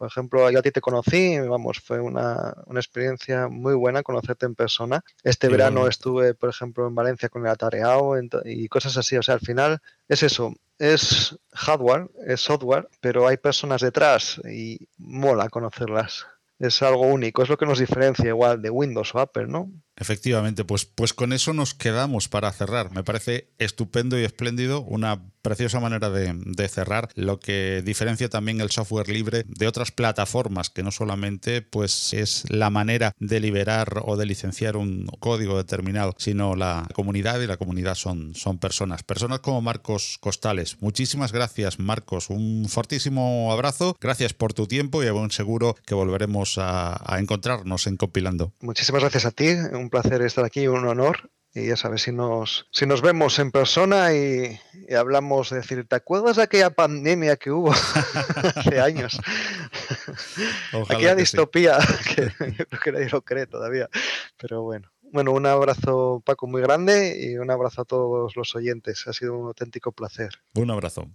por 0.00 0.08
ejemplo, 0.08 0.50
yo 0.50 0.60
a 0.60 0.62
ti 0.62 0.70
te 0.70 0.80
conocí, 0.80 1.38
vamos, 1.40 1.78
fue 1.78 2.00
una, 2.00 2.54
experiencia 2.74 3.48
muy 3.48 3.74
buena 3.74 4.02
conocerte 4.02 4.46
en 4.46 4.54
persona. 4.54 5.04
Este 5.22 5.48
verano 5.48 5.86
estuve, 5.86 6.32
por 6.32 6.48
ejemplo, 6.48 6.86
en 6.86 6.94
Valencia 6.94 7.28
con 7.28 7.44
el 7.44 7.52
Atareado 7.52 8.14
y 8.46 8.66
cosas 8.68 8.96
así. 8.96 9.18
O 9.18 9.22
sea, 9.22 9.34
al 9.34 9.40
final 9.40 9.82
es 10.08 10.22
eso, 10.22 10.54
es 10.78 11.38
hardware, 11.52 12.08
es 12.26 12.40
software, 12.40 12.88
pero 13.02 13.28
hay 13.28 13.36
personas 13.36 13.82
detrás 13.82 14.40
y 14.50 14.88
mola 14.96 15.50
conocerlas. 15.50 16.26
Es 16.58 16.80
algo 16.80 17.02
único, 17.02 17.42
es 17.42 17.50
lo 17.50 17.58
que 17.58 17.66
nos 17.66 17.78
diferencia 17.78 18.26
igual 18.26 18.62
de 18.62 18.70
Windows 18.70 19.14
o 19.14 19.18
Apple, 19.18 19.48
¿no? 19.48 19.70
Efectivamente, 20.00 20.64
pues, 20.64 20.86
pues 20.86 21.12
con 21.12 21.32
eso 21.32 21.52
nos 21.52 21.74
quedamos 21.74 22.28
para 22.28 22.50
cerrar. 22.52 22.90
Me 22.90 23.04
parece 23.04 23.50
estupendo 23.58 24.18
y 24.18 24.24
espléndido, 24.24 24.80
una 24.80 25.22
preciosa 25.42 25.80
manera 25.80 26.10
de, 26.10 26.68
cerrar, 26.68 27.08
lo 27.14 27.40
que 27.40 27.82
diferencia 27.84 28.28
también 28.28 28.60
el 28.60 28.70
software 28.70 29.08
libre 29.08 29.44
de 29.46 29.66
otras 29.66 29.90
plataformas, 29.90 30.70
que 30.70 30.82
no 30.82 30.90
solamente 30.90 31.62
pues, 31.62 32.12
es 32.12 32.44
la 32.48 32.70
manera 32.70 33.12
de 33.18 33.40
liberar 33.40 34.02
o 34.04 34.16
de 34.16 34.26
licenciar 34.26 34.76
un 34.76 35.06
código 35.18 35.56
determinado, 35.56 36.14
sino 36.18 36.54
la 36.56 36.86
comunidad 36.94 37.40
y 37.40 37.46
la 37.46 37.56
comunidad 37.56 37.94
son, 37.94 38.34
son 38.34 38.58
personas. 38.58 39.02
Personas 39.02 39.40
como 39.40 39.62
Marcos 39.62 40.18
Costales. 40.20 40.76
Muchísimas 40.80 41.32
gracias, 41.32 41.78
Marcos. 41.78 42.30
Un 42.30 42.66
fortísimo 42.68 43.52
abrazo. 43.52 43.96
Gracias 44.00 44.32
por 44.32 44.52
tu 44.54 44.66
tiempo 44.66 45.02
y 45.02 45.06
a 45.06 45.12
seguro 45.30 45.76
que 45.84 45.94
volveremos 45.94 46.56
a, 46.58 47.00
a 47.04 47.18
encontrarnos 47.18 47.86
en 47.86 47.96
Compilando. 47.96 48.54
Muchísimas 48.60 49.02
gracias 49.02 49.26
a 49.26 49.30
ti. 49.30 49.48
Un 49.50 49.89
placer 49.90 50.22
estar 50.22 50.44
aquí, 50.44 50.66
un 50.66 50.86
honor. 50.86 51.30
Y 51.52 51.66
ya 51.66 51.76
sabes, 51.76 52.02
si 52.02 52.12
nos, 52.12 52.68
si 52.70 52.86
nos 52.86 53.02
vemos 53.02 53.40
en 53.40 53.50
persona 53.50 54.14
y, 54.14 54.56
hablamos 54.96 55.50
de 55.50 55.56
decir, 55.56 55.84
¿te 55.84 55.96
acuerdas 55.96 56.36
de 56.36 56.44
aquella 56.44 56.70
pandemia 56.70 57.36
que 57.36 57.50
hubo 57.50 57.72
hace 58.54 58.80
años? 58.80 59.20
aquella 60.88 61.16
distopía, 61.16 61.78
que 62.14 62.32
yo 62.56 62.66
creo 62.68 62.80
que 62.80 62.92
nadie 62.92 63.08
lo 63.10 63.22
cree 63.22 63.46
todavía. 63.46 63.88
Pero 64.38 64.62
bueno. 64.62 64.90
Bueno, 65.12 65.32
un 65.32 65.44
abrazo 65.44 66.22
Paco 66.24 66.46
muy 66.46 66.62
grande 66.62 67.18
y 67.20 67.36
un 67.36 67.50
abrazo 67.50 67.82
a 67.82 67.84
todos 67.84 68.36
los 68.36 68.54
oyentes. 68.54 69.08
Ha 69.08 69.12
sido 69.12 69.36
un 69.36 69.48
auténtico 69.48 69.90
placer. 69.90 70.30
Un 70.54 70.70
abrazo. 70.70 71.10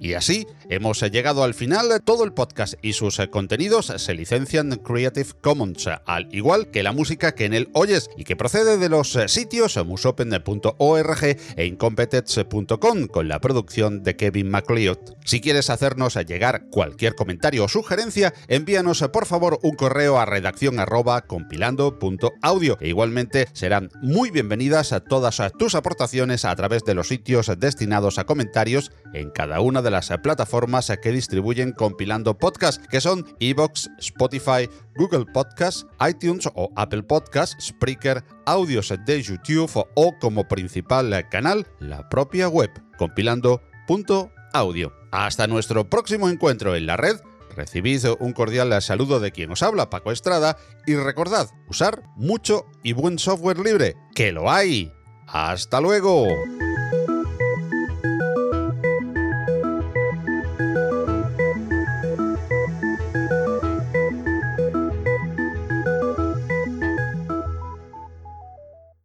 Y 0.00 0.14
así 0.14 0.46
hemos 0.70 1.02
llegado 1.02 1.44
al 1.44 1.54
final. 1.54 2.00
Todo 2.04 2.24
el 2.24 2.32
podcast 2.32 2.74
y 2.80 2.94
sus 2.94 3.20
contenidos 3.30 3.92
se 3.94 4.14
licencian 4.14 4.70
Creative 4.76 5.28
Commons, 5.42 5.88
al 6.06 6.34
igual 6.34 6.70
que 6.70 6.82
la 6.82 6.92
música 6.92 7.34
que 7.34 7.44
en 7.44 7.52
él 7.54 7.68
oyes 7.74 8.08
y 8.16 8.24
que 8.24 8.34
procede 8.34 8.78
de 8.78 8.88
los 8.88 9.18
sitios 9.26 9.76
musopen.org 9.84 11.24
e 11.56 11.66
incompetence.com 11.66 13.06
con 13.08 13.28
la 13.28 13.40
producción 13.40 14.02
de 14.02 14.16
Kevin 14.16 14.50
MacLeod. 14.50 14.98
Si 15.24 15.40
quieres 15.40 15.68
hacernos 15.68 16.14
llegar 16.26 16.70
cualquier 16.70 17.14
comentario 17.14 17.64
o 17.64 17.68
sugerencia, 17.68 18.32
envíanos 18.48 19.04
por 19.12 19.26
favor 19.26 19.58
un 19.62 19.76
correo 19.76 20.18
a 20.18 20.24
redacción 20.24 20.80
arroba 20.80 21.22
compilando.audio 21.22 22.78
e 22.80 22.88
igualmente 22.88 23.48
serán 23.52 23.90
muy 24.00 24.30
bienvenidas 24.30 24.92
a 24.92 25.00
todas 25.00 25.42
tus 25.58 25.74
aportaciones 25.74 26.44
a 26.44 26.56
través 26.56 26.84
de 26.84 26.94
los 26.94 27.08
sitios 27.08 27.50
destinados 27.58 28.18
a 28.18 28.24
comentarios 28.24 28.92
en 29.12 29.30
cada 29.30 29.60
una 29.60 29.82
de 29.82 29.89
las 29.90 30.08
plataformas 30.22 30.92
que 31.02 31.12
distribuyen 31.12 31.72
compilando 31.72 32.38
podcast, 32.38 32.84
que 32.86 33.00
son 33.00 33.26
Evox, 33.40 33.90
Spotify, 33.98 34.68
Google 34.96 35.26
Podcast, 35.32 35.84
iTunes 36.08 36.48
o 36.54 36.70
Apple 36.76 37.02
Podcast, 37.02 37.60
Spreaker, 37.60 38.24
audios 38.46 38.92
de 39.06 39.22
YouTube 39.22 39.84
o 39.94 40.14
como 40.20 40.46
principal 40.48 41.28
canal 41.30 41.66
la 41.78 42.08
propia 42.08 42.48
web 42.48 42.70
compilando.audio. 42.96 44.92
Hasta 45.10 45.46
nuestro 45.46 45.88
próximo 45.88 46.28
encuentro 46.28 46.76
en 46.76 46.86
la 46.86 46.96
red. 46.96 47.16
Recibid 47.56 48.04
un 48.20 48.32
cordial 48.32 48.80
saludo 48.80 49.20
de 49.20 49.32
quien 49.32 49.50
os 49.50 49.62
habla, 49.62 49.90
Paco 49.90 50.12
Estrada, 50.12 50.56
y 50.86 50.94
recordad 50.94 51.48
usar 51.68 52.02
mucho 52.16 52.66
y 52.82 52.92
buen 52.92 53.18
software 53.18 53.58
libre, 53.58 53.96
que 54.14 54.32
lo 54.32 54.50
hay. 54.50 54.92
¡Hasta 55.26 55.80
luego! 55.80 56.28